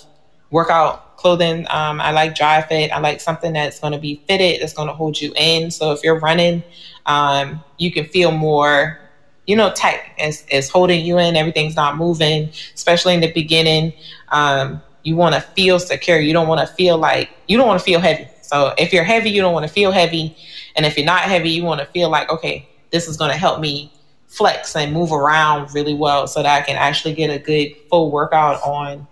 workout 0.51 1.17
clothing. 1.17 1.65
Um, 1.71 1.99
I 1.99 2.12
like 2.12 2.36
dry 2.36 2.62
fit. 2.62 2.91
I 2.91 2.99
like 2.99 3.19
something 3.19 3.53
that's 3.53 3.79
going 3.79 3.93
to 3.93 3.99
be 3.99 4.21
fitted, 4.27 4.62
that's 4.62 4.73
going 4.73 4.89
to 4.89 4.93
hold 4.93 5.19
you 5.19 5.33
in. 5.36 5.71
So 5.71 5.91
if 5.91 6.03
you're 6.03 6.19
running, 6.19 6.62
um, 7.05 7.63
you 7.77 7.91
can 7.91 8.05
feel 8.05 8.31
more, 8.31 8.99
you 9.45 9.55
know, 9.55 9.71
tight. 9.73 10.01
It's, 10.17 10.43
it's 10.49 10.69
holding 10.69 11.05
you 11.05 11.19
in. 11.19 11.35
Everything's 11.35 11.75
not 11.75 11.97
moving, 11.97 12.49
especially 12.73 13.13
in 13.13 13.21
the 13.21 13.31
beginning. 13.31 13.93
Um, 14.29 14.81
you 15.03 15.15
want 15.15 15.35
to 15.35 15.41
feel 15.41 15.79
secure. 15.79 16.19
You 16.19 16.33
don't 16.33 16.47
want 16.47 16.67
to 16.67 16.73
feel 16.75 16.97
like, 16.97 17.29
you 17.47 17.57
don't 17.57 17.67
want 17.67 17.79
to 17.79 17.85
feel 17.85 17.99
heavy. 17.99 18.27
So 18.41 18.73
if 18.77 18.93
you're 18.93 19.03
heavy, 19.03 19.29
you 19.29 19.41
don't 19.41 19.53
want 19.53 19.67
to 19.67 19.71
feel 19.71 19.91
heavy. 19.91 20.35
And 20.75 20.85
if 20.85 20.97
you're 20.97 21.05
not 21.05 21.23
heavy, 21.23 21.49
you 21.49 21.63
want 21.63 21.81
to 21.81 21.85
feel 21.87 22.09
like, 22.09 22.29
okay, 22.29 22.69
this 22.91 23.07
is 23.07 23.17
going 23.17 23.31
to 23.31 23.37
help 23.37 23.59
me 23.59 23.91
flex 24.27 24.75
and 24.75 24.93
move 24.93 25.11
around 25.11 25.73
really 25.73 25.93
well 25.93 26.25
so 26.25 26.41
that 26.41 26.61
I 26.61 26.65
can 26.65 26.75
actually 26.75 27.13
get 27.13 27.29
a 27.29 27.37
good 27.37 27.75
full 27.89 28.11
workout 28.11 28.61
on. 28.63 29.07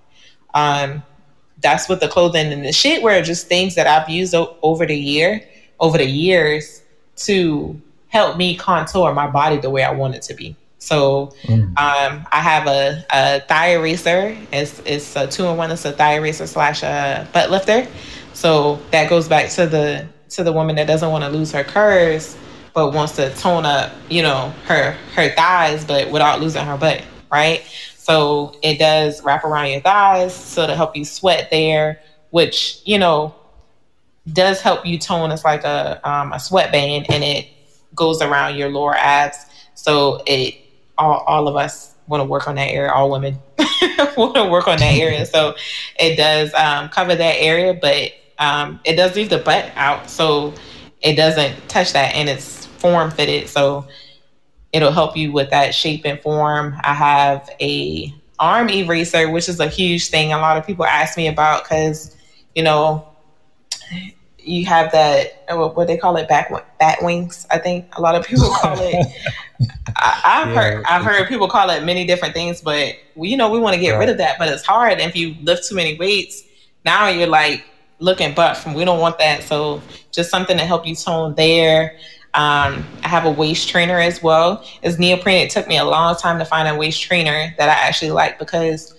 Um, 0.54 1.04
that's 1.62 1.88
what 1.88 2.00
the 2.00 2.08
clothing 2.08 2.52
and 2.52 2.64
the 2.64 2.70
shapewear 2.70 3.24
just 3.24 3.48
things 3.48 3.76
that 3.76 3.86
I've 3.86 4.10
used 4.10 4.34
o- 4.34 4.58
over 4.64 4.86
the 4.86 4.98
year, 4.98 5.48
over 5.80 5.98
the 5.98 6.06
years 6.06 6.81
to 7.26 7.80
help 8.08 8.38
me 8.38 8.56
contour 8.56 9.14
my 9.14 9.28
body 9.28 9.58
the 9.58 9.70
way 9.70 9.84
I 9.84 9.92
want 9.92 10.16
it 10.16 10.22
to 10.24 10.34
be. 10.34 10.56
So 10.80 11.32
mm. 11.44 11.64
um, 11.78 12.28
I 12.32 12.40
have 12.42 12.68
a, 12.68 13.06
a 13.12 13.42
thigh 13.42 13.76
eraser. 13.76 14.36
It's, 14.52 14.82
it's 14.86 15.16
a 15.16 15.28
two 15.28 15.46
in 15.46 15.56
one. 15.56 15.72
It's 15.72 15.86
a 15.86 15.92
thigh 15.92 16.16
eraser 16.16 16.48
slash 16.48 16.84
a 16.84 17.28
butt 17.34 17.52
lifter. 17.52 17.88
So 18.34 18.80
that 18.92 19.10
goes 19.10 19.28
back 19.28 19.50
to 19.52 19.68
the 19.68 20.08
to 20.30 20.44
the 20.44 20.52
woman 20.54 20.78
that 20.78 20.88
doesn't 20.88 21.12
want 21.12 21.26
to 21.26 21.30
lose 21.30 21.52
her 21.52 21.64
curves 21.64 22.38
but 22.74 22.94
wants 22.94 23.16
to 23.18 23.34
tone 23.36 23.66
up, 23.66 23.92
you 24.10 24.22
know, 24.22 24.54
her 24.66 24.92
her 25.16 25.30
thighs, 25.30 25.84
but 25.86 26.10
without 26.12 26.40
losing 26.40 26.66
her 26.66 26.78
butt, 26.78 27.04
right? 27.32 27.64
So 27.98 28.56
it 28.64 28.80
does 28.80 29.24
wrap 29.24 29.44
around 29.44 29.68
your 29.72 29.82
thighs, 29.82 30.34
so 30.34 30.68
to 30.68 30.76
help 30.76 30.96
you 30.96 31.06
sweat 31.06 31.50
there, 31.52 32.02
which 32.30 32.82
you 32.86 32.98
know 32.98 33.36
does 34.32 34.62
help 34.62 34.86
you 34.86 34.98
tone. 34.98 35.32
It's 35.32 35.44
like 35.44 35.64
a 35.64 36.00
um, 36.10 36.34
a 36.34 36.40
sweatband, 36.40 37.08
and 37.10 37.24
it 37.24 37.48
goes 37.96 38.22
around 38.22 38.56
your 38.56 38.70
lower 38.70 38.96
abs. 38.96 39.46
So 39.76 40.24
it 40.28 40.56
all 40.98 41.20
all 41.28 41.48
of 41.48 41.56
us 41.56 41.96
want 42.08 42.22
to 42.22 42.26
work 42.26 42.48
on 42.48 42.56
that 42.56 42.70
area. 42.70 42.92
All 42.92 43.10
women 43.10 43.40
want 44.18 44.36
to 44.36 44.46
work 44.46 44.68
on 44.68 44.78
that 44.80 44.96
area. 44.96 45.26
So 45.26 45.56
it 46.00 46.16
does 46.16 46.54
um, 46.54 46.90
cover 46.90 47.16
that 47.16 47.36
area, 47.40 47.74
but 47.74 48.12
um, 48.38 48.80
it 48.84 48.96
does 48.96 49.16
leave 49.16 49.30
the 49.30 49.40
butt 49.40 49.72
out, 49.76 50.10
so 50.10 50.54
it 51.02 51.16
doesn't 51.16 51.70
touch 51.70 51.94
that, 51.94 52.14
and 52.16 52.30
it's 52.30 52.66
form 52.66 53.12
fitted. 53.12 53.48
So 53.50 53.88
it'll 54.74 54.92
help 54.92 55.18
you 55.18 55.32
with 55.32 55.50
that 55.50 55.76
shape 55.76 56.06
and 56.06 56.20
form. 56.20 56.76
I 56.84 56.94
have 56.94 57.50
a 57.60 58.14
arm 58.40 58.70
eraser, 58.70 59.30
which 59.30 59.50
is 59.50 59.60
a 59.60 59.68
huge 59.68 60.10
thing. 60.10 60.34
A 60.34 60.38
lot 60.38 60.58
of 60.58 60.66
people 60.66 60.86
ask 60.86 61.18
me 61.18 61.28
about 61.28 61.64
because, 61.64 62.16
you 62.56 62.64
know, 62.64 63.08
you 64.40 64.66
have 64.66 64.92
that 64.92 65.46
what 65.50 65.88
they 65.88 65.98
call 65.98 66.18
it 66.18 66.28
back 66.28 66.52
bat 66.80 67.00
wings. 67.02 67.46
I 67.52 67.60
think 67.60 67.96
a 67.98 68.02
lot 68.02 68.16
of 68.16 68.26
people 68.26 68.50
call 68.62 68.78
it. 68.80 69.08
I, 69.96 70.22
have 70.24 70.48
yeah. 70.48 70.54
heard 70.54 70.86
I've 70.86 71.04
heard 71.04 71.28
people 71.28 71.48
call 71.48 71.70
it 71.70 71.84
many 71.84 72.06
different 72.06 72.34
things, 72.34 72.62
but 72.62 72.96
we, 73.16 73.30
you 73.30 73.38
know 73.38 73.52
we 73.52 73.60
want 73.60 73.76
to 73.76 73.80
get 73.80 73.92
right. 73.92 74.00
rid 74.00 74.10
of 74.10 74.18
that. 74.18 74.38
But 74.40 74.50
it's 74.50 74.66
hard 74.66 75.00
if 75.00 75.16
you 75.16 75.36
lift 75.42 75.68
too 75.68 75.76
many 75.76 75.98
weights. 75.98 76.44
Now 76.84 77.08
you're 77.10 77.28
like 77.28 77.66
looking 78.02 78.34
buff. 78.34 78.66
And 78.66 78.76
we 78.76 78.84
don't 78.84 79.00
want 79.00 79.18
that. 79.20 79.44
So 79.44 79.82
just 80.12 80.30
something 80.30 80.58
to 80.58 80.66
help 80.66 80.86
you 80.86 80.96
tone 80.96 81.36
there. 81.36 81.98
Um, 82.34 82.86
I 83.04 83.08
have 83.08 83.26
a 83.26 83.32
waist 83.32 83.70
trainer 83.70 84.00
as 84.00 84.22
well. 84.22 84.66
It's 84.82 84.98
neoprene, 84.98 85.46
it 85.46 85.50
took 85.50 85.68
me 85.68 85.78
a 85.78 85.86
long 85.86 86.16
time 86.16 86.40
to 86.40 86.46
find 86.46 86.68
a 86.68 86.76
waist 86.76 87.02
trainer 87.02 87.54
that 87.58 87.70
I 87.70 87.88
actually 87.88 88.12
like 88.12 88.40
because 88.40 88.94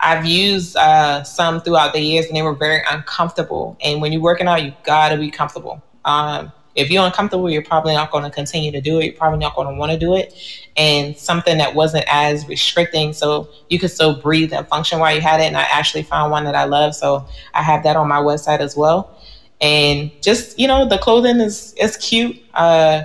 I've 0.00 0.26
used 0.26 0.76
uh, 0.76 1.22
some 1.24 1.60
throughout 1.60 1.92
the 1.92 2.00
years 2.00 2.26
and 2.26 2.36
they 2.36 2.42
were 2.42 2.54
very 2.54 2.82
uncomfortable. 2.90 3.76
And 3.82 4.00
when 4.00 4.12
you're 4.12 4.22
working 4.22 4.46
out, 4.46 4.62
you 4.62 4.72
gotta 4.84 5.16
be 5.16 5.30
comfortable. 5.30 5.82
Um, 6.04 6.52
if 6.76 6.90
you're 6.90 7.04
uncomfortable, 7.04 7.50
you're 7.50 7.62
probably 7.62 7.94
not 7.94 8.10
going 8.10 8.24
to 8.24 8.30
continue 8.30 8.70
to 8.70 8.82
do 8.82 9.00
it. 9.00 9.04
You're 9.06 9.14
probably 9.14 9.38
not 9.38 9.56
going 9.56 9.66
to 9.66 9.74
want 9.74 9.92
to 9.92 9.98
do 9.98 10.14
it. 10.14 10.34
And 10.76 11.16
something 11.16 11.56
that 11.56 11.74
wasn't 11.74 12.04
as 12.06 12.46
restricting, 12.46 13.14
so 13.14 13.48
you 13.70 13.78
could 13.78 13.90
still 13.90 14.20
breathe 14.20 14.52
and 14.52 14.68
function 14.68 14.98
while 14.98 15.14
you 15.14 15.22
had 15.22 15.40
it. 15.40 15.44
And 15.44 15.56
I 15.56 15.62
actually 15.62 16.02
found 16.02 16.30
one 16.30 16.44
that 16.44 16.54
I 16.54 16.64
love, 16.64 16.94
so 16.94 17.26
I 17.54 17.62
have 17.62 17.82
that 17.84 17.96
on 17.96 18.06
my 18.08 18.18
website 18.18 18.60
as 18.60 18.76
well. 18.76 19.18
And 19.62 20.10
just 20.20 20.58
you 20.58 20.68
know, 20.68 20.86
the 20.86 20.98
clothing 20.98 21.40
is 21.40 21.72
is 21.80 21.96
cute. 21.96 22.38
Uh, 22.52 23.04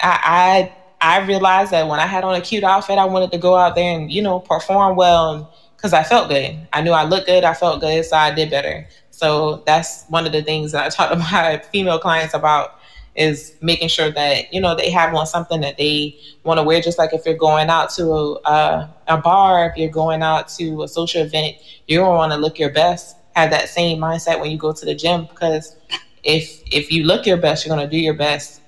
I, 0.00 0.72
I 1.00 1.18
I 1.18 1.26
realized 1.26 1.72
that 1.72 1.86
when 1.88 2.00
I 2.00 2.06
had 2.06 2.24
on 2.24 2.34
a 2.34 2.40
cute 2.40 2.64
outfit, 2.64 2.96
I 2.96 3.04
wanted 3.04 3.32
to 3.32 3.38
go 3.38 3.54
out 3.54 3.74
there 3.74 3.98
and 3.98 4.10
you 4.10 4.22
know 4.22 4.40
perform 4.40 4.96
well 4.96 5.54
because 5.78 5.92
I 5.92 6.02
felt 6.02 6.28
good. 6.28 6.58
I 6.72 6.82
knew 6.82 6.90
I 6.90 7.04
looked 7.04 7.26
good. 7.26 7.44
I 7.44 7.54
felt 7.54 7.80
good, 7.80 8.04
so 8.04 8.16
I 8.16 8.34
did 8.34 8.50
better. 8.50 8.86
So 9.12 9.62
that's 9.64 10.04
one 10.08 10.26
of 10.26 10.32
the 10.32 10.42
things 10.42 10.72
that 10.72 10.84
I 10.84 10.88
talk 10.88 11.10
to 11.12 11.16
my 11.16 11.62
female 11.70 12.00
clients 12.00 12.34
about 12.34 12.74
is 13.14 13.56
making 13.60 13.88
sure 13.88 14.10
that 14.12 14.52
you 14.52 14.60
know 14.60 14.76
they 14.76 14.90
have 14.90 15.12
on 15.14 15.26
something 15.26 15.60
that 15.60 15.76
they 15.76 16.18
want 16.42 16.58
to 16.58 16.64
wear. 16.64 16.80
Just 16.80 16.98
like 16.98 17.14
if 17.14 17.24
you're 17.24 17.36
going 17.36 17.68
out 17.68 17.90
to 17.90 18.40
a, 18.44 18.94
a 19.06 19.18
bar, 19.18 19.70
if 19.70 19.76
you're 19.76 19.88
going 19.88 20.22
out 20.22 20.48
to 20.50 20.82
a 20.82 20.88
social 20.88 21.22
event, 21.22 21.56
gonna 21.88 22.10
want 22.10 22.32
to 22.32 22.38
look 22.38 22.58
your 22.58 22.70
best. 22.70 23.16
Have 23.36 23.50
that 23.50 23.68
same 23.68 23.98
mindset 23.98 24.40
when 24.40 24.50
you 24.50 24.58
go 24.58 24.72
to 24.72 24.84
the 24.84 24.96
gym 24.96 25.26
because 25.26 25.76
if 26.24 26.60
if 26.72 26.90
you 26.90 27.04
look 27.04 27.24
your 27.24 27.36
best, 27.36 27.64
you're 27.64 27.74
gonna 27.74 27.88
do 27.88 27.98
your 27.98 28.14
best. 28.14 28.62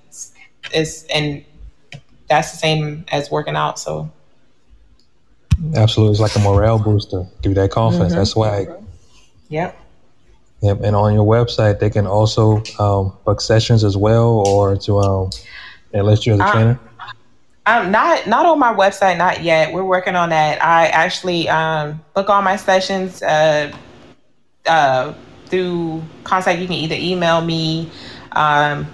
It's 0.72 1.04
and 1.06 1.44
that's 2.28 2.52
the 2.52 2.56
same 2.56 3.04
as 3.08 3.30
working 3.30 3.56
out. 3.56 3.78
So 3.80 4.10
absolutely, 5.74 6.12
it's 6.12 6.20
like 6.20 6.36
a 6.36 6.40
morale 6.40 6.78
booster. 6.78 7.26
Give 7.42 7.54
that 7.54 7.70
confidence. 7.70 8.12
Mm-hmm. 8.12 8.18
That's 8.18 8.36
why. 8.36 8.66
Yep. 9.48 9.76
Yep, 10.62 10.80
and 10.82 10.94
on 10.94 11.14
your 11.14 11.24
website, 11.24 11.78
they 11.80 11.88
can 11.88 12.06
also 12.06 12.62
um, 12.78 13.16
book 13.24 13.40
sessions 13.40 13.82
as 13.82 13.96
well, 13.96 14.46
or 14.46 14.76
to 14.76 14.98
um, 14.98 15.30
enlist 15.94 16.26
you 16.26 16.34
as 16.34 16.40
a 16.40 16.44
um, 16.44 16.52
trainer. 16.52 16.80
Um, 17.66 17.90
not 17.90 18.26
not 18.26 18.46
on 18.46 18.58
my 18.58 18.74
website, 18.74 19.16
not 19.16 19.42
yet. 19.42 19.72
We're 19.72 19.84
working 19.84 20.16
on 20.16 20.30
that. 20.30 20.62
I 20.62 20.88
actually 20.88 21.48
um, 21.48 22.00
book 22.14 22.28
all 22.28 22.42
my 22.42 22.56
sessions 22.56 23.22
uh, 23.22 23.72
uh, 24.66 25.14
through 25.46 26.02
contact. 26.24 26.58
You 26.58 26.66
can 26.66 26.76
either 26.76 26.96
email 26.96 27.40
me 27.40 27.90
um, 28.32 28.86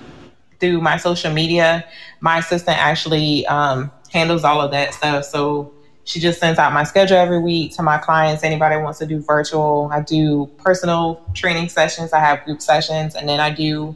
through 0.60 0.80
my 0.80 0.98
social 0.98 1.32
media. 1.32 1.84
My 2.20 2.38
assistant 2.38 2.78
actually 2.78 3.46
um, 3.46 3.90
handles 4.12 4.44
all 4.44 4.60
of 4.60 4.70
that 4.70 4.94
stuff. 4.94 5.24
So 5.24 5.72
she 6.06 6.20
just 6.20 6.38
sends 6.38 6.58
out 6.58 6.72
my 6.72 6.84
schedule 6.84 7.16
every 7.16 7.40
week 7.40 7.74
to 7.74 7.82
my 7.82 7.98
clients. 7.98 8.44
Anybody 8.44 8.76
wants 8.76 9.00
to 9.00 9.06
do 9.06 9.20
virtual, 9.20 9.90
I 9.92 10.00
do 10.00 10.46
personal 10.56 11.20
training 11.34 11.68
sessions. 11.68 12.12
I 12.12 12.20
have 12.20 12.44
group 12.44 12.62
sessions, 12.62 13.16
and 13.16 13.28
then 13.28 13.40
I 13.40 13.50
do 13.50 13.94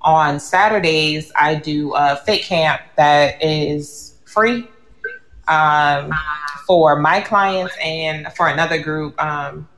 on 0.00 0.40
Saturdays. 0.40 1.30
I 1.38 1.56
do 1.56 1.92
a 1.94 2.16
fit 2.16 2.42
camp 2.42 2.80
that 2.96 3.44
is 3.44 4.14
free 4.24 4.66
um, 5.48 6.12
for 6.66 6.96
my 6.98 7.20
clients 7.20 7.76
and 7.82 8.32
for 8.32 8.48
another 8.48 8.78
group. 8.82 9.22
Um, 9.22 9.68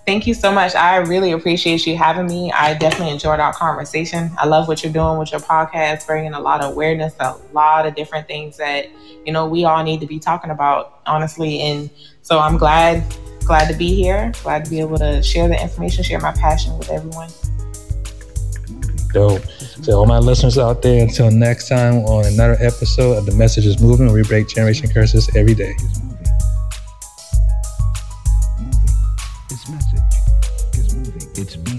Thank 0.06 0.26
you 0.26 0.34
so 0.34 0.52
much. 0.52 0.74
I 0.74 0.96
really 0.96 1.32
appreciate 1.32 1.86
you 1.86 1.96
having 1.96 2.26
me. 2.26 2.52
I 2.52 2.74
definitely 2.74 3.12
enjoyed 3.12 3.40
our 3.40 3.54
conversation. 3.54 4.30
I 4.36 4.46
love 4.46 4.68
what 4.68 4.84
you're 4.84 4.92
doing 4.92 5.18
with 5.18 5.32
your 5.32 5.40
podcast, 5.40 6.06
bringing 6.06 6.34
a 6.34 6.40
lot 6.40 6.62
of 6.62 6.72
awareness, 6.72 7.14
a 7.20 7.34
lot 7.54 7.86
of 7.86 7.94
different 7.94 8.26
things 8.26 8.58
that, 8.58 8.86
you 9.24 9.32
know, 9.32 9.46
we 9.46 9.64
all 9.64 9.82
need 9.82 10.00
to 10.00 10.06
be 10.06 10.18
talking 10.18 10.50
about, 10.50 11.00
honestly. 11.06 11.60
And 11.60 11.88
so 12.20 12.38
I'm 12.38 12.58
glad 12.58 13.02
glad 13.44 13.68
to 13.70 13.76
be 13.76 13.94
here. 13.94 14.32
Glad 14.42 14.64
to 14.64 14.70
be 14.70 14.80
able 14.80 14.98
to 14.98 15.22
share 15.22 15.48
the 15.48 15.60
information, 15.60 16.02
share 16.04 16.20
my 16.20 16.32
passion 16.32 16.76
with 16.78 16.90
everyone. 16.90 17.30
Dope. 19.12 19.44
So, 19.82 19.98
all 19.98 20.06
my 20.06 20.18
listeners 20.18 20.58
out 20.58 20.82
there, 20.82 21.02
until 21.02 21.30
next 21.30 21.68
time 21.68 22.04
on 22.04 22.26
another 22.26 22.56
episode 22.60 23.18
of 23.18 23.26
The 23.26 23.32
Message 23.32 23.66
is 23.66 23.80
Moving, 23.80 24.12
we 24.12 24.22
break 24.22 24.48
generation 24.48 24.88
curses 24.90 25.30
every 25.36 25.54
day. 25.54 25.74
It's 29.50 29.68
moving. 29.68 29.68
Its 29.68 29.68
message 29.68 30.00
is 30.74 30.94
moving. 30.96 31.22
It's. 31.36 31.73